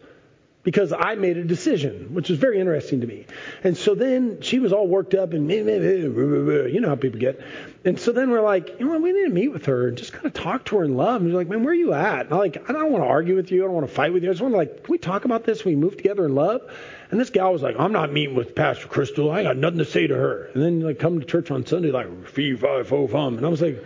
because 0.67 0.91
I 0.91 1.15
made 1.15 1.37
a 1.37 1.45
decision, 1.45 2.13
which 2.13 2.27
was 2.27 2.39
very 2.39 2.59
interesting 2.59 2.99
to 2.99 3.07
me. 3.07 3.25
And 3.63 3.77
so 3.77 3.95
then 3.95 4.41
she 4.41 4.59
was 4.59 4.73
all 4.73 4.85
worked 4.85 5.15
up 5.15 5.31
and 5.31 5.49
you 5.49 6.81
know 6.81 6.89
how 6.89 6.95
people 6.97 7.21
get. 7.21 7.39
And 7.85 7.97
so 7.97 8.11
then 8.11 8.29
we're 8.29 8.41
like, 8.41 8.77
you 8.77 8.85
know 8.85 8.99
we 8.99 9.13
need 9.13 9.27
to 9.27 9.33
meet 9.33 9.47
with 9.47 9.67
her 9.67 9.87
and 9.87 9.97
just 9.97 10.11
kind 10.11 10.25
of 10.25 10.33
talk 10.33 10.65
to 10.65 10.79
her 10.79 10.83
in 10.83 10.97
love. 10.97 11.21
And 11.21 11.29
she's 11.29 11.35
like, 11.35 11.47
man, 11.47 11.63
where 11.63 11.71
are 11.71 11.73
you 11.73 11.93
at? 11.93 12.25
And 12.25 12.33
I'm 12.33 12.39
like, 12.39 12.69
I 12.69 12.73
don't 12.73 12.91
want 12.91 13.01
to 13.05 13.07
argue 13.07 13.37
with 13.37 13.49
you. 13.49 13.63
I 13.63 13.67
don't 13.67 13.75
want 13.75 13.87
to 13.87 13.93
fight 13.93 14.11
with 14.11 14.23
you. 14.23 14.29
I 14.29 14.33
just 14.33 14.41
want 14.41 14.55
to 14.55 14.57
like, 14.57 14.83
can 14.83 14.91
we 14.91 14.97
talk 14.97 15.23
about 15.23 15.45
this? 15.45 15.63
We 15.63 15.77
move 15.77 15.95
together 15.95 16.25
in 16.25 16.35
love? 16.35 16.69
And 17.09 17.19
this 17.19 17.29
gal 17.29 17.53
was 17.53 17.61
like, 17.61 17.75
I'm 17.79 17.91
not 17.91 18.11
meeting 18.11 18.35
with 18.35 18.55
Pastor 18.55 18.87
Crystal. 18.87 19.31
I 19.31 19.43
got 19.43 19.57
nothing 19.57 19.79
to 19.79 19.85
say 19.85 20.07
to 20.07 20.15
her. 20.15 20.49
And 20.53 20.61
then 20.61 20.79
like 20.81 20.99
come 20.99 21.19
to 21.19 21.25
church 21.25 21.51
on 21.51 21.65
Sunday 21.65 21.91
like 21.91 22.27
fee 22.27 22.55
fi 22.55 22.83
fo 22.83 23.07
fum. 23.07 23.37
And 23.37 23.45
I 23.45 23.49
was 23.49 23.61
like, 23.61 23.83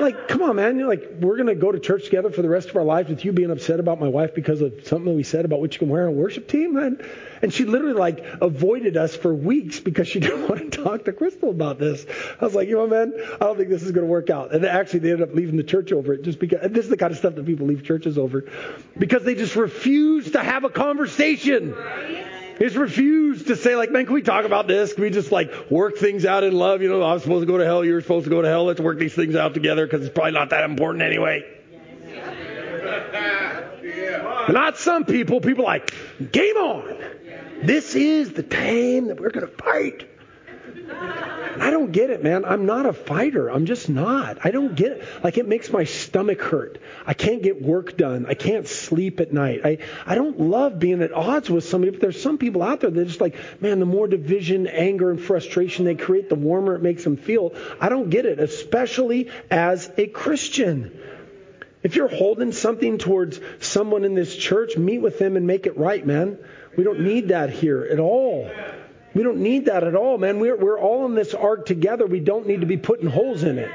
Like, 0.00 0.28
come 0.28 0.42
on, 0.42 0.56
man. 0.56 0.78
You're 0.78 0.88
like, 0.88 1.04
we're 1.20 1.36
to 1.36 1.54
go 1.54 1.70
to 1.70 1.78
church 1.78 2.04
together 2.04 2.30
for 2.30 2.40
the 2.42 2.48
rest 2.48 2.70
of 2.70 2.76
our 2.76 2.84
lives 2.84 3.10
with 3.10 3.24
you 3.24 3.32
being 3.32 3.50
upset 3.50 3.80
about 3.80 4.00
my 4.00 4.08
wife 4.08 4.34
because 4.34 4.62
of 4.62 4.86
something 4.86 5.14
we 5.14 5.22
said 5.22 5.44
about 5.44 5.60
what 5.60 5.74
you 5.74 5.78
can 5.78 5.88
wear 5.88 6.04
on 6.04 6.08
a 6.08 6.12
worship 6.12 6.48
team? 6.48 6.76
And, 6.76 7.04
and 7.42 7.52
she 7.52 7.64
literally, 7.64 7.94
like, 7.94 8.24
avoided 8.40 8.96
us 8.96 9.14
for 9.14 9.34
weeks 9.34 9.78
because 9.78 10.08
she 10.08 10.20
didn't 10.20 10.48
want 10.48 10.72
to 10.72 10.82
talk 10.82 11.04
to 11.04 11.12
Crystal 11.12 11.50
about 11.50 11.78
this. 11.78 12.06
I 12.40 12.44
was 12.44 12.54
like, 12.54 12.68
you 12.68 12.76
know, 12.76 12.86
man, 12.86 13.12
I 13.34 13.44
don't 13.44 13.56
think 13.56 13.68
this 13.68 13.82
is 13.82 13.92
going 13.92 14.06
to 14.06 14.10
work 14.10 14.30
out. 14.30 14.54
And 14.54 14.64
actually, 14.64 15.00
they 15.00 15.12
ended 15.12 15.28
up 15.28 15.34
leaving 15.34 15.56
the 15.56 15.64
church 15.64 15.92
over 15.92 16.14
it 16.14 16.22
just 16.22 16.38
because 16.38 16.70
this 16.70 16.84
is 16.84 16.90
the 16.90 16.96
kind 16.96 17.12
of 17.12 17.18
stuff 17.18 17.34
that 17.34 17.44
people 17.44 17.66
leave 17.66 17.84
churches 17.84 18.16
over 18.16 18.44
because 18.98 19.24
they 19.24 19.34
just 19.34 19.56
refuse 19.56 20.30
to 20.32 20.42
have 20.42 20.64
a 20.64 20.70
conversation. 20.70 21.74
He's 22.60 22.76
refused 22.76 23.46
to 23.46 23.56
say, 23.56 23.74
like, 23.74 23.90
man, 23.90 24.04
can 24.04 24.12
we 24.12 24.20
talk 24.20 24.44
about 24.44 24.68
this? 24.68 24.92
Can 24.92 25.02
we 25.02 25.08
just, 25.08 25.32
like, 25.32 25.70
work 25.70 25.96
things 25.96 26.26
out 26.26 26.44
in 26.44 26.52
love? 26.52 26.82
You 26.82 26.90
know, 26.90 27.02
I'm 27.02 27.18
supposed 27.18 27.40
to 27.40 27.50
go 27.50 27.56
to 27.56 27.64
hell. 27.64 27.82
You're 27.82 28.02
supposed 28.02 28.24
to 28.24 28.30
go 28.30 28.42
to 28.42 28.48
hell. 28.48 28.66
Let's 28.66 28.80
work 28.80 28.98
these 28.98 29.14
things 29.14 29.34
out 29.34 29.54
together 29.54 29.86
because 29.86 30.04
it's 30.04 30.14
probably 30.14 30.32
not 30.32 30.50
that 30.50 30.64
important 30.64 31.02
anyway. 31.02 31.42
Not 34.50 34.76
some 34.76 35.06
people. 35.06 35.40
People 35.40 35.64
like, 35.64 35.94
game 36.32 36.56
on. 36.56 36.98
This 37.62 37.94
is 37.94 38.32
the 38.34 38.42
time 38.42 39.06
that 39.06 39.18
we're 39.18 39.30
going 39.30 39.46
to 39.46 39.52
fight. 39.56 40.09
I 41.60 41.70
don't 41.70 41.92
get 41.92 42.10
it, 42.10 42.22
man. 42.22 42.44
I'm 42.44 42.64
not 42.64 42.86
a 42.86 42.92
fighter. 42.92 43.50
I'm 43.50 43.66
just 43.66 43.88
not. 43.88 44.38
I 44.44 44.50
don't 44.50 44.74
get 44.74 44.92
it. 44.92 45.04
Like 45.22 45.36
it 45.36 45.46
makes 45.46 45.70
my 45.70 45.84
stomach 45.84 46.40
hurt. 46.40 46.78
I 47.04 47.12
can't 47.12 47.42
get 47.42 47.60
work 47.60 47.96
done. 47.96 48.26
I 48.26 48.34
can't 48.34 48.66
sleep 48.66 49.20
at 49.20 49.32
night. 49.32 49.60
I, 49.64 49.78
I 50.06 50.14
don't 50.14 50.40
love 50.40 50.78
being 50.78 51.02
at 51.02 51.12
odds 51.12 51.50
with 51.50 51.64
somebody, 51.64 51.90
but 51.90 52.00
there's 52.00 52.20
some 52.20 52.38
people 52.38 52.62
out 52.62 52.80
there 52.80 52.90
that 52.90 53.04
just 53.04 53.20
like, 53.20 53.36
man, 53.60 53.78
the 53.78 53.86
more 53.86 54.08
division, 54.08 54.66
anger, 54.68 55.10
and 55.10 55.20
frustration 55.20 55.84
they 55.84 55.96
create, 55.96 56.28
the 56.28 56.34
warmer 56.34 56.76
it 56.76 56.82
makes 56.82 57.04
them 57.04 57.16
feel. 57.16 57.54
I 57.80 57.88
don't 57.88 58.10
get 58.10 58.26
it, 58.26 58.38
especially 58.38 59.30
as 59.50 59.90
a 59.98 60.06
Christian. 60.06 60.98
If 61.82 61.96
you're 61.96 62.08
holding 62.08 62.52
something 62.52 62.98
towards 62.98 63.40
someone 63.60 64.04
in 64.04 64.14
this 64.14 64.36
church, 64.36 64.76
meet 64.76 64.98
with 64.98 65.18
them 65.18 65.36
and 65.36 65.46
make 65.46 65.66
it 65.66 65.76
right, 65.76 66.06
man. 66.06 66.38
We 66.76 66.84
don't 66.84 67.00
need 67.00 67.28
that 67.28 67.50
here 67.50 67.82
at 67.90 67.98
all. 67.98 68.50
We 69.14 69.22
don't 69.22 69.38
need 69.38 69.66
that 69.66 69.82
at 69.82 69.94
all, 69.94 70.18
man. 70.18 70.38
We're, 70.38 70.56
we're 70.56 70.78
all 70.78 71.06
in 71.06 71.14
this 71.14 71.34
ark 71.34 71.66
together. 71.66 72.06
We 72.06 72.20
don't 72.20 72.46
need 72.46 72.60
to 72.60 72.66
be 72.66 72.76
putting 72.76 73.08
holes 73.08 73.42
in 73.42 73.58
it. 73.58 73.70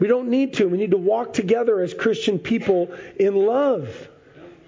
We 0.00 0.08
don't 0.08 0.28
need 0.30 0.54
to. 0.54 0.68
We 0.68 0.78
need 0.78 0.92
to 0.92 0.96
walk 0.96 1.32
together 1.32 1.80
as 1.80 1.94
Christian 1.94 2.38
people 2.38 2.92
in 3.16 3.36
love. 3.36 4.08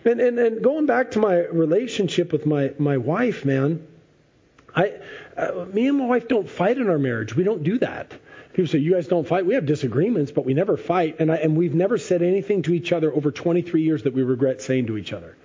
And, 0.04 0.20
and, 0.20 0.38
and 0.38 0.62
going 0.62 0.86
back 0.86 1.12
to 1.12 1.18
my 1.18 1.38
relationship 1.46 2.30
with 2.30 2.44
my, 2.44 2.72
my 2.78 2.98
wife, 2.98 3.44
man, 3.44 3.86
I, 4.76 4.92
uh, 5.36 5.66
me 5.72 5.88
and 5.88 5.98
my 5.98 6.06
wife 6.06 6.28
don't 6.28 6.48
fight 6.48 6.76
in 6.76 6.90
our 6.90 6.98
marriage. 6.98 7.34
We 7.34 7.44
don't 7.44 7.62
do 7.62 7.78
that. 7.78 8.12
People 8.52 8.70
say, 8.70 8.78
you 8.78 8.92
guys 8.92 9.08
don't 9.08 9.26
fight. 9.26 9.46
We 9.46 9.54
have 9.54 9.66
disagreements, 9.66 10.30
but 10.30 10.44
we 10.44 10.54
never 10.54 10.76
fight. 10.76 11.16
And, 11.18 11.32
I, 11.32 11.36
and 11.36 11.56
we've 11.56 11.74
never 11.74 11.98
said 11.98 12.22
anything 12.22 12.62
to 12.62 12.74
each 12.74 12.92
other 12.92 13.12
over 13.12 13.32
23 13.32 13.82
years 13.82 14.04
that 14.04 14.12
we 14.12 14.22
regret 14.22 14.62
saying 14.62 14.86
to 14.86 14.96
each 14.96 15.12
other. 15.12 15.36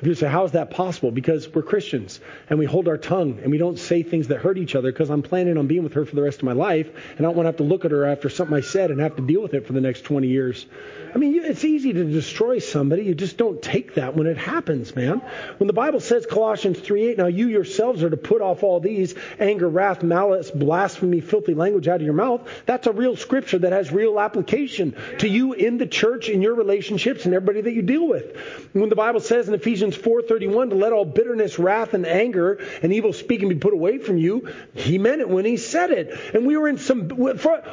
If 0.00 0.06
you 0.06 0.14
say, 0.14 0.28
how 0.28 0.44
is 0.44 0.52
that 0.52 0.70
possible? 0.70 1.10
Because 1.10 1.48
we're 1.54 1.62
Christians 1.62 2.20
and 2.50 2.58
we 2.58 2.66
hold 2.66 2.86
our 2.86 2.98
tongue 2.98 3.38
and 3.42 3.50
we 3.50 3.56
don't 3.56 3.78
say 3.78 4.02
things 4.02 4.28
that 4.28 4.38
hurt 4.38 4.58
each 4.58 4.74
other 4.74 4.92
because 4.92 5.10
I'm 5.10 5.22
planning 5.22 5.56
on 5.56 5.66
being 5.66 5.84
with 5.84 5.94
her 5.94 6.04
for 6.04 6.14
the 6.14 6.22
rest 6.22 6.38
of 6.38 6.44
my 6.44 6.52
life 6.52 6.88
and 7.16 7.20
I 7.20 7.22
don't 7.22 7.36
want 7.36 7.46
to 7.46 7.48
have 7.48 7.56
to 7.56 7.62
look 7.62 7.86
at 7.86 7.92
her 7.92 8.04
after 8.04 8.28
something 8.28 8.54
I 8.54 8.60
said 8.60 8.90
and 8.90 9.00
have 9.00 9.16
to 9.16 9.22
deal 9.22 9.40
with 9.40 9.54
it 9.54 9.66
for 9.66 9.72
the 9.72 9.80
next 9.80 10.02
20 10.02 10.28
years. 10.28 10.66
I 11.14 11.18
mean, 11.18 11.34
it's 11.44 11.64
easy 11.64 11.92
to 11.92 12.04
destroy 12.04 12.58
somebody. 12.58 13.04
You 13.04 13.14
just 13.14 13.36
don't 13.36 13.60
take 13.62 13.94
that 13.94 14.16
when 14.16 14.26
it 14.26 14.36
happens, 14.36 14.94
man. 14.94 15.20
When 15.58 15.66
the 15.66 15.72
Bible 15.72 16.00
says 16.00 16.26
Colossians 16.26 16.78
3:8, 16.78 17.18
now 17.18 17.26
you 17.26 17.48
yourselves 17.48 18.02
are 18.02 18.10
to 18.10 18.16
put 18.16 18.42
off 18.42 18.62
all 18.62 18.80
these 18.80 19.14
anger, 19.38 19.68
wrath, 19.68 20.02
malice, 20.02 20.50
blasphemy, 20.50 21.20
filthy 21.20 21.54
language 21.54 21.88
out 21.88 21.96
of 21.96 22.02
your 22.02 22.14
mouth. 22.14 22.48
That's 22.66 22.86
a 22.86 22.92
real 22.92 23.16
scripture 23.16 23.58
that 23.58 23.72
has 23.72 23.92
real 23.92 24.18
application 24.20 24.94
to 25.18 25.28
you 25.28 25.52
in 25.52 25.78
the 25.78 25.86
church, 25.86 26.28
in 26.28 26.42
your 26.42 26.54
relationships, 26.54 27.24
and 27.24 27.34
everybody 27.34 27.62
that 27.62 27.72
you 27.72 27.82
deal 27.82 28.06
with. 28.06 28.36
When 28.72 28.88
the 28.88 28.96
Bible 28.96 29.20
says 29.20 29.48
in 29.48 29.54
Ephesians 29.54 29.96
4:31 29.96 30.70
to 30.70 30.76
let 30.76 30.92
all 30.92 31.04
bitterness, 31.04 31.58
wrath, 31.58 31.94
and 31.94 32.06
anger 32.06 32.58
and 32.82 32.92
evil 32.92 33.12
speaking 33.12 33.48
be 33.48 33.54
put 33.54 33.72
away 33.72 33.98
from 33.98 34.18
you, 34.18 34.48
he 34.74 34.98
meant 34.98 35.20
it 35.20 35.28
when 35.28 35.44
he 35.44 35.56
said 35.56 35.90
it. 35.90 36.16
And 36.34 36.46
we 36.46 36.56
were 36.56 36.68
in 36.68 36.78
some 36.78 37.08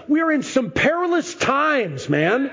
we 0.08 0.22
are 0.22 0.32
in 0.32 0.44
some 0.44 0.72
perilous 0.72 1.34
times, 1.36 2.10
man. 2.10 2.52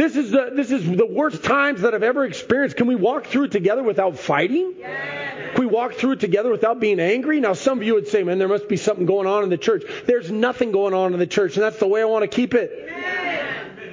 This 0.00 0.16
is 0.16 0.30
the 0.30 0.50
this 0.54 0.70
is 0.70 0.90
the 0.90 1.04
worst 1.04 1.44
times 1.44 1.82
that 1.82 1.94
I've 1.94 2.02
ever 2.02 2.24
experienced. 2.24 2.78
Can 2.78 2.86
we 2.86 2.94
walk 2.94 3.26
through 3.26 3.44
it 3.44 3.52
together 3.52 3.82
without 3.82 4.18
fighting? 4.18 4.76
Can 4.80 5.58
we 5.58 5.66
walk 5.66 5.92
through 5.92 6.12
it 6.12 6.20
together 6.20 6.50
without 6.50 6.80
being 6.80 6.98
angry? 6.98 7.38
Now, 7.38 7.52
some 7.52 7.76
of 7.76 7.84
you 7.84 7.92
would 7.92 8.08
say, 8.08 8.22
man, 8.22 8.38
there 8.38 8.48
must 8.48 8.66
be 8.66 8.78
something 8.78 9.04
going 9.04 9.26
on 9.26 9.42
in 9.42 9.50
the 9.50 9.58
church. 9.58 9.84
There's 10.06 10.30
nothing 10.30 10.72
going 10.72 10.94
on 10.94 11.12
in 11.12 11.18
the 11.18 11.26
church, 11.26 11.56
and 11.56 11.62
that's 11.62 11.78
the 11.78 11.86
way 11.86 12.00
I 12.00 12.06
want 12.06 12.22
to 12.22 12.34
keep 12.34 12.54
it. 12.54 12.88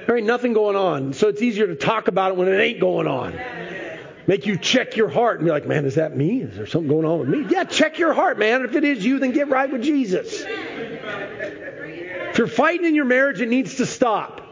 There 0.06 0.16
ain't 0.16 0.26
nothing 0.26 0.54
going 0.54 0.76
on. 0.76 1.12
So 1.12 1.28
it's 1.28 1.42
easier 1.42 1.66
to 1.66 1.76
talk 1.76 2.08
about 2.08 2.32
it 2.32 2.38
when 2.38 2.48
it 2.48 2.58
ain't 2.58 2.80
going 2.80 3.06
on. 3.06 3.38
Make 4.26 4.46
you 4.46 4.56
check 4.56 4.96
your 4.96 5.10
heart 5.10 5.40
and 5.40 5.44
be 5.44 5.52
like, 5.52 5.66
man, 5.66 5.84
is 5.84 5.96
that 5.96 6.16
me? 6.16 6.40
Is 6.40 6.56
there 6.56 6.66
something 6.66 6.88
going 6.88 7.04
on 7.04 7.18
with 7.18 7.28
me? 7.28 7.44
Yeah, 7.50 7.64
check 7.64 7.98
your 7.98 8.14
heart, 8.14 8.38
man. 8.38 8.64
If 8.64 8.74
it 8.76 8.84
is 8.84 9.04
you, 9.04 9.18
then 9.18 9.32
get 9.32 9.50
right 9.50 9.70
with 9.70 9.82
Jesus. 9.82 10.42
If 10.42 12.38
you're 12.38 12.46
fighting 12.46 12.86
in 12.86 12.94
your 12.94 13.04
marriage, 13.04 13.42
it 13.42 13.50
needs 13.50 13.74
to 13.74 13.84
stop. 13.84 14.47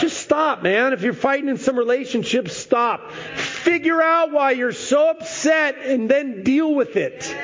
Just 0.00 0.18
stop, 0.18 0.62
man. 0.62 0.92
If 0.92 1.02
you're 1.02 1.12
fighting 1.12 1.48
in 1.48 1.58
some 1.58 1.76
relationship, 1.76 2.48
stop. 2.48 3.12
Figure 3.12 4.00
out 4.00 4.32
why 4.32 4.52
you're 4.52 4.72
so 4.72 5.10
upset 5.10 5.78
and 5.78 6.08
then 6.08 6.42
deal 6.42 6.74
with 6.74 6.96
it. 6.96 7.36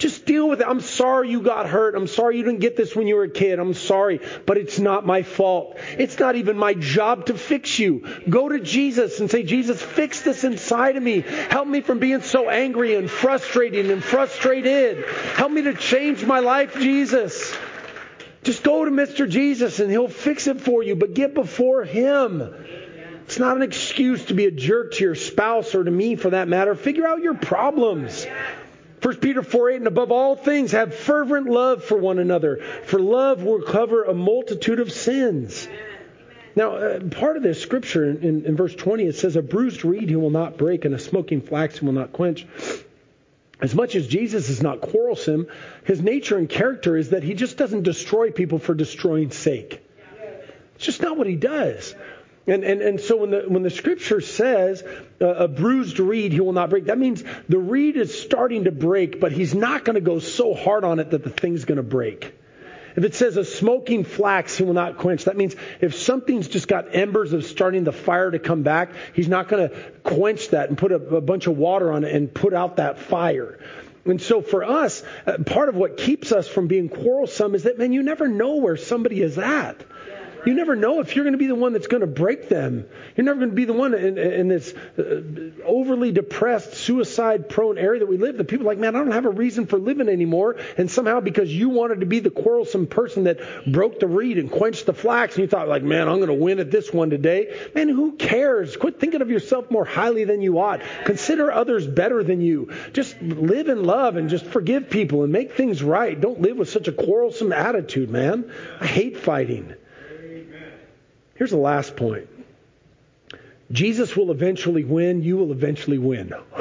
Just 0.00 0.24
deal 0.24 0.48
with 0.48 0.62
it. 0.62 0.66
I'm 0.66 0.80
sorry 0.80 1.30
you 1.30 1.42
got 1.42 1.68
hurt. 1.68 1.94
I'm 1.94 2.06
sorry 2.06 2.38
you 2.38 2.42
didn't 2.42 2.60
get 2.60 2.74
this 2.74 2.96
when 2.96 3.06
you 3.06 3.16
were 3.16 3.24
a 3.24 3.30
kid. 3.30 3.58
I'm 3.58 3.74
sorry, 3.74 4.20
but 4.46 4.56
it's 4.56 4.78
not 4.78 5.04
my 5.04 5.22
fault. 5.22 5.76
It's 5.98 6.18
not 6.18 6.36
even 6.36 6.56
my 6.56 6.72
job 6.72 7.26
to 7.26 7.34
fix 7.34 7.78
you. 7.78 8.06
Go 8.26 8.48
to 8.48 8.60
Jesus 8.60 9.20
and 9.20 9.30
say, 9.30 9.42
Jesus, 9.42 9.82
fix 9.82 10.22
this 10.22 10.42
inside 10.42 10.96
of 10.96 11.02
me. 11.02 11.20
Help 11.20 11.68
me 11.68 11.82
from 11.82 11.98
being 11.98 12.22
so 12.22 12.48
angry 12.48 12.94
and 12.94 13.10
frustrating 13.10 13.90
and 13.90 14.02
frustrated. 14.02 15.04
Help 15.34 15.52
me 15.52 15.62
to 15.62 15.74
change 15.74 16.24
my 16.24 16.38
life, 16.38 16.78
Jesus. 16.78 17.54
Just 18.42 18.62
go 18.62 18.84
to 18.84 18.90
Mr. 18.90 19.28
Jesus 19.28 19.80
and 19.80 19.90
he'll 19.90 20.08
fix 20.08 20.46
it 20.46 20.60
for 20.60 20.82
you, 20.82 20.96
but 20.96 21.14
get 21.14 21.34
before 21.34 21.84
him. 21.84 22.42
It's 23.24 23.38
not 23.38 23.56
an 23.56 23.62
excuse 23.62 24.24
to 24.26 24.34
be 24.34 24.46
a 24.46 24.50
jerk 24.50 24.94
to 24.94 25.04
your 25.04 25.14
spouse 25.14 25.74
or 25.74 25.84
to 25.84 25.90
me 25.90 26.16
for 26.16 26.30
that 26.30 26.48
matter. 26.48 26.74
Figure 26.74 27.06
out 27.06 27.20
your 27.20 27.34
problems. 27.34 28.26
1 29.02 29.16
Peter 29.16 29.42
4 29.42 29.70
8, 29.70 29.76
and 29.76 29.86
above 29.86 30.10
all 30.10 30.36
things, 30.36 30.72
have 30.72 30.94
fervent 30.94 31.46
love 31.46 31.84
for 31.84 31.96
one 31.96 32.18
another, 32.18 32.60
for 32.84 32.98
love 32.98 33.42
will 33.42 33.62
cover 33.62 34.04
a 34.04 34.14
multitude 34.14 34.80
of 34.80 34.92
sins. 34.92 35.68
Now, 36.54 36.76
uh, 36.76 37.00
part 37.00 37.36
of 37.36 37.42
this 37.42 37.62
scripture 37.62 38.10
in, 38.10 38.22
in, 38.22 38.44
in 38.46 38.56
verse 38.56 38.74
20, 38.74 39.04
it 39.04 39.14
says, 39.14 39.36
A 39.36 39.42
bruised 39.42 39.84
reed 39.84 40.08
he 40.10 40.16
will 40.16 40.30
not 40.30 40.58
break, 40.58 40.84
and 40.84 40.94
a 40.94 40.98
smoking 40.98 41.40
flax 41.40 41.78
he 41.78 41.86
will 41.86 41.92
not 41.92 42.12
quench. 42.12 42.46
As 43.62 43.74
much 43.74 43.94
as 43.94 44.06
Jesus 44.06 44.48
is 44.48 44.62
not 44.62 44.80
quarrelsome, 44.80 45.46
his 45.84 46.00
nature 46.00 46.38
and 46.38 46.48
character 46.48 46.96
is 46.96 47.10
that 47.10 47.22
he 47.22 47.34
just 47.34 47.56
doesn't 47.56 47.82
destroy 47.82 48.30
people 48.30 48.58
for 48.58 48.74
destroying 48.74 49.30
sake. 49.30 49.86
It's 50.76 50.86
just 50.86 51.02
not 51.02 51.18
what 51.18 51.26
he 51.26 51.36
does. 51.36 51.94
And, 52.46 52.64
and, 52.64 52.80
and 52.80 53.00
so 53.00 53.18
when 53.18 53.30
the, 53.30 53.44
when 53.46 53.62
the 53.62 53.70
scripture 53.70 54.20
says 54.22 54.82
uh, 55.20 55.26
a 55.26 55.48
bruised 55.48 56.00
reed 56.00 56.32
he 56.32 56.40
will 56.40 56.54
not 56.54 56.70
break, 56.70 56.86
that 56.86 56.98
means 56.98 57.22
the 57.48 57.58
reed 57.58 57.96
is 57.96 58.18
starting 58.18 58.64
to 58.64 58.72
break, 58.72 59.20
but 59.20 59.30
he's 59.30 59.54
not 59.54 59.84
going 59.84 59.94
to 59.94 60.00
go 60.00 60.18
so 60.18 60.54
hard 60.54 60.84
on 60.84 60.98
it 60.98 61.10
that 61.10 61.22
the 61.22 61.30
thing's 61.30 61.66
going 61.66 61.76
to 61.76 61.82
break. 61.82 62.34
If 62.96 63.04
it 63.04 63.14
says 63.14 63.36
a 63.36 63.44
smoking 63.44 64.04
flax, 64.04 64.56
he 64.56 64.64
will 64.64 64.74
not 64.74 64.98
quench. 64.98 65.24
That 65.24 65.36
means 65.36 65.54
if 65.80 65.94
something's 65.94 66.48
just 66.48 66.68
got 66.68 66.94
embers 66.94 67.32
of 67.32 67.44
starting 67.44 67.84
the 67.84 67.92
fire 67.92 68.30
to 68.30 68.38
come 68.38 68.62
back, 68.62 68.90
he's 69.14 69.28
not 69.28 69.48
going 69.48 69.68
to 69.68 69.76
quench 70.02 70.48
that 70.48 70.68
and 70.68 70.76
put 70.78 70.92
a, 70.92 70.96
a, 70.96 71.20
bunch 71.20 71.46
of 71.46 71.56
water 71.56 71.92
on 71.92 72.04
it 72.04 72.14
and 72.14 72.32
put 72.32 72.54
out 72.54 72.76
that 72.76 72.98
fire. 72.98 73.58
And 74.04 74.20
so 74.20 74.42
for 74.42 74.64
us, 74.64 75.02
uh, 75.26 75.38
part 75.44 75.68
of 75.68 75.76
what 75.76 75.96
keeps 75.96 76.32
us 76.32 76.48
from 76.48 76.66
being 76.66 76.88
quarrelsome 76.88 77.54
is 77.54 77.64
that, 77.64 77.78
man, 77.78 77.92
you 77.92 78.02
never 78.02 78.28
know 78.28 78.56
where 78.56 78.76
somebody 78.76 79.20
is 79.20 79.38
at. 79.38 79.84
You 80.46 80.54
never 80.54 80.74
know 80.76 81.00
if 81.00 81.14
you're 81.14 81.24
going 81.24 81.34
to 81.34 81.38
be 81.38 81.46
the 81.46 81.54
one 81.54 81.72
that's 81.72 81.86
going 81.86 82.00
to 82.00 82.06
break 82.06 82.48
them. 82.48 82.86
You're 83.16 83.24
never 83.24 83.38
going 83.38 83.50
to 83.50 83.56
be 83.56 83.64
the 83.64 83.72
one 83.72 83.94
in, 83.94 84.18
in 84.18 84.48
this 84.48 84.72
uh, 84.98 85.22
overly 85.64 86.12
depressed, 86.12 86.74
suicide 86.74 87.48
prone 87.48 87.78
area 87.78 88.00
that 88.00 88.06
we 88.06 88.16
live. 88.16 88.38
That 88.38 88.48
people 88.48 88.66
like, 88.66 88.78
man, 88.78 88.96
I 88.96 89.00
don't 89.00 89.12
have 89.12 89.26
a 89.26 89.30
reason 89.30 89.66
for 89.66 89.78
living 89.78 90.08
anymore. 90.08 90.56
And 90.78 90.90
somehow 90.90 91.20
because 91.20 91.52
you 91.52 91.68
wanted 91.68 92.00
to 92.00 92.06
be 92.06 92.20
the 92.20 92.30
quarrelsome 92.30 92.86
person 92.86 93.24
that 93.24 93.40
broke 93.70 94.00
the 94.00 94.06
reed 94.06 94.38
and 94.38 94.50
quenched 94.50 94.86
the 94.86 94.94
flax, 94.94 95.34
and 95.34 95.42
you 95.42 95.48
thought, 95.48 95.68
like, 95.68 95.82
man, 95.82 96.08
I'm 96.08 96.16
going 96.16 96.28
to 96.28 96.34
win 96.34 96.58
at 96.58 96.70
this 96.70 96.92
one 96.92 97.10
today. 97.10 97.56
Man, 97.74 97.88
who 97.88 98.12
cares? 98.12 98.76
Quit 98.76 98.98
thinking 98.98 99.22
of 99.22 99.30
yourself 99.30 99.70
more 99.70 99.84
highly 99.84 100.24
than 100.24 100.40
you 100.40 100.58
ought. 100.58 100.80
Consider 101.04 101.52
others 101.52 101.86
better 101.86 102.22
than 102.22 102.40
you. 102.40 102.72
Just 102.92 103.20
live 103.20 103.68
in 103.68 103.84
love 103.84 104.16
and 104.16 104.30
just 104.30 104.46
forgive 104.46 104.90
people 104.90 105.22
and 105.22 105.32
make 105.32 105.52
things 105.52 105.82
right. 105.82 106.18
Don't 106.18 106.40
live 106.40 106.56
with 106.56 106.70
such 106.70 106.88
a 106.88 106.92
quarrelsome 106.92 107.52
attitude, 107.52 108.10
man. 108.10 108.50
I 108.80 108.86
hate 108.86 109.18
fighting. 109.18 109.74
Here's 111.40 111.52
the 111.52 111.56
last 111.56 111.96
point 111.96 112.28
Jesus 113.72 114.14
will 114.14 114.30
eventually 114.30 114.84
win. 114.84 115.22
You 115.22 115.38
will 115.38 115.52
eventually 115.52 115.96
win. 115.96 116.34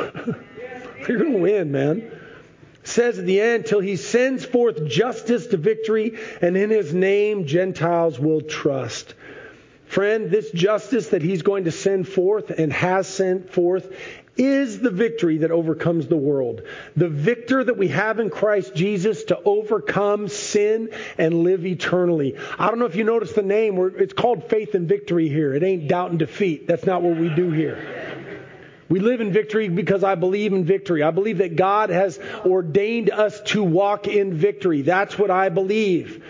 You're 1.06 1.18
going 1.18 1.34
to 1.34 1.40
win, 1.40 1.74
man. 1.74 2.10
says 2.86 3.20
at 3.20 3.26
the 3.26 3.42
end, 3.42 3.66
till 3.66 3.82
he 3.82 3.98
sends 3.98 4.46
forth 4.46 4.86
justice 4.88 5.48
to 5.48 5.58
victory, 5.58 6.18
and 6.42 6.56
in 6.56 6.70
his 6.70 6.94
name 6.94 7.46
Gentiles 7.46 8.18
will 8.18 8.40
trust. 8.40 9.16
Friend, 9.88 10.32
this 10.32 10.50
justice 10.52 11.10
that 11.10 11.24
he's 11.24 11.42
going 11.42 11.66
to 11.66 11.72
send 11.72 12.08
forth 12.08 12.50
and 12.50 12.72
has 12.72 13.06
sent 13.06 13.52
forth 13.52 13.94
is 14.40 14.80
the 14.80 14.90
victory 14.90 15.40
that 15.40 15.52
overcomes 15.52 16.08
the 16.08 16.18
world. 16.18 16.64
The 16.96 17.10
victor 17.10 17.64
that 17.64 17.78
we 17.78 17.90
have 17.90 18.20
in 18.20 18.30
Christ 18.30 18.74
Jesus 18.74 19.26
to 19.26 19.40
overcome 19.44 20.30
sin 20.30 20.90
and 21.18 21.44
live 21.44 21.66
eternally. 21.66 22.38
I 22.58 22.70
don't 22.70 22.80
know 22.80 22.86
if 22.86 22.96
you 22.96 23.04
noticed 23.04 23.36
the 23.36 23.44
name. 23.44 23.78
It's 23.98 24.14
called 24.14 24.50
faith 24.50 24.74
and 24.76 24.88
victory 24.88 25.28
here. 25.28 25.54
It 25.54 25.62
ain't 25.62 25.90
doubt 25.90 26.12
and 26.12 26.20
defeat. 26.20 26.68
That's 26.68 26.86
not 26.86 27.02
what 27.02 27.18
we 27.18 27.28
do 27.30 27.52
here. 27.52 28.16
We 28.88 29.00
live 29.00 29.22
in 29.22 29.32
victory 29.32 29.70
because 29.70 30.04
I 30.04 30.16
believe 30.16 30.52
in 30.52 30.64
victory. 30.64 31.04
I 31.04 31.12
believe 31.12 31.38
that 31.40 31.56
God 31.56 31.92
has 31.92 32.18
ordained 32.44 33.12
us 33.12 33.40
to 33.48 33.62
walk 33.62 34.08
in 34.08 34.34
victory. 34.34 34.82
That's 34.82 35.18
what 35.20 35.30
I 35.30 35.50
believe. 35.50 36.24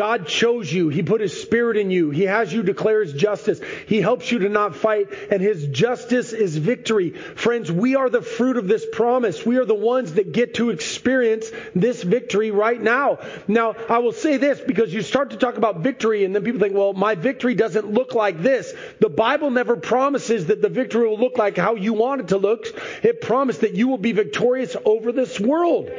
God 0.00 0.26
chose 0.26 0.72
you. 0.72 0.88
He 0.88 1.02
put 1.02 1.20
His 1.20 1.42
Spirit 1.42 1.76
in 1.76 1.90
you. 1.90 2.08
He 2.08 2.22
has 2.22 2.50
you 2.50 2.62
declare 2.62 3.02
His 3.02 3.12
justice. 3.12 3.60
He 3.86 4.00
helps 4.00 4.32
you 4.32 4.38
to 4.38 4.48
not 4.48 4.74
fight, 4.74 5.08
and 5.30 5.42
His 5.42 5.66
justice 5.66 6.32
is 6.32 6.56
victory. 6.56 7.10
Friends, 7.10 7.70
we 7.70 7.96
are 7.96 8.08
the 8.08 8.22
fruit 8.22 8.56
of 8.56 8.66
this 8.66 8.86
promise. 8.90 9.44
We 9.44 9.58
are 9.58 9.66
the 9.66 9.74
ones 9.74 10.14
that 10.14 10.32
get 10.32 10.54
to 10.54 10.70
experience 10.70 11.50
this 11.74 12.02
victory 12.02 12.50
right 12.50 12.80
now. 12.80 13.18
Now, 13.46 13.74
I 13.90 13.98
will 13.98 14.14
say 14.14 14.38
this 14.38 14.58
because 14.58 14.90
you 14.90 15.02
start 15.02 15.32
to 15.32 15.36
talk 15.36 15.58
about 15.58 15.80
victory, 15.80 16.24
and 16.24 16.34
then 16.34 16.44
people 16.44 16.60
think, 16.60 16.74
well, 16.74 16.94
my 16.94 17.14
victory 17.14 17.54
doesn't 17.54 17.92
look 17.92 18.14
like 18.14 18.40
this. 18.40 18.72
The 19.00 19.10
Bible 19.10 19.50
never 19.50 19.76
promises 19.76 20.46
that 20.46 20.62
the 20.62 20.70
victory 20.70 21.10
will 21.10 21.18
look 21.18 21.36
like 21.36 21.58
how 21.58 21.74
you 21.74 21.92
want 21.92 22.22
it 22.22 22.28
to 22.28 22.38
look. 22.38 22.64
It 23.02 23.20
promised 23.20 23.60
that 23.60 23.74
you 23.74 23.88
will 23.88 23.98
be 23.98 24.12
victorious 24.12 24.76
over 24.82 25.12
this 25.12 25.38
world. 25.38 25.90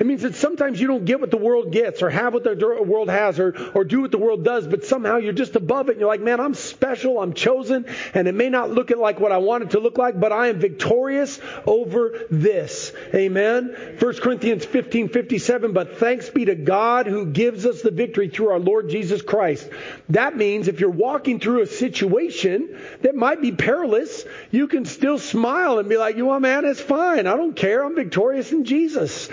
It 0.00 0.06
means 0.06 0.22
that 0.22 0.34
sometimes 0.34 0.80
you 0.80 0.86
don't 0.86 1.04
get 1.04 1.20
what 1.20 1.30
the 1.30 1.36
world 1.36 1.72
gets 1.72 2.02
or 2.02 2.10
have 2.10 2.34
what 2.34 2.44
the 2.44 2.82
world 2.84 3.08
has 3.08 3.38
or, 3.38 3.54
or 3.74 3.84
do 3.84 4.00
what 4.02 4.10
the 4.10 4.18
world 4.18 4.44
does, 4.44 4.66
but 4.66 4.84
somehow 4.84 5.16
you're 5.16 5.32
just 5.32 5.56
above 5.56 5.88
it 5.88 5.92
and 5.92 6.00
you're 6.00 6.08
like, 6.08 6.20
man, 6.20 6.40
I'm 6.40 6.54
special, 6.54 7.20
I'm 7.20 7.32
chosen, 7.32 7.86
and 8.14 8.28
it 8.28 8.34
may 8.34 8.48
not 8.48 8.70
look 8.70 8.90
like 8.90 9.20
what 9.20 9.32
I 9.32 9.38
want 9.38 9.64
it 9.64 9.70
to 9.70 9.80
look 9.80 9.98
like, 9.98 10.18
but 10.18 10.32
I 10.32 10.48
am 10.48 10.60
victorious 10.60 11.40
over 11.66 12.26
this. 12.30 12.92
Amen. 13.14 13.96
1 13.98 14.14
Corinthians 14.16 14.64
15, 14.64 15.08
57, 15.08 15.72
but 15.72 15.98
thanks 15.98 16.30
be 16.30 16.46
to 16.46 16.54
God 16.54 17.06
who 17.06 17.26
gives 17.26 17.66
us 17.66 17.82
the 17.82 17.90
victory 17.90 18.28
through 18.28 18.48
our 18.48 18.58
Lord 18.58 18.88
Jesus 18.88 19.22
Christ. 19.22 19.68
That 20.08 20.36
means 20.36 20.68
if 20.68 20.80
you're 20.80 20.90
walking 20.90 21.40
through 21.40 21.62
a 21.62 21.66
situation 21.66 22.78
that 23.02 23.14
might 23.14 23.42
be 23.42 23.52
perilous, 23.52 24.24
you 24.50 24.68
can 24.68 24.84
still 24.84 25.18
smile 25.18 25.78
and 25.78 25.88
be 25.88 25.96
like, 25.96 26.16
you 26.16 26.26
know, 26.26 26.40
man, 26.40 26.64
it's 26.64 26.80
fine. 26.80 27.26
I 27.26 27.36
don't 27.36 27.54
care. 27.54 27.84
I'm 27.84 27.94
victorious 27.94 28.52
in 28.52 28.64
Jesus. 28.64 29.28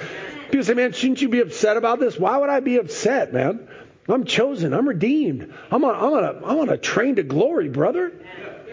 People 0.46 0.64
say, 0.64 0.74
man, 0.74 0.94
shouldn't 0.94 1.22
you 1.22 1.30
be 1.30 1.40
upset 1.40 1.78
about 1.78 2.00
this? 2.00 2.18
Why 2.18 2.38
would 2.38 2.50
I 2.50 2.60
be 2.60 2.78
upset, 2.78 3.34
man? 3.34 3.68
I'm 4.08 4.26
chosen. 4.26 4.74
I'm 4.74 4.88
redeemed. 4.88 5.54
I'm 5.72 5.84
on, 5.84 5.96
I'm 5.96 6.14
on, 6.14 6.24
a, 6.24 6.48
I'm 6.48 6.60
on 6.60 6.70
a 6.70 6.78
train 6.78 7.16
to 7.16 7.24
glory, 7.24 7.70
brother. 7.70 8.12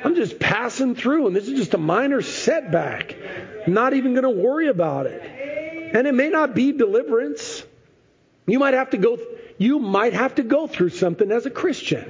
I'm 0.04 0.14
just 0.14 0.38
passing 0.38 0.94
through, 0.94 1.28
and 1.28 1.36
this 1.36 1.48
is 1.48 1.58
just 1.58 1.74
a 1.74 1.78
minor 1.78 2.22
setback. 2.22 3.16
Not 3.66 3.94
even 3.94 4.14
going 4.14 4.24
to 4.24 4.42
worry 4.42 4.68
about 4.68 5.06
it. 5.06 5.22
And 5.94 6.06
it 6.06 6.14
may 6.14 6.28
not 6.28 6.54
be 6.54 6.72
deliverance. 6.72 7.62
You 8.46 8.58
might 8.58 8.74
have 8.74 8.90
to 8.90 8.98
go. 8.98 9.18
You 9.58 9.78
might 9.78 10.12
have 10.14 10.34
to 10.36 10.42
go 10.42 10.66
through 10.66 10.90
something 10.90 11.30
as 11.30 11.46
a 11.46 11.50
Christian. 11.50 12.04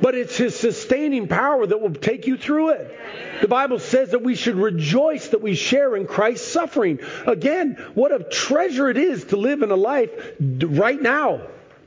But 0.00 0.14
it's 0.14 0.36
His 0.36 0.58
sustaining 0.58 1.28
power 1.28 1.66
that 1.66 1.80
will 1.80 1.94
take 1.94 2.26
you 2.26 2.36
through 2.36 2.70
it. 2.70 3.40
The 3.40 3.48
Bible 3.48 3.78
says 3.78 4.10
that 4.10 4.22
we 4.22 4.34
should 4.34 4.56
rejoice 4.56 5.28
that 5.28 5.42
we 5.42 5.54
share 5.54 5.96
in 5.96 6.06
Christ's 6.06 6.50
suffering. 6.50 7.00
Again, 7.26 7.76
what 7.94 8.12
a 8.12 8.24
treasure 8.24 8.88
it 8.88 8.96
is 8.96 9.24
to 9.26 9.36
live 9.36 9.62
in 9.62 9.70
a 9.70 9.76
life 9.76 10.10
right 10.40 11.00
now. 11.00 11.42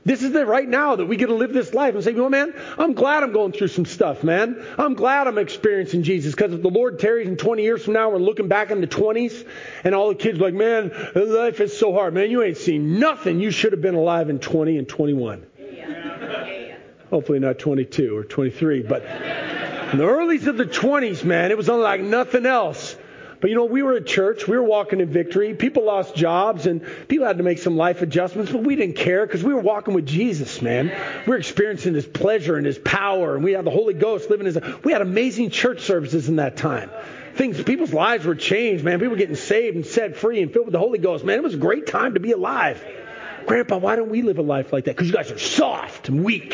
This 0.08 0.22
is 0.22 0.32
the 0.32 0.46
right 0.46 0.66
now 0.66 0.96
that 0.96 1.04
we 1.04 1.18
get 1.18 1.26
to 1.26 1.34
live 1.34 1.52
this 1.52 1.74
life 1.74 1.94
and 1.94 2.02
say, 2.02 2.12
you 2.12 2.16
know, 2.16 2.30
man, 2.30 2.54
I'm 2.78 2.94
glad 2.94 3.22
I'm 3.22 3.32
going 3.32 3.52
through 3.52 3.68
some 3.68 3.84
stuff, 3.84 4.24
man. 4.24 4.64
I'm 4.78 4.94
glad 4.94 5.26
I'm 5.26 5.36
experiencing 5.36 6.02
Jesus 6.02 6.34
because 6.34 6.54
if 6.54 6.62
the 6.62 6.70
Lord 6.70 6.98
tarries 6.98 7.28
in 7.28 7.36
20 7.36 7.62
years 7.62 7.84
from 7.84 7.92
now, 7.92 8.08
we're 8.08 8.16
looking 8.16 8.48
back 8.48 8.70
in 8.70 8.80
the 8.80 8.86
20s 8.86 9.46
and 9.84 9.94
all 9.94 10.08
the 10.08 10.14
kids 10.14 10.38
are 10.38 10.44
like, 10.44 10.54
man, 10.54 10.92
life 11.14 11.60
is 11.60 11.76
so 11.76 11.92
hard. 11.92 12.14
Man, 12.14 12.30
you 12.30 12.42
ain't 12.42 12.56
seen 12.56 12.98
nothing. 12.98 13.38
You 13.40 13.50
should 13.50 13.72
have 13.72 13.82
been 13.82 13.96
alive 13.96 14.30
in 14.30 14.38
20 14.38 14.78
and 14.78 14.88
21. 14.88 15.44
Hopefully 17.10 17.38
not 17.38 17.58
22 17.58 18.16
or 18.16 18.24
23, 18.24 18.82
but 18.82 19.02
in 19.02 19.98
the 19.98 20.04
earlies 20.04 20.46
of 20.46 20.58
the 20.58 20.66
20s, 20.66 21.24
man, 21.24 21.50
it 21.50 21.56
was 21.56 21.68
like 21.68 22.00
nothing 22.00 22.44
else. 22.44 22.94
But 23.40 23.50
you 23.50 23.56
know, 23.56 23.66
we 23.66 23.82
were 23.82 23.94
at 23.94 24.06
church, 24.06 24.48
we 24.48 24.56
were 24.56 24.64
walking 24.64 25.00
in 25.00 25.08
victory. 25.08 25.54
People 25.54 25.84
lost 25.84 26.16
jobs 26.16 26.66
and 26.66 26.84
people 27.06 27.26
had 27.26 27.38
to 27.38 27.44
make 27.44 27.58
some 27.58 27.76
life 27.76 28.02
adjustments, 28.02 28.50
but 28.50 28.64
we 28.64 28.74
didn't 28.74 28.96
care 28.96 29.24
because 29.24 29.44
we 29.44 29.54
were 29.54 29.60
walking 29.60 29.94
with 29.94 30.06
Jesus, 30.06 30.60
man. 30.60 30.88
We 31.24 31.30
were 31.30 31.38
experiencing 31.38 31.94
his 31.94 32.04
pleasure 32.04 32.56
and 32.56 32.66
his 32.66 32.78
power, 32.78 33.36
and 33.36 33.44
we 33.44 33.52
had 33.52 33.64
the 33.64 33.70
Holy 33.70 33.94
Ghost 33.94 34.28
living 34.28 34.46
as 34.46 34.58
we 34.82 34.92
had 34.92 35.02
amazing 35.02 35.50
church 35.50 35.82
services 35.82 36.28
in 36.28 36.36
that 36.36 36.56
time. 36.56 36.90
Things, 37.36 37.62
people's 37.62 37.92
lives 37.92 38.24
were 38.24 38.34
changed, 38.34 38.84
man. 38.84 38.98
People 38.98 39.10
were 39.10 39.16
getting 39.16 39.36
saved 39.36 39.76
and 39.76 39.86
set 39.86 40.16
free 40.16 40.42
and 40.42 40.52
filled 40.52 40.66
with 40.66 40.72
the 40.72 40.80
Holy 40.80 40.98
Ghost, 40.98 41.24
man. 41.24 41.38
It 41.38 41.44
was 41.44 41.54
a 41.54 41.58
great 41.58 41.86
time 41.86 42.14
to 42.14 42.20
be 42.20 42.32
alive. 42.32 42.84
Grandpa, 43.48 43.78
why 43.78 43.96
don't 43.96 44.10
we 44.10 44.20
live 44.20 44.36
a 44.36 44.42
life 44.42 44.74
like 44.74 44.84
that? 44.84 44.94
Because 44.94 45.08
you 45.08 45.14
guys 45.14 45.32
are 45.32 45.38
soft 45.38 46.10
and 46.10 46.22
weak. 46.22 46.52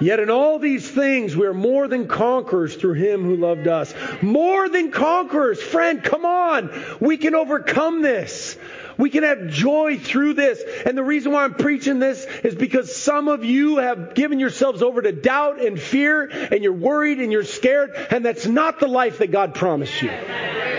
Yet 0.00 0.20
in 0.20 0.30
all 0.30 0.58
these 0.60 0.88
things 0.88 1.34
we 1.34 1.46
are 1.46 1.54
more 1.54 1.88
than 1.88 2.06
conquerors 2.06 2.76
through 2.76 2.92
him 2.94 3.24
who 3.24 3.36
loved 3.36 3.66
us. 3.66 3.92
More 4.22 4.68
than 4.68 4.92
conquerors. 4.92 5.60
Friend, 5.60 6.02
come 6.02 6.24
on. 6.24 6.70
We 7.00 7.16
can 7.16 7.34
overcome 7.34 8.02
this. 8.02 8.56
We 8.98 9.10
can 9.10 9.22
have 9.22 9.48
joy 9.48 9.98
through 9.98 10.34
this. 10.34 10.62
And 10.86 10.96
the 10.96 11.04
reason 11.04 11.32
why 11.32 11.44
I'm 11.44 11.54
preaching 11.54 11.98
this 11.98 12.24
is 12.42 12.54
because 12.54 12.94
some 12.94 13.28
of 13.28 13.44
you 13.44 13.78
have 13.78 14.14
given 14.14 14.38
yourselves 14.38 14.82
over 14.82 15.02
to 15.02 15.12
doubt 15.12 15.60
and 15.60 15.80
fear, 15.80 16.24
and 16.24 16.62
you're 16.62 16.72
worried 16.72 17.20
and 17.20 17.32
you're 17.32 17.44
scared, 17.44 17.90
and 18.10 18.24
that's 18.24 18.46
not 18.46 18.80
the 18.80 18.88
life 18.88 19.18
that 19.18 19.30
God 19.30 19.54
promised 19.54 20.00
you. 20.02 20.10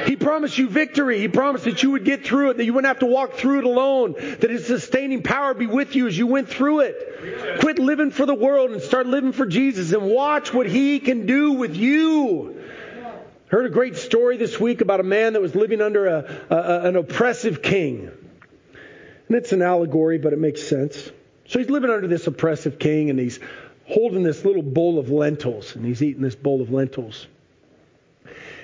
He 0.06 0.16
promised 0.16 0.58
you 0.58 0.70
victory. 0.70 1.20
He 1.20 1.28
promised 1.28 1.66
that 1.66 1.82
you 1.82 1.92
would 1.92 2.06
get 2.06 2.26
through 2.26 2.52
it, 2.52 2.58
that 2.58 2.66
you 2.66 2.74
wouldn't 2.74 2.90
have 2.90 3.00
to 3.00 3.06
walk 3.08 3.34
through 3.34 3.60
it 3.60 3.66
alone, 3.66 4.14
that 4.14 4.50
His 4.50 4.68
sustaining 4.68 5.24
power 5.24 5.54
be 5.54 5.66
with 5.66 5.96
you 5.96 6.08
as 6.08 6.18
you 6.18 6.28
went 6.28 6.48
through 6.50 6.82
it. 6.82 7.60
Quit 7.60 7.80
living 7.80 8.12
for 8.12 8.26
the 8.26 8.36
world 8.36 8.72
and 8.72 8.82
start 8.82 9.08
living 9.08 9.32
for 9.32 9.46
Jesus 9.46 9.94
and 9.94 10.04
watch 10.04 10.54
what 10.54 10.68
He 10.68 11.00
can 11.00 11.26
do 11.26 11.54
with 11.54 11.76
you. 11.76 12.55
Heard 13.56 13.68
a 13.68 13.70
great 13.70 13.96
story 13.96 14.36
this 14.36 14.60
week 14.60 14.82
about 14.82 15.00
a 15.00 15.04
man 15.04 15.32
that 15.32 15.42
was 15.42 15.56
living 15.56 15.80
under 15.80 16.08
a, 16.08 16.46
a, 16.50 16.88
an 16.90 16.98
oppressive 16.98 17.62
king. 17.62 18.12
And 19.30 19.38
it's 19.38 19.54
an 19.54 19.62
allegory, 19.62 20.18
but 20.18 20.34
it 20.34 20.40
makes 20.40 20.62
sense. 20.62 21.10
So 21.48 21.60
he's 21.60 21.70
living 21.70 21.90
under 21.90 22.06
this 22.06 22.28
oppressive 22.28 22.80
king, 22.80 23.10
and 23.10 23.18
he's 23.18 23.40
holding 23.86 24.24
this 24.24 24.44
little 24.44 24.62
bowl 24.62 25.00
of 25.00 25.10
lentils, 25.10 25.74
and 25.74 25.86
he's 25.86 26.04
eating 26.04 26.22
this 26.22 26.36
bowl 26.36 26.62
of 26.62 26.70
lentils. 26.70 27.28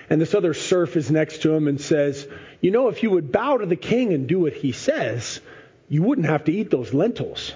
And 0.09 0.19
this 0.19 0.35
other 0.35 0.53
serf 0.53 0.97
is 0.97 1.09
next 1.09 1.43
to 1.43 1.53
him 1.53 1.69
and 1.69 1.79
says, 1.79 2.27
You 2.59 2.71
know, 2.71 2.89
if 2.89 3.01
you 3.01 3.11
would 3.11 3.31
bow 3.31 3.59
to 3.59 3.65
the 3.65 3.77
king 3.77 4.11
and 4.11 4.27
do 4.27 4.41
what 4.41 4.51
he 4.51 4.73
says, 4.73 5.39
you 5.87 6.03
wouldn't 6.03 6.27
have 6.27 6.43
to 6.43 6.51
eat 6.51 6.69
those 6.69 6.93
lentils. 6.93 7.53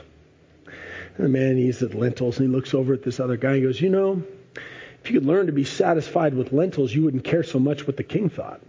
And 1.17 1.25
the 1.25 1.27
man 1.27 1.57
eats 1.57 1.79
the 1.79 1.89
lentils, 1.89 2.37
and 2.39 2.47
he 2.47 2.55
looks 2.55 2.73
over 2.73 2.93
at 2.93 3.03
this 3.03 3.19
other 3.19 3.35
guy 3.35 3.55
and 3.55 3.63
goes, 3.63 3.81
You 3.81 3.89
know, 3.89 4.23
if 5.05 5.11
you 5.11 5.19
could 5.19 5.27
learn 5.27 5.45
to 5.45 5.51
be 5.51 5.63
satisfied 5.63 6.33
with 6.33 6.51
lentils, 6.51 6.91
you 6.91 7.03
wouldn't 7.03 7.23
care 7.23 7.43
so 7.43 7.59
much 7.59 7.85
what 7.85 7.95
the 7.95 8.03
king 8.03 8.27
thought. 8.27 8.59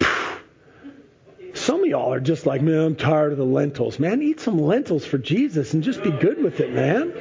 Some 1.52 1.82
of 1.82 1.86
y'all 1.86 2.14
are 2.14 2.20
just 2.20 2.46
like, 2.46 2.62
man, 2.62 2.78
I'm 2.78 2.96
tired 2.96 3.32
of 3.32 3.38
the 3.38 3.44
lentils. 3.44 3.98
Man, 3.98 4.22
eat 4.22 4.40
some 4.40 4.58
lentils 4.58 5.04
for 5.04 5.18
Jesus 5.18 5.74
and 5.74 5.82
just 5.82 6.02
be 6.02 6.10
good 6.10 6.42
with 6.42 6.60
it, 6.60 6.72
man. 6.72 7.12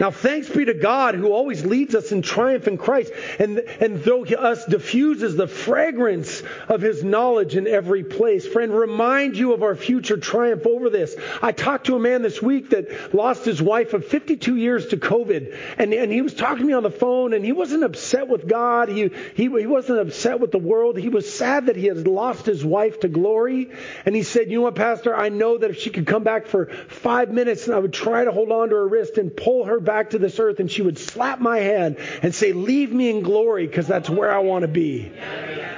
Now, 0.00 0.10
thanks 0.10 0.48
be 0.48 0.64
to 0.64 0.74
God 0.74 1.14
who 1.14 1.32
always 1.32 1.64
leads 1.64 1.94
us 1.94 2.12
in 2.12 2.22
triumph 2.22 2.68
in 2.68 2.78
Christ, 2.78 3.12
and, 3.38 3.58
and 3.58 4.02
though 4.02 4.24
us 4.24 4.64
diffuses 4.66 5.36
the 5.36 5.46
fragrance 5.46 6.42
of 6.68 6.80
his 6.80 7.04
knowledge 7.04 7.56
in 7.56 7.66
every 7.66 8.04
place. 8.04 8.46
Friend, 8.46 8.72
remind 8.72 9.36
you 9.36 9.52
of 9.52 9.62
our 9.62 9.74
future 9.74 10.16
triumph 10.16 10.66
over 10.66 10.90
this. 10.90 11.14
I 11.42 11.52
talked 11.52 11.86
to 11.86 11.96
a 11.96 11.98
man 11.98 12.22
this 12.22 12.40
week 12.40 12.70
that 12.70 13.14
lost 13.14 13.44
his 13.44 13.60
wife 13.60 13.94
of 13.94 14.06
52 14.06 14.56
years 14.56 14.88
to 14.88 14.96
COVID, 14.96 15.56
and, 15.78 15.92
and 15.92 16.12
he 16.12 16.22
was 16.22 16.34
talking 16.34 16.58
to 16.58 16.64
me 16.64 16.72
on 16.72 16.82
the 16.82 16.90
phone, 16.90 17.32
and 17.32 17.44
he 17.44 17.52
wasn't 17.52 17.84
upset 17.84 18.28
with 18.28 18.48
God. 18.48 18.88
He, 18.88 19.10
he, 19.34 19.44
he 19.44 19.66
wasn't 19.66 20.00
upset 20.00 20.40
with 20.40 20.50
the 20.50 20.58
world. 20.58 20.98
He 20.98 21.08
was 21.08 21.32
sad 21.32 21.66
that 21.66 21.76
he 21.76 21.86
had 21.86 22.06
lost 22.06 22.46
his 22.46 22.64
wife 22.64 23.00
to 23.00 23.08
glory. 23.08 23.70
And 24.06 24.14
he 24.14 24.22
said, 24.22 24.50
You 24.50 24.58
know 24.58 24.62
what, 24.62 24.74
Pastor? 24.74 25.14
I 25.14 25.28
know 25.28 25.58
that 25.58 25.70
if 25.70 25.78
she 25.78 25.90
could 25.90 26.06
come 26.06 26.24
back 26.24 26.46
for 26.46 26.66
five 26.66 27.30
minutes, 27.30 27.66
and 27.66 27.74
I 27.74 27.78
would 27.78 27.92
try 27.92 28.24
to 28.24 28.32
hold 28.32 28.50
on 28.50 28.70
to 28.70 28.74
her 28.76 28.88
wrist 28.88 29.18
and 29.18 29.34
pull 29.34 29.64
her 29.64 29.80
back 29.84 30.10
to 30.10 30.18
this 30.18 30.38
earth 30.38 30.60
and 30.60 30.70
she 30.70 30.82
would 30.82 30.98
slap 30.98 31.40
my 31.40 31.58
hand 31.58 31.98
and 32.22 32.34
say, 32.34 32.52
Leave 32.52 32.92
me 32.92 33.10
in 33.10 33.22
glory 33.22 33.66
because 33.66 33.86
that's 33.86 34.10
where 34.10 34.32
I 34.32 34.38
want 34.38 34.62
to 34.62 34.68
be. 34.68 35.12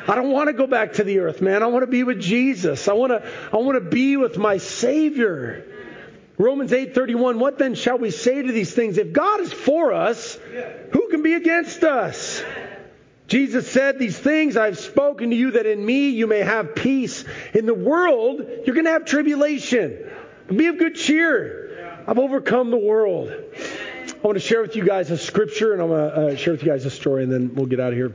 I 0.08 0.14
don't 0.14 0.30
want 0.30 0.48
to 0.48 0.52
go 0.52 0.66
back 0.66 0.94
to 0.94 1.04
the 1.04 1.20
earth, 1.20 1.42
man. 1.42 1.62
I 1.62 1.66
want 1.66 1.82
to 1.82 1.90
be 1.90 2.04
with 2.04 2.20
Jesus. 2.20 2.88
I 2.88 2.92
want 2.92 3.10
to, 3.10 3.28
I 3.52 3.56
want 3.56 3.82
to 3.82 3.90
be 3.90 4.16
with 4.16 4.38
my 4.38 4.58
Savior. 4.58 5.64
Romans 6.38 6.70
8:31 6.70 7.38
What 7.38 7.58
then 7.58 7.74
shall 7.74 7.98
we 7.98 8.10
say 8.10 8.42
to 8.42 8.52
these 8.52 8.72
things 8.72 8.98
if 8.98 9.12
God 9.12 9.40
is 9.40 9.52
for 9.52 9.92
us 9.92 10.38
who 10.92 11.08
can 11.10 11.22
be 11.22 11.34
against 11.34 11.82
us 11.82 12.42
Jesus 13.28 13.70
said, 13.70 13.98
These 13.98 14.18
things 14.18 14.56
I've 14.56 14.78
spoken 14.78 15.30
to 15.30 15.36
you 15.36 15.52
that 15.52 15.66
in 15.66 15.84
me 15.84 16.10
you 16.10 16.26
may 16.26 16.40
have 16.40 16.74
peace. 16.74 17.24
In 17.54 17.66
the 17.66 17.74
world, 17.74 18.40
you're 18.64 18.74
going 18.74 18.84
to 18.84 18.92
have 18.92 19.04
tribulation. 19.04 20.10
Be 20.48 20.66
of 20.66 20.78
good 20.78 20.94
cheer. 20.94 22.04
I've 22.06 22.18
overcome 22.18 22.70
the 22.70 22.76
world. 22.76 23.32
I 24.16 24.26
want 24.26 24.36
to 24.36 24.40
share 24.40 24.62
with 24.62 24.76
you 24.76 24.84
guys 24.84 25.10
a 25.10 25.18
scripture, 25.18 25.74
and 25.74 25.82
I'm 25.82 25.88
going 25.88 26.10
to 26.10 26.16
uh, 26.16 26.36
share 26.36 26.54
with 26.54 26.62
you 26.62 26.70
guys 26.70 26.86
a 26.86 26.90
story, 26.90 27.22
and 27.22 27.30
then 27.30 27.54
we'll 27.54 27.66
get 27.66 27.80
out 27.80 27.92
of 27.92 27.98
here. 27.98 28.14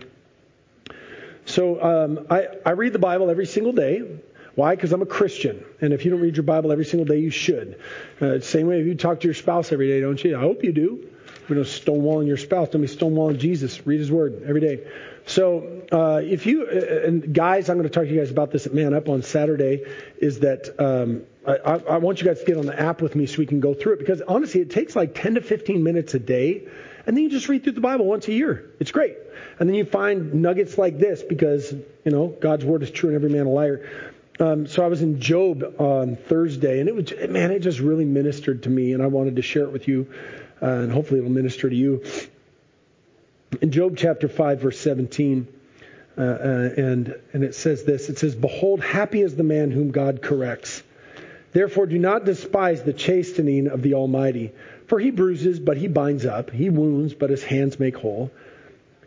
So 1.46 1.82
um, 1.82 2.26
I, 2.30 2.48
I 2.66 2.72
read 2.72 2.94
the 2.94 3.00
Bible 3.00 3.30
every 3.30 3.46
single 3.46 3.72
day. 3.72 4.20
Why? 4.56 4.76
Because 4.76 4.92
I'm 4.94 5.04
a 5.04 5.06
Christian. 5.06 5.64
And 5.80 5.94
if 5.94 6.04
you 6.04 6.12
don't 6.12 6.20
read 6.20 6.36
your 6.36 6.44
Bible 6.44 6.72
every 6.72 6.86
single 6.86 7.06
day, 7.06 7.20
you 7.20 7.30
should. 7.30 7.80
Uh, 8.20 8.40
same 8.40 8.68
way 8.68 8.82
if 8.82 8.88
you 8.88 8.96
talk 8.96 9.20
to 9.22 9.28
your 9.28 9.36
spouse 9.36 9.72
every 9.72 9.88
day, 9.88 10.02
don't 10.02 10.22
you? 10.24 10.36
I 10.36 10.40
hope 10.40 10.64
you 10.64 10.72
do. 10.72 11.08
We're 11.48 11.58
not 11.58 11.66
stonewalling 11.68 12.28
your 12.28 12.38
spouse. 12.38 12.70
Don't 12.70 12.82
be 12.82 12.88
stonewalling 12.88 13.38
Jesus. 13.38 13.86
Read 13.86 14.00
his 14.00 14.12
word 14.12 14.44
every 14.46 14.62
day. 14.62 14.88
So 15.28 15.81
uh, 15.92 16.22
if 16.24 16.46
you, 16.46 16.66
uh, 16.66 17.08
and 17.08 17.34
guys, 17.34 17.70
I'm 17.70 17.78
going 17.78 17.88
to 17.88 17.94
talk 17.94 18.04
to 18.04 18.10
you 18.10 18.20
guys 18.20 18.32
about 18.32 18.52
this 18.52 18.66
at 18.66 18.74
Man 18.74 18.94
Up 18.94 19.10
on 19.10 19.24
Saturday, 19.24 19.84
is 20.18 20.40
that 20.40 20.80
um, 20.80 21.24
I, 21.46 21.56
I 21.56 21.98
want 21.98 22.22
you 22.22 22.28
guys 22.28 22.40
to 22.40 22.46
get 22.46 22.58
on 22.58 22.66
the 22.66 22.80
app 22.80 23.02
with 23.02 23.16
me 23.16 23.26
so 23.26 23.38
we 23.38 23.46
can 23.46 23.60
go 23.60 23.74
through 23.74 23.94
it. 23.94 24.00
Because 24.00 24.22
honestly, 24.22 24.62
it 24.62 24.70
takes 24.70 24.96
like 24.96 25.16
10 25.16 25.36
to 25.36 25.42
15 25.42 25.84
minutes 25.84 26.14
a 26.14 26.20
day. 26.20 26.68
And 27.06 27.18
then 27.18 27.24
you 27.24 27.30
just 27.30 27.50
read 27.50 27.64
through 27.64 27.74
the 27.74 27.82
Bible 27.82 28.06
once 28.06 28.28
a 28.28 28.34
year. 28.34 28.72
It's 28.80 28.92
great. 28.92 29.18
And 29.60 29.68
then 29.68 29.76
you 29.76 29.86
find 29.86 30.36
nuggets 30.36 30.78
like 30.78 31.00
this 31.00 31.24
because, 31.24 31.72
you 31.72 32.12
know, 32.12 32.28
God's 32.28 32.64
word 32.64 32.84
is 32.84 32.92
true 32.92 33.10
and 33.10 33.16
every 33.16 33.30
man 33.30 33.48
a 33.48 33.50
liar. 33.50 33.90
Um, 34.40 34.68
so 34.68 34.84
I 34.84 34.88
was 34.88 35.02
in 35.02 35.20
Job 35.20 35.64
on 35.78 36.16
Thursday, 36.16 36.80
and 36.80 36.90
it 36.90 36.96
was, 36.96 37.12
man, 37.30 37.52
it 37.52 37.60
just 37.60 37.80
really 37.80 38.06
ministered 38.06 38.64
to 38.64 38.70
me, 38.70 38.94
and 38.94 39.04
I 39.04 39.08
wanted 39.08 39.36
to 39.36 39.42
share 39.42 39.64
it 39.64 39.72
with 39.72 39.88
you 39.88 40.08
uh, 40.62 40.68
and 40.68 40.92
hopefully 40.92 41.20
it'll 41.20 41.32
minister 41.32 41.70
to 41.70 41.76
you. 41.76 42.04
In 43.62 43.72
Job 43.72 43.98
chapter 43.98 44.28
5, 44.28 44.62
verse 44.62 44.80
17, 44.80 45.48
uh, 46.22 46.24
uh, 46.24 46.70
and, 46.78 47.16
and 47.34 47.44
it 47.44 47.56
says 47.56 47.84
this 47.84 48.08
it 48.10 48.20
says, 48.20 48.36
Behold, 48.36 48.82
happy 48.82 49.22
is 49.22 49.36
the 49.36 49.44
man 49.44 49.72
whom 49.72 49.92
God 49.92 50.22
corrects. 50.22 50.84
Therefore, 51.52 51.88
do 51.88 51.98
not 51.98 52.26
despise 52.26 52.84
the 52.84 52.94
chastening 52.94 53.68
of 53.68 53.82
the 53.82 53.96
Almighty, 53.96 54.52
for 54.88 55.00
he 55.00 55.10
bruises, 55.10 55.60
but 55.60 55.78
he 55.78 55.88
binds 55.88 56.26
up, 56.26 56.52
he 56.52 56.70
wounds, 56.70 57.14
but 57.14 57.30
his 57.30 57.44
hands 57.44 57.80
make 57.80 57.98
whole. 57.98 58.32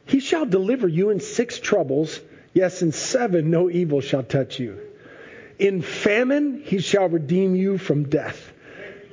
He 0.07 0.19
shall 0.19 0.45
deliver 0.45 0.89
you 0.89 1.11
in 1.11 1.21
six 1.21 1.61
troubles, 1.61 2.21
yes, 2.53 2.83
in 2.83 2.93
seven 2.93 3.51
no 3.51 3.71
evil 3.71 4.01
shall 4.01 4.25
touch 4.25 4.59
you. 4.59 4.79
In 5.59 5.83
famine 5.83 6.63
he 6.65 6.81
shall 6.81 7.09
redeem 7.09 7.55
you 7.55 7.79
from 7.79 8.09
death 8.09 8.53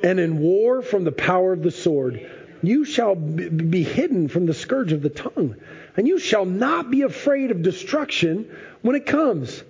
and 0.04 0.20
in 0.20 0.40
war 0.40 0.82
from 0.82 1.04
the 1.04 1.12
power 1.12 1.54
of 1.54 1.62
the 1.62 1.72
sword. 1.72 2.30
You 2.64 2.86
shall 2.86 3.16
be 3.16 3.84
hidden 3.84 4.28
from 4.28 4.46
the 4.46 4.54
scourge 4.54 4.92
of 4.92 5.02
the 5.02 5.10
tongue, 5.10 5.56
and 5.98 6.08
you 6.08 6.20
shall 6.20 6.46
not 6.46 6.92
be 6.92 7.02
afraid 7.02 7.52
of 7.52 7.64
destruction 7.64 8.50
when 8.82 8.96
it 8.96 9.06
comes. 9.06 9.64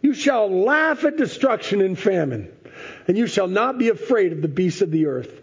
You 0.00 0.14
shall 0.14 0.50
laugh 0.50 1.04
at 1.04 1.16
destruction 1.16 1.80
and 1.80 1.98
famine, 1.98 2.52
and 3.06 3.16
you 3.16 3.26
shall 3.26 3.46
not 3.46 3.78
be 3.78 3.88
afraid 3.88 4.32
of 4.32 4.42
the 4.42 4.48
beasts 4.48 4.82
of 4.82 4.90
the 4.90 5.06
earth. 5.06 5.40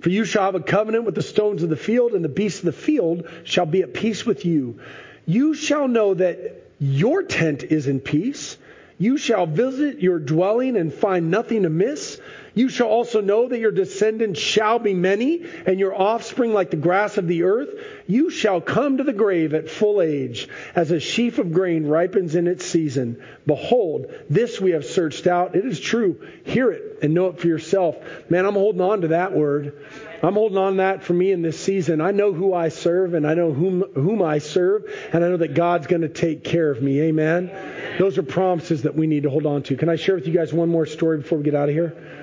For 0.00 0.10
you 0.10 0.24
shall 0.24 0.44
have 0.44 0.54
a 0.54 0.60
covenant 0.60 1.04
with 1.04 1.14
the 1.14 1.22
stones 1.22 1.62
of 1.62 1.70
the 1.70 1.76
field, 1.76 2.12
and 2.12 2.24
the 2.24 2.28
beasts 2.28 2.60
of 2.60 2.66
the 2.66 2.72
field 2.72 3.28
shall 3.44 3.66
be 3.66 3.82
at 3.82 3.94
peace 3.94 4.24
with 4.24 4.44
you. 4.44 4.78
You 5.26 5.54
shall 5.54 5.88
know 5.88 6.14
that 6.14 6.68
your 6.78 7.22
tent 7.22 7.64
is 7.64 7.86
in 7.88 8.00
peace. 8.00 8.58
You 8.98 9.18
shall 9.18 9.46
visit 9.46 10.00
your 10.00 10.18
dwelling 10.18 10.76
and 10.76 10.92
find 10.92 11.30
nothing 11.30 11.64
amiss. 11.64 12.20
You 12.56 12.70
shall 12.70 12.88
also 12.88 13.20
know 13.20 13.46
that 13.46 13.58
your 13.58 13.70
descendants 13.70 14.40
shall 14.40 14.78
be 14.78 14.94
many, 14.94 15.44
and 15.66 15.78
your 15.78 15.94
offspring 15.94 16.54
like 16.54 16.70
the 16.70 16.78
grass 16.78 17.18
of 17.18 17.28
the 17.28 17.42
earth. 17.42 17.68
You 18.06 18.30
shall 18.30 18.62
come 18.62 18.96
to 18.96 19.04
the 19.04 19.12
grave 19.12 19.52
at 19.52 19.68
full 19.68 20.00
age, 20.00 20.48
as 20.74 20.90
a 20.90 20.98
sheaf 20.98 21.38
of 21.38 21.52
grain 21.52 21.86
ripens 21.86 22.34
in 22.34 22.46
its 22.46 22.64
season. 22.64 23.22
Behold, 23.46 24.06
this 24.30 24.58
we 24.58 24.70
have 24.70 24.86
searched 24.86 25.26
out. 25.26 25.54
It 25.54 25.66
is 25.66 25.78
true. 25.78 26.26
Hear 26.44 26.72
it 26.72 27.00
and 27.02 27.12
know 27.12 27.26
it 27.26 27.38
for 27.38 27.46
yourself. 27.46 27.98
Man, 28.30 28.46
I'm 28.46 28.54
holding 28.54 28.80
on 28.80 29.02
to 29.02 29.08
that 29.08 29.34
word. 29.34 29.84
I'm 30.22 30.32
holding 30.32 30.56
on 30.56 30.78
that 30.78 31.04
for 31.04 31.12
me 31.12 31.32
in 31.32 31.42
this 31.42 31.60
season. 31.60 32.00
I 32.00 32.12
know 32.12 32.32
who 32.32 32.54
I 32.54 32.70
serve, 32.70 33.12
and 33.12 33.26
I 33.26 33.34
know 33.34 33.52
whom, 33.52 33.82
whom 33.92 34.22
I 34.22 34.38
serve, 34.38 34.90
and 35.12 35.22
I 35.22 35.28
know 35.28 35.36
that 35.36 35.52
God's 35.52 35.88
going 35.88 36.02
to 36.02 36.08
take 36.08 36.42
care 36.42 36.70
of 36.70 36.82
me. 36.82 37.02
Amen. 37.02 37.50
Those 37.98 38.16
are 38.16 38.22
promises 38.22 38.84
that 38.84 38.94
we 38.94 39.06
need 39.06 39.24
to 39.24 39.30
hold 39.30 39.44
on 39.44 39.62
to. 39.64 39.76
Can 39.76 39.90
I 39.90 39.96
share 39.96 40.14
with 40.14 40.26
you 40.26 40.32
guys 40.32 40.54
one 40.54 40.70
more 40.70 40.86
story 40.86 41.18
before 41.18 41.36
we 41.36 41.44
get 41.44 41.54
out 41.54 41.68
of 41.68 41.74
here? 41.74 42.15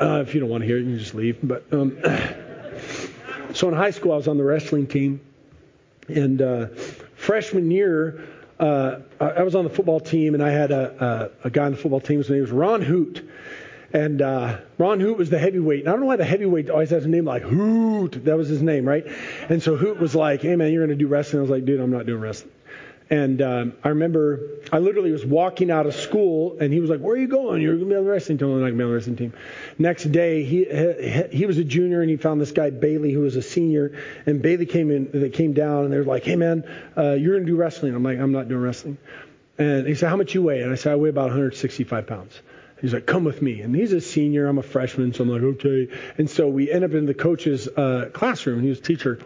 Uh, 0.00 0.22
if 0.26 0.34
you 0.34 0.40
don't 0.40 0.48
want 0.48 0.62
to 0.62 0.66
hear 0.66 0.78
it, 0.78 0.80
you 0.80 0.86
can 0.86 0.98
just 0.98 1.14
leave. 1.14 1.38
But 1.42 1.64
um, 1.72 1.98
so 3.54 3.68
in 3.68 3.74
high 3.74 3.90
school, 3.90 4.12
I 4.12 4.16
was 4.16 4.28
on 4.28 4.38
the 4.38 4.44
wrestling 4.44 4.86
team, 4.86 5.20
and 6.08 6.40
uh, 6.40 6.68
freshman 7.14 7.70
year, 7.70 8.24
uh, 8.58 9.00
I 9.20 9.42
was 9.42 9.54
on 9.54 9.64
the 9.64 9.70
football 9.70 10.00
team, 10.00 10.34
and 10.34 10.42
I 10.42 10.50
had 10.50 10.70
a, 10.70 11.30
a, 11.44 11.48
a 11.48 11.50
guy 11.50 11.66
on 11.66 11.72
the 11.72 11.78
football 11.78 12.00
team. 12.00 12.18
His 12.18 12.30
name 12.30 12.40
was 12.40 12.50
Ron 12.50 12.82
Hoot. 12.82 13.28
And 13.92 14.20
uh, 14.20 14.58
Ron 14.78 15.00
Hoot 15.00 15.16
was 15.16 15.30
the 15.30 15.38
heavyweight. 15.38 15.80
And 15.80 15.88
I 15.88 15.92
don't 15.92 16.00
know 16.00 16.06
why 16.06 16.16
the 16.16 16.24
heavyweight 16.24 16.70
always 16.70 16.90
has 16.90 17.04
a 17.04 17.08
name 17.08 17.24
like 17.24 17.42
Hoot. 17.42 18.24
That 18.24 18.36
was 18.36 18.48
his 18.48 18.60
name, 18.60 18.86
right? 18.86 19.06
And 19.48 19.62
so 19.62 19.76
Hoot 19.76 19.98
was 20.00 20.14
like, 20.14 20.42
hey, 20.42 20.56
man, 20.56 20.72
you're 20.72 20.84
going 20.84 20.96
to 20.96 21.02
do 21.02 21.08
wrestling. 21.08 21.40
I 21.40 21.42
was 21.42 21.50
like, 21.50 21.64
dude, 21.64 21.80
I'm 21.80 21.90
not 21.90 22.04
doing 22.04 22.20
wrestling. 22.20 22.52
And 23.08 23.40
um, 23.40 23.72
I 23.84 23.90
remember 23.90 24.40
I 24.72 24.78
literally 24.78 25.12
was 25.12 25.24
walking 25.24 25.70
out 25.70 25.86
of 25.86 25.94
school, 25.94 26.56
and 26.58 26.72
he 26.72 26.80
was 26.80 26.90
like, 26.90 26.98
"Where 26.98 27.14
are 27.14 27.18
you 27.18 27.28
going? 27.28 27.62
You're 27.62 27.74
going 27.76 27.88
to 27.88 27.90
be 27.90 27.96
on 27.96 28.04
the 28.04 28.10
wrestling 28.10 28.38
team." 28.38 28.48
I'm 28.48 28.60
like, 28.60 28.72
"I'm 28.72 28.80
on 28.80 28.88
the 28.88 28.94
wrestling 28.94 29.16
team." 29.16 29.32
Next 29.78 30.10
day, 30.10 30.42
he 30.42 30.64
he 31.30 31.46
was 31.46 31.56
a 31.58 31.64
junior, 31.64 32.00
and 32.00 32.10
he 32.10 32.16
found 32.16 32.40
this 32.40 32.50
guy 32.50 32.70
Bailey, 32.70 33.12
who 33.12 33.20
was 33.20 33.36
a 33.36 33.42
senior. 33.42 33.96
And 34.26 34.42
Bailey 34.42 34.66
came 34.66 34.90
in, 34.90 35.10
they 35.12 35.30
came 35.30 35.52
down, 35.52 35.84
and 35.84 35.92
they 35.92 35.98
were 35.98 36.04
like, 36.04 36.24
"Hey, 36.24 36.34
man, 36.34 36.64
uh, 36.96 37.12
you're 37.12 37.34
going 37.34 37.46
to 37.46 37.52
do 37.52 37.56
wrestling." 37.56 37.94
I'm 37.94 38.02
like, 38.02 38.18
"I'm 38.18 38.32
not 38.32 38.48
doing 38.48 38.60
wrestling." 38.60 38.98
And 39.56 39.86
he 39.86 39.94
said, 39.94 40.08
"How 40.08 40.16
much 40.16 40.34
you 40.34 40.42
weigh?" 40.42 40.62
And 40.62 40.72
I 40.72 40.74
said, 40.74 40.92
"I 40.92 40.96
weigh 40.96 41.10
about 41.10 41.26
165 41.26 42.08
pounds." 42.08 42.40
He's 42.80 42.92
like, 42.92 43.06
"Come 43.06 43.22
with 43.22 43.40
me." 43.40 43.60
And 43.60 43.74
he's 43.74 43.92
a 43.92 44.00
senior, 44.00 44.48
I'm 44.48 44.58
a 44.58 44.62
freshman, 44.64 45.14
so 45.14 45.22
I'm 45.22 45.30
like, 45.30 45.42
"Okay." 45.42 45.88
And 46.18 46.28
so 46.28 46.48
we 46.48 46.72
end 46.72 46.84
up 46.84 46.92
in 46.92 47.06
the 47.06 47.14
coach's 47.14 47.68
uh, 47.68 48.10
classroom. 48.12 48.62
He 48.62 48.68
was 48.68 48.80
a 48.80 48.82
teacher. 48.82 49.20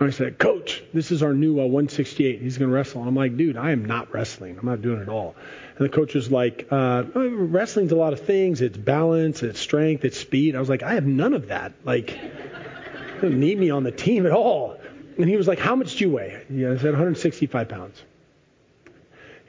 And 0.00 0.08
I 0.08 0.10
said, 0.10 0.38
Coach, 0.38 0.82
this 0.92 1.12
is 1.12 1.22
our 1.22 1.32
new 1.32 1.60
uh, 1.60 1.64
168. 1.64 2.42
He's 2.42 2.58
going 2.58 2.68
to 2.68 2.74
wrestle. 2.74 3.00
And 3.00 3.08
I'm 3.08 3.14
like, 3.14 3.36
dude, 3.36 3.56
I 3.56 3.70
am 3.70 3.84
not 3.84 4.12
wrestling. 4.12 4.58
I'm 4.58 4.66
not 4.66 4.82
doing 4.82 4.98
it 4.98 5.02
at 5.02 5.08
all. 5.08 5.36
And 5.76 5.84
the 5.84 5.88
coach 5.88 6.14
was 6.14 6.30
like, 6.30 6.66
uh, 6.70 7.04
oh, 7.14 7.28
wrestling's 7.30 7.92
a 7.92 7.96
lot 7.96 8.12
of 8.12 8.20
things. 8.20 8.60
It's 8.60 8.76
balance, 8.76 9.42
it's 9.42 9.60
strength, 9.60 10.04
it's 10.04 10.18
speed. 10.18 10.56
I 10.56 10.60
was 10.60 10.68
like, 10.68 10.82
I 10.82 10.94
have 10.94 11.06
none 11.06 11.32
of 11.32 11.48
that. 11.48 11.72
Like, 11.84 12.18
don't 13.20 13.38
need 13.38 13.58
me 13.58 13.70
on 13.70 13.84
the 13.84 13.92
team 13.92 14.26
at 14.26 14.32
all. 14.32 14.78
And 15.16 15.28
he 15.28 15.36
was 15.36 15.46
like, 15.46 15.60
how 15.60 15.76
much 15.76 15.96
do 15.96 16.04
you 16.04 16.10
weigh? 16.10 16.44
Yeah, 16.50 16.72
I 16.72 16.76
said 16.76 16.90
165 16.90 17.68
pounds. 17.68 18.02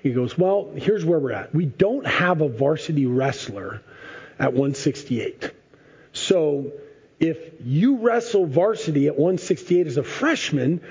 He 0.04 0.14
goes, 0.14 0.38
well, 0.38 0.72
here's 0.76 1.04
where 1.04 1.18
we're 1.18 1.32
at. 1.32 1.56
We 1.56 1.66
don't 1.66 2.06
have 2.06 2.42
a 2.42 2.48
varsity 2.48 3.08
wrestler 3.08 3.82
at 4.38 4.54
168. 4.54 5.52
So 6.14 6.72
if 7.20 7.38
you 7.64 7.98
wrestle 7.98 8.46
varsity 8.46 9.08
at 9.08 9.16
168 9.16 9.88
as 9.88 9.98
a 9.98 10.04
freshman, 10.04 10.82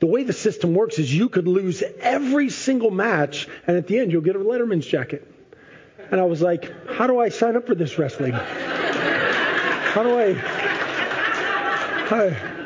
the 0.00 0.06
way 0.06 0.22
the 0.24 0.32
system 0.32 0.74
works 0.74 0.98
is 0.98 1.14
you 1.14 1.28
could 1.28 1.46
lose 1.46 1.82
every 2.00 2.50
single 2.50 2.90
match, 2.90 3.48
and 3.66 3.76
at 3.76 3.86
the 3.86 3.98
end, 3.98 4.12
you'll 4.12 4.22
get 4.22 4.36
a 4.36 4.38
Letterman's 4.38 4.86
jacket. 4.86 5.30
And 6.10 6.20
I 6.20 6.24
was 6.24 6.42
like, 6.42 6.88
how 6.88 7.06
do 7.06 7.18
I 7.20 7.28
sign 7.30 7.56
up 7.56 7.66
for 7.66 7.74
this 7.74 7.98
wrestling? 7.98 8.32
How 8.32 10.02
do 10.02 10.18
I. 10.18 10.34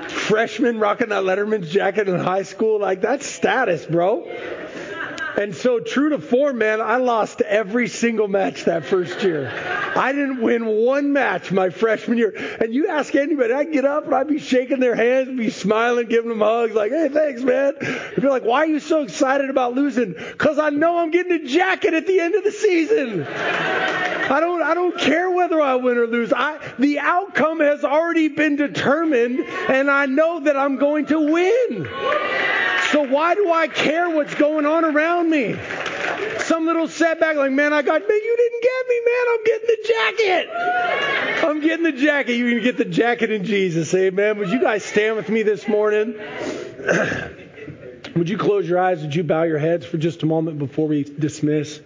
Freshman 0.08 0.78
rocking 0.78 1.08
that 1.10 1.22
Letterman's 1.22 1.70
jacket 1.70 2.08
in 2.08 2.18
high 2.18 2.42
school? 2.42 2.80
Like, 2.80 3.00
that's 3.00 3.24
status, 3.26 3.86
bro. 3.86 4.24
And 5.38 5.54
so, 5.54 5.78
true 5.78 6.08
to 6.08 6.18
form, 6.18 6.58
man, 6.58 6.80
I 6.80 6.96
lost 6.96 7.42
every 7.42 7.86
single 7.86 8.26
match 8.26 8.64
that 8.64 8.84
first 8.84 9.22
year. 9.22 9.48
I 9.94 10.10
didn't 10.10 10.42
win 10.42 10.66
one 10.66 11.12
match 11.12 11.52
my 11.52 11.70
freshman 11.70 12.18
year. 12.18 12.34
And 12.60 12.74
you 12.74 12.88
ask 12.88 13.14
anybody, 13.14 13.54
I'd 13.54 13.72
get 13.72 13.84
up 13.84 14.06
and 14.06 14.14
I'd 14.16 14.26
be 14.26 14.40
shaking 14.40 14.80
their 14.80 14.96
hands, 14.96 15.28
and 15.28 15.38
be 15.38 15.50
smiling, 15.50 16.08
giving 16.08 16.28
them 16.28 16.40
hugs, 16.40 16.74
like, 16.74 16.90
hey, 16.90 17.08
thanks, 17.08 17.42
man. 17.42 17.74
They'd 17.80 18.20
be 18.20 18.26
like, 18.26 18.42
why 18.42 18.64
are 18.64 18.66
you 18.66 18.80
so 18.80 19.02
excited 19.02 19.48
about 19.48 19.74
losing? 19.74 20.14
Because 20.14 20.58
I 20.58 20.70
know 20.70 20.98
I'm 20.98 21.12
getting 21.12 21.30
a 21.30 21.44
jacket 21.46 21.94
at 21.94 22.08
the 22.08 22.18
end 22.18 22.34
of 22.34 22.42
the 22.42 22.50
season. 22.50 23.22
I 23.22 24.40
don't, 24.40 24.60
I 24.60 24.74
don't 24.74 24.98
care 24.98 25.30
whether 25.30 25.60
I 25.60 25.76
win 25.76 25.98
or 25.98 26.08
lose. 26.08 26.32
I, 26.32 26.58
the 26.80 26.98
outcome 26.98 27.60
has 27.60 27.84
already 27.84 28.26
been 28.26 28.56
determined, 28.56 29.38
and 29.38 29.88
I 29.88 30.06
know 30.06 30.40
that 30.40 30.56
I'm 30.56 30.78
going 30.78 31.06
to 31.06 31.32
win. 31.32 32.47
So 32.92 33.02
why 33.02 33.34
do 33.34 33.52
I 33.52 33.68
care 33.68 34.08
what's 34.08 34.34
going 34.34 34.64
on 34.64 34.84
around 34.84 35.28
me? 35.28 35.54
Some 36.40 36.64
little 36.64 36.88
setback, 36.88 37.36
like, 37.36 37.52
man, 37.52 37.72
I 37.72 37.82
got, 37.82 38.00
man, 38.00 38.10
you 38.10 38.36
didn't 38.36 38.62
get 38.62 38.88
me, 38.88 39.00
man. 39.06 39.26
I'm 39.30 39.44
getting 39.44 39.68
the 39.68 39.78
jacket. 39.86 41.44
I'm 41.44 41.60
getting 41.60 41.84
the 41.84 41.92
jacket. 41.92 42.34
You 42.34 42.50
can 42.50 42.62
get 42.62 42.76
the 42.78 42.86
jacket 42.86 43.30
in 43.30 43.44
Jesus. 43.44 43.92
Amen. 43.94 44.38
Would 44.38 44.48
you 44.48 44.60
guys 44.60 44.84
stand 44.84 45.16
with 45.16 45.28
me 45.28 45.42
this 45.42 45.68
morning? 45.68 46.14
Would 48.16 48.28
you 48.28 48.38
close 48.38 48.68
your 48.68 48.78
eyes? 48.78 49.02
Would 49.02 49.14
you 49.14 49.22
bow 49.22 49.42
your 49.42 49.58
heads 49.58 49.84
for 49.84 49.98
just 49.98 50.22
a 50.22 50.26
moment 50.26 50.58
before 50.58 50.88
we 50.88 51.04
dismiss? 51.04 51.80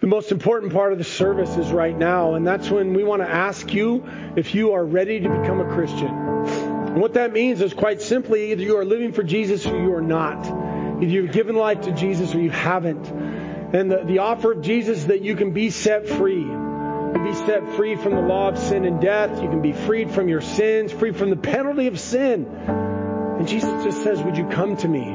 The 0.00 0.06
most 0.06 0.32
important 0.32 0.72
part 0.72 0.92
of 0.92 0.98
the 0.98 1.04
service 1.04 1.56
is 1.56 1.70
right 1.70 1.96
now, 1.96 2.34
and 2.34 2.46
that's 2.46 2.68
when 2.70 2.94
we 2.94 3.04
want 3.04 3.22
to 3.22 3.28
ask 3.28 3.72
you 3.72 4.08
if 4.36 4.54
you 4.54 4.72
are 4.72 4.84
ready 4.84 5.20
to 5.20 5.28
become 5.28 5.60
a 5.60 5.72
Christian. 5.72 6.67
And 6.88 7.00
what 7.02 7.14
that 7.14 7.32
means 7.32 7.60
is 7.60 7.74
quite 7.74 8.00
simply 8.00 8.52
either 8.52 8.62
you 8.62 8.78
are 8.78 8.84
living 8.84 9.12
for 9.12 9.22
Jesus 9.22 9.66
or 9.66 9.78
you 9.78 9.94
are 9.94 10.00
not. 10.00 10.46
Either 10.46 11.06
you've 11.06 11.32
given 11.32 11.54
life 11.54 11.82
to 11.82 11.92
Jesus 11.92 12.34
or 12.34 12.40
you 12.40 12.50
haven't. 12.50 13.06
And 13.08 13.90
the, 13.90 14.04
the 14.04 14.18
offer 14.20 14.52
of 14.52 14.62
Jesus 14.62 15.04
that 15.04 15.20
you 15.20 15.36
can 15.36 15.52
be 15.52 15.70
set 15.70 16.08
free. 16.08 16.40
You 16.40 17.12
can 17.14 17.24
be 17.24 17.34
set 17.34 17.76
free 17.76 17.96
from 17.96 18.14
the 18.14 18.22
law 18.22 18.48
of 18.48 18.58
sin 18.58 18.84
and 18.86 19.00
death. 19.00 19.42
You 19.42 19.48
can 19.48 19.60
be 19.60 19.72
freed 19.72 20.10
from 20.10 20.28
your 20.28 20.40
sins, 20.40 20.90
free 20.90 21.12
from 21.12 21.30
the 21.30 21.36
penalty 21.36 21.86
of 21.86 22.00
sin. 22.00 22.46
And 22.46 23.46
Jesus 23.46 23.84
just 23.84 24.02
says, 24.02 24.22
Would 24.22 24.36
you 24.36 24.48
come 24.48 24.76
to 24.78 24.88
me? 24.88 25.14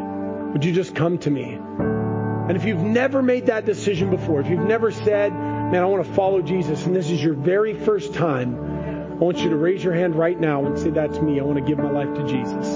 Would 0.53 0.63
you 0.63 0.71
just 0.71 0.95
come 0.95 1.17
to 1.19 1.31
me? 1.31 1.55
And 1.55 2.55
if 2.55 2.65
you've 2.65 2.81
never 2.81 3.21
made 3.21 3.47
that 3.47 3.65
decision 3.65 4.11
before, 4.11 4.41
if 4.41 4.47
you've 4.47 4.59
never 4.59 4.91
said, 4.91 5.33
Man, 5.33 5.81
I 5.81 5.85
want 5.85 6.05
to 6.05 6.13
follow 6.13 6.41
Jesus, 6.41 6.85
and 6.85 6.95
this 6.95 7.09
is 7.09 7.21
your 7.23 7.33
very 7.33 7.73
first 7.73 8.13
time, 8.13 8.72
I 9.13 9.17
want 9.17 9.37
you 9.37 9.51
to 9.51 9.55
raise 9.55 9.83
your 9.83 9.93
hand 9.93 10.15
right 10.15 10.39
now 10.39 10.65
and 10.65 10.77
say, 10.77 10.89
That's 10.89 11.19
me. 11.19 11.39
I 11.39 11.43
want 11.43 11.59
to 11.59 11.63
give 11.63 11.77
my 11.77 11.91
life 11.91 12.11
to 12.15 12.27
Jesus. 12.27 12.67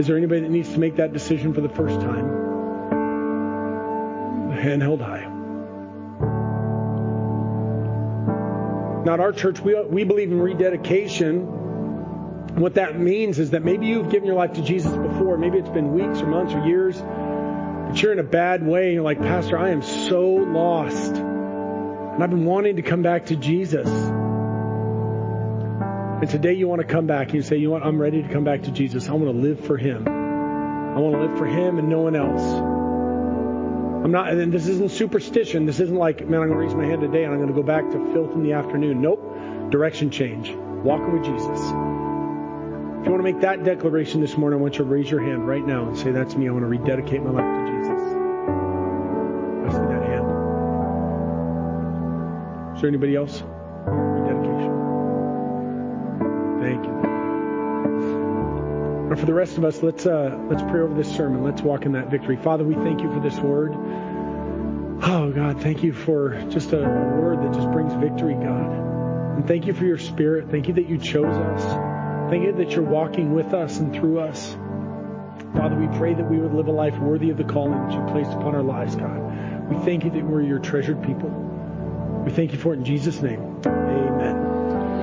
Is 0.00 0.08
there 0.08 0.16
anybody 0.16 0.40
that 0.40 0.50
needs 0.50 0.72
to 0.72 0.80
make 0.80 0.96
that 0.96 1.12
decision 1.12 1.54
for 1.54 1.60
the 1.60 1.68
first 1.68 2.00
time? 2.00 2.40
Hand 4.50 4.82
held 4.82 5.00
high. 5.00 5.26
Now, 9.04 9.14
at 9.14 9.20
our 9.20 9.32
church, 9.32 9.60
we, 9.60 9.80
we 9.84 10.04
believe 10.04 10.32
in 10.32 10.40
rededication. 10.40 12.56
What 12.56 12.74
that 12.74 12.98
means 12.98 13.38
is 13.38 13.50
that 13.50 13.62
maybe 13.62 13.86
you've 13.86 14.10
given 14.10 14.26
your 14.26 14.36
life 14.36 14.54
to 14.54 14.62
Jesus 14.62 14.92
before. 14.92 15.38
Maybe 15.38 15.58
it's 15.58 15.68
been 15.68 15.94
weeks 15.94 16.20
or 16.20 16.26
months 16.26 16.52
or 16.52 16.66
years, 16.66 17.00
but 17.00 18.02
you're 18.02 18.12
in 18.12 18.18
a 18.18 18.24
bad 18.24 18.66
way. 18.66 18.86
And 18.86 18.94
You're 18.94 19.04
like, 19.04 19.20
Pastor, 19.20 19.56
I 19.56 19.70
am 19.70 19.82
so 19.82 20.30
lost. 20.30 21.14
And 21.14 22.22
I've 22.22 22.30
been 22.30 22.44
wanting 22.44 22.76
to 22.76 22.82
come 22.82 23.02
back 23.02 23.26
to 23.26 23.36
Jesus. 23.36 23.88
And 26.20 26.28
today 26.28 26.52
you 26.52 26.68
want 26.68 26.82
to 26.82 26.86
come 26.86 27.06
back 27.06 27.28
and 27.28 27.36
you 27.36 27.42
say, 27.42 27.56
you 27.56 27.68
know 27.68 27.72
what? 27.72 27.82
I'm 27.82 27.98
ready 27.98 28.22
to 28.22 28.28
come 28.28 28.44
back 28.44 28.64
to 28.64 28.70
Jesus. 28.70 29.08
I 29.08 29.12
want 29.12 29.24
to 29.34 29.40
live 29.40 29.64
for 29.64 29.78
Him. 29.78 30.06
I 30.06 30.98
want 30.98 31.14
to 31.16 31.22
live 31.22 31.38
for 31.38 31.46
Him 31.46 31.78
and 31.78 31.88
no 31.88 32.00
one 32.00 32.14
else. 32.14 32.42
I'm 34.04 34.12
not, 34.12 34.28
and 34.30 34.52
this 34.52 34.66
isn't 34.66 34.90
superstition. 34.90 35.64
This 35.64 35.80
isn't 35.80 35.96
like, 35.96 36.20
man, 36.28 36.42
I'm 36.42 36.48
going 36.48 36.60
to 36.60 36.66
raise 36.66 36.74
my 36.74 36.84
hand 36.84 37.00
today 37.00 37.24
and 37.24 37.32
I'm 37.32 37.38
going 37.38 37.48
to 37.48 37.54
go 37.54 37.62
back 37.62 37.88
to 37.92 38.12
filth 38.12 38.32
in 38.32 38.42
the 38.42 38.52
afternoon. 38.52 39.00
Nope. 39.00 39.70
Direction 39.70 40.10
change. 40.10 40.50
Walking 40.84 41.10
with 41.12 41.24
Jesus. 41.24 41.58
If 41.58 43.06
you 43.06 43.12
want 43.12 43.20
to 43.20 43.32
make 43.32 43.40
that 43.40 43.64
declaration 43.64 44.20
this 44.20 44.36
morning, 44.36 44.58
I 44.58 44.62
want 44.62 44.74
you 44.74 44.84
to 44.84 44.90
raise 44.90 45.10
your 45.10 45.22
hand 45.22 45.48
right 45.48 45.66
now 45.66 45.88
and 45.88 45.96
say, 45.96 46.10
That's 46.10 46.36
me. 46.36 46.48
I 46.48 46.50
want 46.52 46.64
to 46.64 46.68
rededicate 46.68 47.22
my 47.22 47.30
life 47.30 47.44
to 47.44 47.72
Jesus. 47.72 48.02
I 49.64 49.70
see 49.72 49.86
that 49.88 50.02
hand. 50.04 50.26
Is 52.76 52.82
there 52.82 52.88
anybody 52.88 53.16
else? 53.16 53.42
And 59.10 59.18
for 59.18 59.26
the 59.26 59.34
rest 59.34 59.58
of 59.58 59.64
us, 59.64 59.82
let's 59.82 60.06
uh, 60.06 60.38
let's 60.48 60.62
pray 60.62 60.80
over 60.80 60.94
this 60.94 61.12
sermon. 61.12 61.42
Let's 61.42 61.62
walk 61.62 61.84
in 61.84 61.92
that 61.92 62.12
victory. 62.12 62.36
Father, 62.36 62.62
we 62.62 62.74
thank 62.74 63.00
you 63.00 63.12
for 63.12 63.18
this 63.18 63.36
word. 63.40 63.74
Oh 65.02 65.32
God, 65.34 65.60
thank 65.60 65.82
you 65.82 65.92
for 65.92 66.40
just 66.48 66.72
a 66.72 66.78
word 66.78 67.42
that 67.42 67.52
just 67.52 67.68
brings 67.72 67.92
victory, 67.94 68.34
God. 68.34 68.70
And 69.36 69.48
thank 69.48 69.66
you 69.66 69.74
for 69.74 69.84
your 69.84 69.98
spirit. 69.98 70.48
Thank 70.50 70.68
you 70.68 70.74
that 70.74 70.88
you 70.88 70.96
chose 70.96 71.34
us. 71.36 72.30
Thank 72.30 72.44
you 72.44 72.52
that 72.52 72.70
you're 72.70 72.84
walking 72.84 73.34
with 73.34 73.52
us 73.52 73.78
and 73.78 73.92
through 73.92 74.20
us. 74.20 74.56
Father, 75.56 75.74
we 75.74 75.88
pray 75.98 76.14
that 76.14 76.30
we 76.30 76.38
would 76.38 76.54
live 76.54 76.68
a 76.68 76.72
life 76.72 76.96
worthy 76.98 77.30
of 77.30 77.36
the 77.36 77.44
calling 77.44 77.72
that 77.72 77.92
you 77.92 78.12
placed 78.12 78.30
upon 78.30 78.54
our 78.54 78.62
lives, 78.62 78.94
God. 78.94 79.68
We 79.68 79.76
thank 79.84 80.04
you 80.04 80.10
that 80.10 80.22
we're 80.24 80.42
your 80.42 80.60
treasured 80.60 81.02
people. 81.02 81.30
We 82.24 82.30
thank 82.30 82.52
you 82.52 82.58
for 82.58 82.74
it 82.74 82.78
in 82.78 82.84
Jesus' 82.84 83.20
name. 83.20 83.60
Amen. 83.66 84.09